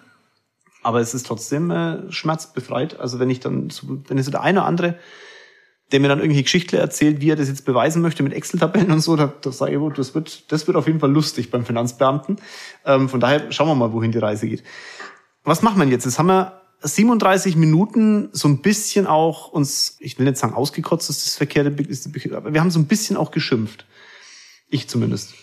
Aber 0.83 1.01
es 1.01 1.13
ist 1.13 1.27
trotzdem 1.27 1.71
äh, 1.71 2.11
schmerzbefreit. 2.11 2.99
Also 2.99 3.19
wenn 3.19 3.31
ich 3.31 3.41
dann, 3.41 3.69
wenn 4.07 4.17
es 4.17 4.27
so 4.27 4.31
der 4.31 4.43
eine 4.43 4.61
oder 4.61 4.69
andere, 4.69 4.99
der 5.93 6.01
mir 6.01 6.09
dann 6.09 6.19
irgendwelche 6.19 6.45
Geschichten 6.45 6.77
erzählt, 6.77 7.21
wie 7.21 7.31
er 7.31 7.37
das 7.37 7.49
jetzt 7.49 7.65
beweisen 7.65 8.03
möchte 8.03 8.23
mit 8.23 8.33
Excel-Tabellen 8.33 8.91
und 8.91 9.01
so, 9.01 9.17
da, 9.17 9.33
da 9.41 9.53
sage 9.53 9.73
ich, 9.73 9.79
oh, 9.79 9.91
das 9.91 10.15
wird, 10.15 10.53
das 10.53 10.67
wird 10.67 10.77
auf 10.77 10.87
jeden 10.87 11.01
Fall 11.01 11.11
lustig 11.11 11.51
beim 11.51 11.65
Finanzbeamten. 11.65 12.37
Ähm, 12.85 13.09
von 13.09 13.21
daher 13.21 13.51
schauen 13.53 13.69
wir 13.69 13.75
mal, 13.75 13.93
wohin 13.93 14.13
die 14.13 14.19
Reise 14.19 14.49
geht. 14.49 14.63
Was 15.45 15.63
machen 15.63 15.81
wir 15.81 15.87
jetzt? 15.89 16.05
Jetzt 16.05 16.19
haben 16.19 16.27
wir 16.27 16.61
37 16.81 17.57
Minuten 17.57 18.29
so 18.33 18.49
ein 18.49 18.61
bisschen 18.61 19.07
auch 19.07 19.49
uns, 19.49 19.97
ich 19.99 20.19
will 20.19 20.27
nicht 20.27 20.37
sagen 20.37 20.55
ausgekotzt, 20.55 21.09
das 21.09 21.19
ist 21.19 21.27
das 21.27 21.37
verkehrte, 21.37 21.75
aber 22.37 22.53
wir 22.53 22.61
haben 22.61 22.71
so 22.71 22.79
ein 22.79 22.87
bisschen 22.87 23.17
auch 23.17 23.31
geschimpft. 23.31 23.87
Ich 24.69 24.89
zumindest. 24.89 25.35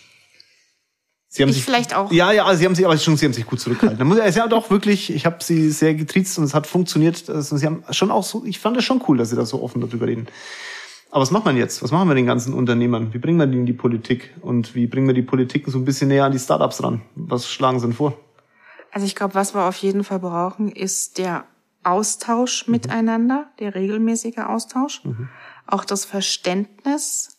Sie 1.28 1.42
haben 1.42 1.50
Ich 1.50 1.56
sich, 1.56 1.64
vielleicht 1.64 1.94
auch. 1.94 2.10
Ja, 2.12 2.30
ja, 2.32 2.54
sie 2.54 2.64
haben 2.64 2.74
sich, 2.74 2.84
aber 2.86 2.96
schon, 2.98 3.16
sie 3.16 3.26
haben 3.26 3.32
sich 3.32 3.46
gut 3.46 3.60
zurückgehalten. 3.60 4.32
Sie 4.32 4.40
haben 4.40 4.50
doch 4.50 4.70
wirklich, 4.70 5.12
ich 5.12 5.26
habe 5.26 5.42
sie 5.42 5.70
sehr 5.70 5.94
getriezt 5.94 6.38
und 6.38 6.44
es 6.44 6.54
hat 6.54 6.66
funktioniert. 6.66 7.28
Also 7.28 7.56
sie 7.56 7.66
haben 7.66 7.82
schon 7.90 8.10
auch 8.10 8.22
so, 8.22 8.44
ich 8.44 8.58
fand 8.60 8.76
es 8.76 8.84
schon 8.84 9.02
cool, 9.08 9.18
dass 9.18 9.30
sie 9.30 9.36
da 9.36 9.44
so 9.44 9.62
offen 9.62 9.80
darüber 9.80 10.06
reden. 10.06 10.28
Aber 11.10 11.22
was 11.22 11.30
macht 11.30 11.44
man 11.44 11.56
jetzt? 11.56 11.82
Was 11.82 11.90
machen 11.90 12.08
wir 12.08 12.14
den 12.14 12.26
ganzen 12.26 12.54
Unternehmern? 12.54 13.12
Wie 13.12 13.18
bringen 13.18 13.38
wir 13.38 13.46
die 13.46 13.58
in 13.58 13.66
die 13.66 13.72
Politik? 13.72 14.34
Und 14.40 14.74
wie 14.74 14.86
bringen 14.86 15.06
wir 15.06 15.14
die 15.14 15.22
Politik 15.22 15.64
so 15.68 15.78
ein 15.78 15.84
bisschen 15.84 16.08
näher 16.08 16.24
an 16.24 16.32
die 16.32 16.38
Startups 16.38 16.82
ran? 16.82 17.02
Was 17.14 17.48
schlagen 17.48 17.78
sie 17.80 17.86
denn 17.86 17.94
vor? 17.96 18.16
Also 18.92 19.06
ich 19.06 19.14
glaube, 19.14 19.34
was 19.34 19.54
wir 19.54 19.64
auf 19.64 19.76
jeden 19.76 20.04
Fall 20.04 20.20
brauchen, 20.20 20.70
ist 20.70 21.18
der 21.18 21.44
Austausch 21.82 22.66
Mhm. 22.66 22.72
miteinander, 22.72 23.46
der 23.60 23.74
regelmäßige 23.74 24.38
Austausch, 24.38 25.02
auch 25.66 25.84
das 25.84 26.04
Verständnis 26.04 27.35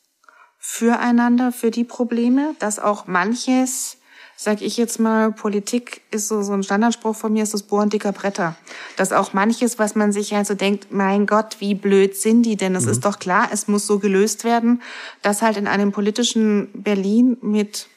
füreinander, 0.69 1.53
für 1.53 1.71
die 1.71 1.85
Probleme, 1.85 2.53
dass 2.59 2.77
auch 2.77 3.07
manches, 3.07 3.99
sag 4.35 4.61
ich 4.61 4.75
jetzt 4.75 4.99
mal, 4.99 5.31
Politik 5.31 6.01
ist 6.11 6.27
so, 6.27 6.41
so 6.41 6.51
ein 6.51 6.61
Standardspruch 6.61 7.15
von 7.15 7.31
mir, 7.31 7.43
ist 7.43 7.53
das 7.53 7.63
Bohren 7.63 7.89
dicker 7.89 8.11
Bretter. 8.11 8.57
Dass 8.97 9.13
auch 9.13 9.31
manches, 9.31 9.79
was 9.79 9.95
man 9.95 10.11
sich 10.11 10.33
halt 10.33 10.45
so 10.45 10.55
denkt, 10.55 10.91
mein 10.91 11.25
Gott, 11.25 11.55
wie 11.59 11.73
blöd 11.73 12.17
sind 12.17 12.43
die 12.43 12.57
denn? 12.57 12.75
Es 12.75 12.85
ist 12.85 13.05
doch 13.05 13.17
klar, 13.17 13.47
es 13.53 13.69
muss 13.69 13.87
so 13.87 13.97
gelöst 13.97 14.43
werden, 14.43 14.81
dass 15.21 15.41
halt 15.41 15.55
in 15.55 15.67
einem 15.67 15.93
politischen 15.93 16.69
Berlin 16.73 17.37
mit 17.41 17.87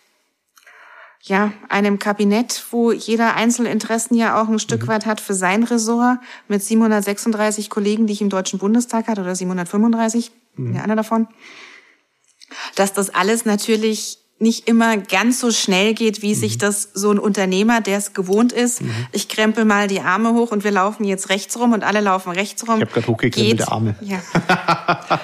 ja, 1.22 1.52
einem 1.68 1.98
Kabinett, 1.98 2.64
wo 2.70 2.92
jeder 2.92 3.34
Einzelinteressen 3.34 4.16
ja 4.16 4.40
auch 4.40 4.48
ein 4.48 4.60
Stück 4.60 4.86
weit 4.86 5.06
hat 5.06 5.20
für 5.20 5.34
sein 5.34 5.64
Ressort, 5.64 6.18
mit 6.46 6.62
736 6.62 7.68
Kollegen, 7.68 8.06
die 8.06 8.12
ich 8.12 8.22
im 8.22 8.30
Deutschen 8.30 8.60
Bundestag 8.60 9.08
hatte, 9.08 9.22
oder 9.22 9.34
735, 9.34 10.30
bin 10.54 10.74
ja 10.76 10.82
einer 10.82 10.96
davon, 10.96 11.26
dass 12.74 12.92
das 12.92 13.10
alles 13.10 13.44
natürlich 13.44 14.20
nicht 14.40 14.66
immer 14.68 14.96
ganz 14.96 15.38
so 15.38 15.50
schnell 15.50 15.92
geht, 15.92 16.22
wie 16.22 16.34
sich 16.34 16.56
das 16.56 16.88
so 16.94 17.10
ein 17.10 17.18
Unternehmer, 17.18 17.82
der 17.82 17.98
es 17.98 18.14
gewohnt 18.14 18.52
ist. 18.52 18.80
Ich 19.12 19.28
krempel 19.28 19.66
mal 19.66 19.86
die 19.86 20.00
Arme 20.00 20.32
hoch 20.32 20.50
und 20.50 20.64
wir 20.64 20.70
laufen 20.70 21.04
jetzt 21.04 21.28
rechts 21.28 21.58
rum 21.58 21.74
und 21.74 21.84
alle 21.84 22.00
laufen 22.00 22.32
rechts 22.32 22.66
rum. 22.66 22.76
Ich 22.76 22.84
hab 22.84 22.92
grad 22.94 23.06
hochgekrempelte 23.06 23.70
Arme. 23.70 23.96
Ja. 24.00 24.18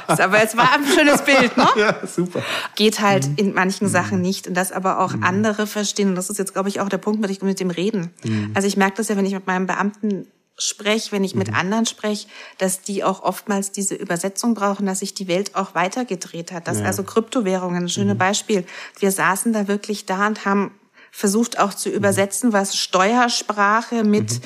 aber 0.07 0.43
es 0.43 0.55
war 0.55 0.71
ein 0.75 0.85
schönes 0.87 1.23
Bild, 1.23 1.57
ne? 1.57 1.67
Ja, 1.77 2.07
super. 2.07 2.43
geht 2.75 3.01
halt 3.01 3.27
in 3.37 3.55
manchen 3.55 3.89
Sachen 3.89 4.21
nicht 4.21 4.49
und 4.49 4.55
das 4.55 4.71
aber 4.71 5.01
auch 5.01 5.15
andere 5.23 5.67
verstehen. 5.67 6.11
Und 6.11 6.15
das 6.17 6.29
ist 6.29 6.39
jetzt, 6.39 6.53
glaube 6.53 6.69
ich, 6.69 6.81
auch 6.81 6.91
der 6.91 6.99
Punkt 6.99 7.21
mit, 7.21 7.43
mit 7.43 7.59
dem 7.59 7.71
Reden. 7.71 8.11
Also 8.53 8.69
ich 8.69 8.77
merke 8.77 8.99
das 8.99 9.09
ja, 9.09 9.17
wenn 9.17 9.25
ich 9.25 9.33
mit 9.33 9.47
meinem 9.47 9.67
Beamten 9.67 10.27
spreche, 10.59 11.13
wenn 11.13 11.25
ich 11.25 11.35
mit 11.35 11.53
anderen 11.55 11.87
spreche, 11.87 12.29
dass 12.59 12.81
die 12.81 13.05
auch 13.05 13.23
oftmals 13.23 13.73
diese 13.73 13.95
Übersetzung 13.95 14.55
brauchen, 14.55 14.87
dass 14.87 15.01
sich 15.01 15.15
die 15.15 15.29
Welt 15.29 15.55
auch 15.55 15.75
weitergedreht 15.75 16.53
hat. 16.53 16.67
Dass 16.67 16.79
Ja. 16.79 16.87
also 16.87 17.03
Kryptowährungen, 17.03 17.85
ein 17.85 17.89
schönes 17.89 18.17
Beispiel. 18.17 18.65
Wir 18.99 19.11
saßen 19.11 19.53
da 19.53 19.69
wirklich 19.69 20.07
da 20.07 20.27
und 20.27 20.45
haben 20.45 20.73
versucht 21.11 21.59
auch 21.59 21.75
zu 21.75 21.89
übersetzen, 21.89 22.53
was 22.53 22.77
Steuersprache 22.77 24.05
mit 24.05 24.41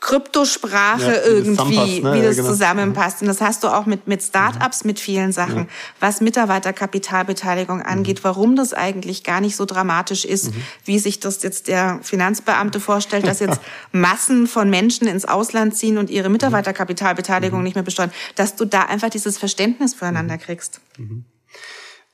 Kryptosprache 0.00 1.02
Ja, 1.02 1.22
irgendwie, 1.24 2.00
ne? 2.00 2.14
wie 2.14 2.18
Ja, 2.18 2.24
das 2.24 2.36
genau. 2.36 2.48
zusammenpasst. 2.48 3.20
Und 3.20 3.28
das 3.28 3.42
hast 3.42 3.62
du 3.64 3.68
auch 3.68 3.84
mit, 3.84 4.08
mit 4.08 4.22
Startups, 4.22 4.84
mit 4.84 4.98
vielen 4.98 5.30
Sachen, 5.30 5.68
was 6.00 6.22
Mitarbeiterkapitalbeteiligung 6.22 7.82
angeht, 7.82 8.24
warum 8.24 8.56
das 8.56 8.72
eigentlich 8.72 9.24
gar 9.24 9.42
nicht 9.42 9.56
so 9.56 9.66
dramatisch 9.66 10.24
ist, 10.24 10.52
wie 10.84 10.98
sich 10.98 11.20
das 11.20 11.42
jetzt 11.42 11.68
der 11.68 12.00
Finanzbeamte 12.02 12.80
vorstellt, 12.80 13.26
dass 13.26 13.40
jetzt 13.40 13.60
Massen 13.92 14.46
von 14.46 14.70
Menschen 14.70 15.06
ins 15.06 15.26
Ausland 15.26 15.76
ziehen 15.76 15.98
und 15.98 16.08
ihre 16.08 16.30
Mitarbeiterkapitalbeteiligung 16.30 17.62
nicht 17.62 17.74
mehr 17.74 17.84
besteuern, 17.84 18.12
dass 18.36 18.56
du 18.56 18.64
da 18.64 18.82
einfach 18.82 19.10
dieses 19.10 19.36
Verständnis 19.36 19.92
füreinander 19.92 20.38
kriegst. 20.38 20.80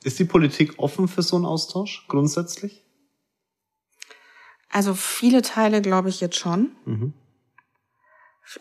Ist 0.03 0.19
die 0.19 0.25
Politik 0.25 0.73
offen 0.77 1.07
für 1.07 1.21
so 1.21 1.37
einen 1.37 1.45
Austausch 1.45 2.05
grundsätzlich? 2.09 2.83
Also 4.69 4.93
viele 4.93 5.41
Teile 5.41 5.81
glaube 5.81 6.09
ich 6.09 6.19
jetzt 6.19 6.35
schon. 6.35 6.71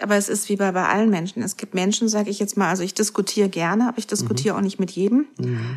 Aber 0.00 0.16
es 0.16 0.28
ist 0.28 0.48
wie 0.48 0.56
bei, 0.56 0.72
bei 0.72 0.84
allen 0.84 1.10
Menschen. 1.10 1.42
Es 1.42 1.56
gibt 1.56 1.74
Menschen, 1.74 2.08
sage 2.08 2.28
ich 2.28 2.40
jetzt 2.40 2.56
mal, 2.56 2.68
also 2.68 2.82
ich 2.82 2.94
diskutiere 2.94 3.48
gerne, 3.48 3.88
aber 3.88 3.98
ich 3.98 4.06
diskutiere 4.06 4.56
auch 4.56 4.60
nicht 4.60 4.80
mit 4.80 4.90
jedem. 4.90 5.26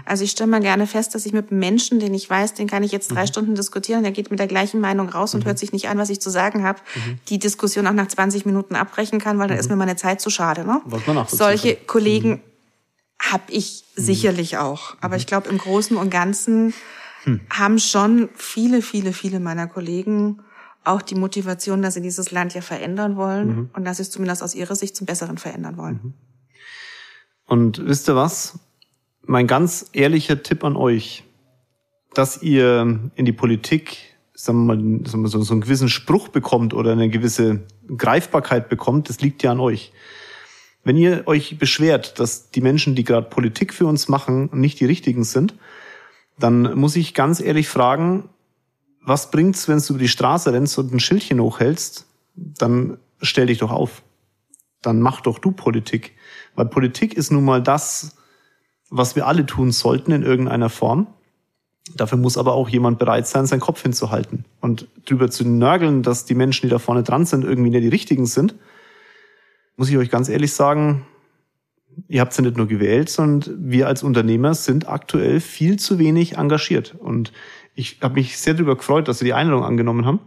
Also 0.05 0.23
ich 0.23 0.31
stelle 0.31 0.49
mal 0.49 0.61
gerne 0.61 0.87
fest, 0.87 1.13
dass 1.13 1.25
ich 1.25 1.33
mit 1.33 1.51
einem 1.51 1.59
Menschen, 1.59 1.99
den 1.99 2.13
ich 2.13 2.27
weiß, 2.27 2.55
den 2.55 2.67
kann 2.67 2.81
ich 2.81 2.91
jetzt 2.91 3.09
drei 3.09 3.27
Stunden 3.27 3.53
diskutieren, 3.53 4.01
der 4.01 4.11
geht 4.11 4.31
mit 4.31 4.39
der 4.39 4.47
gleichen 4.47 4.81
Meinung 4.81 5.09
raus 5.09 5.35
und 5.35 5.45
hört 5.45 5.59
sich 5.59 5.73
nicht 5.73 5.89
an, 5.89 5.97
was 5.97 6.09
ich 6.09 6.19
zu 6.19 6.31
sagen 6.31 6.63
habe, 6.63 6.79
die 7.29 7.37
Diskussion 7.37 7.85
auch 7.85 7.93
nach 7.93 8.07
20 8.07 8.45
Minuten 8.45 8.75
abbrechen 8.75 9.19
kann, 9.19 9.37
weil 9.37 9.47
dann 9.47 9.59
ist 9.59 9.69
mir 9.69 9.75
meine 9.75 9.95
Zeit 9.95 10.21
zu 10.21 10.29
schade. 10.29 10.65
Ne? 10.65 10.81
Was 10.85 11.05
man 11.05 11.15
nachvollziehen 11.15 11.37
Solche 11.37 11.75
kann. 11.75 11.87
Kollegen 11.87 12.41
habe 13.19 13.43
ich 13.49 13.83
sicherlich 13.95 14.57
auch. 14.57 14.95
Aber 15.01 15.17
ich 15.17 15.27
glaube, 15.27 15.49
im 15.49 15.57
Großen 15.57 15.97
und 15.97 16.09
Ganzen 16.09 16.73
haben 17.49 17.79
schon 17.79 18.29
viele, 18.35 18.81
viele, 18.81 19.13
viele 19.13 19.39
meiner 19.39 19.67
Kollegen 19.67 20.41
auch 20.83 21.01
die 21.01 21.15
Motivation, 21.15 21.81
dass 21.81 21.93
sie 21.95 22.01
dieses 22.01 22.31
Land 22.31 22.53
ja 22.53 22.61
verändern 22.61 23.15
wollen 23.15 23.69
und 23.73 23.85
dass 23.85 23.97
sie 23.97 24.03
es 24.03 24.11
zumindest 24.11 24.41
aus 24.41 24.55
ihrer 24.55 24.75
Sicht 24.75 24.95
zum 24.95 25.05
Besseren 25.05 25.37
verändern 25.37 25.77
wollen. 25.77 26.13
Und 27.45 27.85
wisst 27.85 28.07
ihr 28.07 28.15
was? 28.15 28.59
Mein 29.23 29.47
ganz 29.47 29.89
ehrlicher 29.93 30.41
Tipp 30.41 30.63
an 30.63 30.75
euch, 30.75 31.23
dass 32.13 32.41
ihr 32.41 33.11
in 33.15 33.25
die 33.25 33.33
Politik, 33.33 33.97
sagen 34.33 34.65
wir 34.65 34.75
mal, 34.75 35.07
sagen 35.07 35.23
wir 35.23 35.29
so, 35.29 35.41
so 35.41 35.53
einen 35.53 35.61
gewissen 35.61 35.89
Spruch 35.89 36.29
bekommt 36.29 36.73
oder 36.73 36.91
eine 36.93 37.09
gewisse 37.09 37.61
Greifbarkeit 37.95 38.69
bekommt, 38.69 39.09
das 39.09 39.21
liegt 39.21 39.43
ja 39.43 39.51
an 39.51 39.59
euch. 39.59 39.91
Wenn 40.83 40.95
ihr 40.95 41.27
euch 41.27 41.59
beschwert, 41.59 42.19
dass 42.19 42.51
die 42.51 42.61
Menschen, 42.61 42.95
die 42.95 43.03
gerade 43.03 43.27
Politik 43.29 43.73
für 43.73 43.85
uns 43.85 44.07
machen, 44.07 44.49
nicht 44.53 44.79
die 44.79 44.85
richtigen 44.85 45.23
sind, 45.23 45.55
dann 46.39 46.79
muss 46.79 46.95
ich 46.95 47.13
ganz 47.13 47.41
ehrlich 47.41 47.67
fragen, 47.67 48.29
was 49.09 49.31
bringt's, 49.31 49.67
wenn 49.67 49.79
du 49.79 49.93
über 49.93 49.99
die 49.99 50.07
Straße 50.07 50.53
rennst 50.53 50.77
und 50.77 50.93
ein 50.93 51.01
Schildchen 51.01 51.41
hochhältst? 51.41 52.05
Dann 52.35 52.97
stell 53.21 53.47
dich 53.47 53.57
doch 53.57 53.71
auf. 53.71 54.03
dann 54.81 55.01
mach 55.01 55.19
doch 55.19 55.39
du 55.39 55.51
Politik. 55.51 56.13
Weil 56.55 56.67
Politik 56.67 57.13
ist 57.13 57.31
nun 57.31 57.43
mal 57.43 57.61
das, 57.61 58.15
was 58.89 59.15
wir 59.17 59.27
alle 59.27 59.45
tun 59.45 59.71
sollten 59.71 60.13
in 60.13 60.23
irgendeiner 60.23 60.69
Form. 60.69 61.07
Dafür 61.95 62.17
muss 62.17 62.37
aber 62.37 62.53
auch 62.53 62.69
jemand 62.69 62.99
bereit 62.99 63.27
sein, 63.27 63.45
seinen 63.45 63.59
Kopf 63.59 63.81
hinzuhalten. 63.81 64.45
Und 64.61 64.87
drüber 65.05 65.29
zu 65.29 65.45
nörgeln, 65.45 66.03
dass 66.03 66.25
die 66.25 66.35
Menschen, 66.35 66.67
die 66.67 66.71
da 66.71 66.79
vorne 66.79 67.03
dran 67.03 67.25
sind, 67.25 67.43
irgendwie 67.43 67.71
nicht 67.71 67.83
die 67.83 67.89
richtigen 67.89 68.25
sind, 68.25 68.55
muss 69.75 69.89
ich 69.89 69.97
euch 69.97 70.09
ganz 70.09 70.29
ehrlich 70.29 70.53
sagen, 70.53 71.05
ihr 72.07 72.21
habt 72.21 72.33
sie 72.33 72.41
nicht 72.41 72.57
nur 72.57 72.67
gewählt, 72.67 73.09
sondern 73.09 73.69
wir 73.69 73.87
als 73.87 74.03
Unternehmer 74.03 74.53
sind 74.53 74.87
aktuell 74.87 75.39
viel 75.39 75.77
zu 75.77 75.99
wenig 75.99 76.37
engagiert. 76.37 76.95
Und 76.97 77.31
ich 77.79 77.99
habe 78.01 78.15
mich 78.15 78.37
sehr 78.37 78.53
darüber 78.53 78.75
gefreut, 78.75 79.07
dass 79.07 79.19
sie 79.19 79.25
die 79.25 79.33
Einladung 79.33 79.63
angenommen 79.63 80.05
haben. 80.05 80.19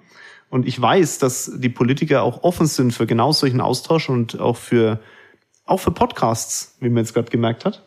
Und 0.51 0.67
ich 0.67 0.81
weiß, 0.81 1.19
dass 1.19 1.51
die 1.55 1.69
Politiker 1.69 2.23
auch 2.23 2.43
offen 2.43 2.67
sind 2.67 2.93
für 2.93 3.07
genau 3.07 3.33
solchen 3.33 3.61
Austausch 3.61 4.09
und 4.09 4.39
auch 4.41 4.57
für, 4.57 5.01
auch 5.65 5.79
für 5.79 5.91
Podcasts, 5.91 6.77
wie 6.81 6.89
man 6.89 7.05
jetzt 7.05 7.15
gerade 7.15 7.31
gemerkt 7.31 7.65
hat 7.65 7.83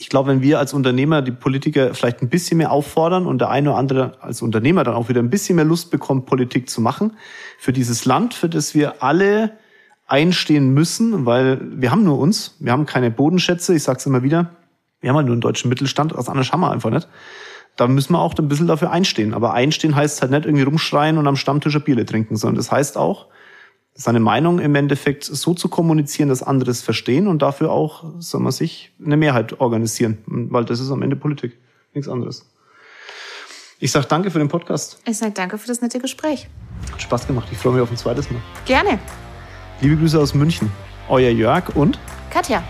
ich 0.00 0.08
glaube, 0.08 0.30
wenn 0.30 0.40
wir 0.40 0.58
als 0.58 0.72
Unternehmer 0.72 1.20
die 1.20 1.30
Politiker 1.30 1.92
vielleicht 1.92 2.22
ein 2.22 2.30
bisschen 2.30 2.56
mehr 2.56 2.72
auffordern 2.72 3.26
und 3.26 3.38
der 3.38 3.50
eine 3.50 3.68
oder 3.68 3.78
andere 3.78 4.12
als 4.22 4.40
Unternehmer 4.40 4.82
dann 4.82 4.94
auch 4.94 5.10
wieder 5.10 5.20
ein 5.20 5.28
bisschen 5.28 5.56
mehr 5.56 5.66
Lust 5.66 5.90
bekommt, 5.90 6.24
Politik 6.24 6.70
zu 6.70 6.80
machen, 6.80 7.18
für 7.58 7.74
dieses 7.74 8.06
Land, 8.06 8.32
für 8.32 8.48
das 8.48 8.74
wir 8.74 9.02
alle 9.02 9.58
einstehen 10.06 10.72
müssen, 10.72 11.26
weil 11.26 11.60
wir 11.78 11.90
haben 11.90 12.02
nur 12.02 12.18
uns, 12.18 12.56
wir 12.60 12.72
haben 12.72 12.86
keine 12.86 13.10
Bodenschätze, 13.10 13.74
ich 13.74 13.82
sage 13.82 13.98
es 13.98 14.06
immer 14.06 14.22
wieder, 14.22 14.50
wir 15.02 15.10
haben 15.10 15.16
halt 15.16 15.26
nur 15.26 15.34
einen 15.34 15.42
deutschen 15.42 15.68
Mittelstand, 15.68 16.16
was 16.16 16.30
anderes 16.30 16.50
haben 16.50 16.60
wir 16.60 16.70
einfach 16.70 16.90
nicht. 16.90 17.06
Da 17.76 17.86
müssen 17.86 18.12
wir 18.12 18.20
auch 18.20 18.34
ein 18.36 18.48
bisschen 18.48 18.66
dafür 18.66 18.90
einstehen. 18.90 19.32
Aber 19.32 19.54
einstehen 19.54 19.96
heißt 19.96 20.20
halt 20.20 20.30
nicht 20.32 20.44
irgendwie 20.44 20.64
rumschreien 20.64 21.18
und 21.18 21.26
am 21.26 21.36
Stammtisch 21.36 21.74
ein 21.74 21.82
Bier 21.82 22.04
trinken, 22.06 22.36
sondern 22.36 22.56
das 22.56 22.70
heißt 22.70 22.96
auch, 22.96 23.26
seine 23.94 24.20
Meinung 24.20 24.60
im 24.60 24.74
Endeffekt 24.74 25.24
so 25.24 25.54
zu 25.54 25.68
kommunizieren, 25.68 26.28
dass 26.28 26.42
andere 26.42 26.70
es 26.70 26.82
verstehen 26.82 27.26
und 27.26 27.42
dafür 27.42 27.70
auch, 27.70 28.04
soll 28.18 28.40
man 28.40 28.52
sich 28.52 28.92
eine 29.04 29.16
Mehrheit 29.16 29.60
organisieren, 29.60 30.18
weil 30.26 30.64
das 30.64 30.80
ist 30.80 30.90
am 30.90 31.02
Ende 31.02 31.16
Politik, 31.16 31.58
nichts 31.92 32.08
anderes. 32.08 32.50
Ich 33.78 33.92
sage 33.92 34.06
danke 34.06 34.30
für 34.30 34.38
den 34.38 34.48
Podcast. 34.48 35.00
Ich 35.06 35.18
sage 35.18 35.32
danke 35.32 35.56
für 35.58 35.66
das 35.66 35.80
nette 35.80 35.98
Gespräch. 35.98 36.48
Hat 36.92 37.00
Spaß 37.00 37.26
gemacht. 37.26 37.48
Ich 37.50 37.58
freue 37.58 37.72
mich 37.72 37.82
auf 37.82 37.90
ein 37.90 37.96
zweites 37.96 38.30
Mal. 38.30 38.40
Gerne. 38.66 38.98
Liebe 39.80 39.96
Grüße 39.96 40.18
aus 40.18 40.34
München. 40.34 40.70
Euer 41.08 41.30
Jörg 41.30 41.74
und 41.74 41.98
Katja. 42.30 42.62